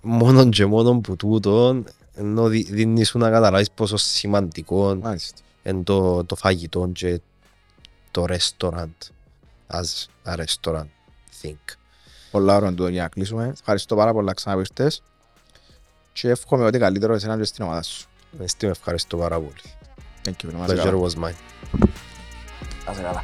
μόνο 0.02 0.50
και 0.50 0.66
μόνο 0.66 1.00
που 1.00 1.16
τούτο, 1.16 1.84
ενώ 2.16 2.48
δι- 2.48 2.70
δίνεις 2.72 3.08
σου 3.10 3.18
να 3.18 3.30
καταλάβεις 3.30 3.72
πόσο 3.72 3.98
σημαντικό 3.98 4.96
Μάλιστα. 4.96 5.42
είναι 5.64 5.84
το, 5.84 6.24
το 6.24 6.36
φαγητό 6.36 6.90
και 6.94 7.20
το 8.12 8.26
restaurant 8.30 9.10
as 9.70 10.06
a 10.26 10.36
restaurant 10.36 10.88
thing. 11.42 11.56
Πολλά 12.32 12.56
ώρα 12.56 12.74
του 12.74 12.88
για 12.88 13.02
να 13.02 13.08
κλείσουμε. 13.08 13.48
Ευχαριστώ 13.48 13.96
πάρα 13.96 14.14
πολλά 14.14 14.34
ξανά 14.34 14.56
που 14.56 14.60
ήρθες. 14.60 15.04
Και 16.14 16.30
εύχομαι 16.30 16.66
ότι 16.66 16.78
καλύτερο 16.78 17.14
εσένα 17.14 17.38
και 17.38 17.44
στην 17.44 17.64
ομάδα 17.64 17.82
σου. 17.82 18.08
Εσύ 18.40 18.56
με 18.62 18.70
ευχαριστώ 18.70 19.18
πάρα 19.18 19.36
πολύ. 19.36 19.74
Thank 20.24 20.46
you. 20.46 20.54
Να 20.54 20.66
είσαι 20.66 20.76
καλά. 20.76 20.92
Pleasure 20.92 21.02
was 21.02 21.24
mine. 21.24 21.36
Να 22.86 22.92
είσαι 22.92 23.02
καλά. 23.02 23.24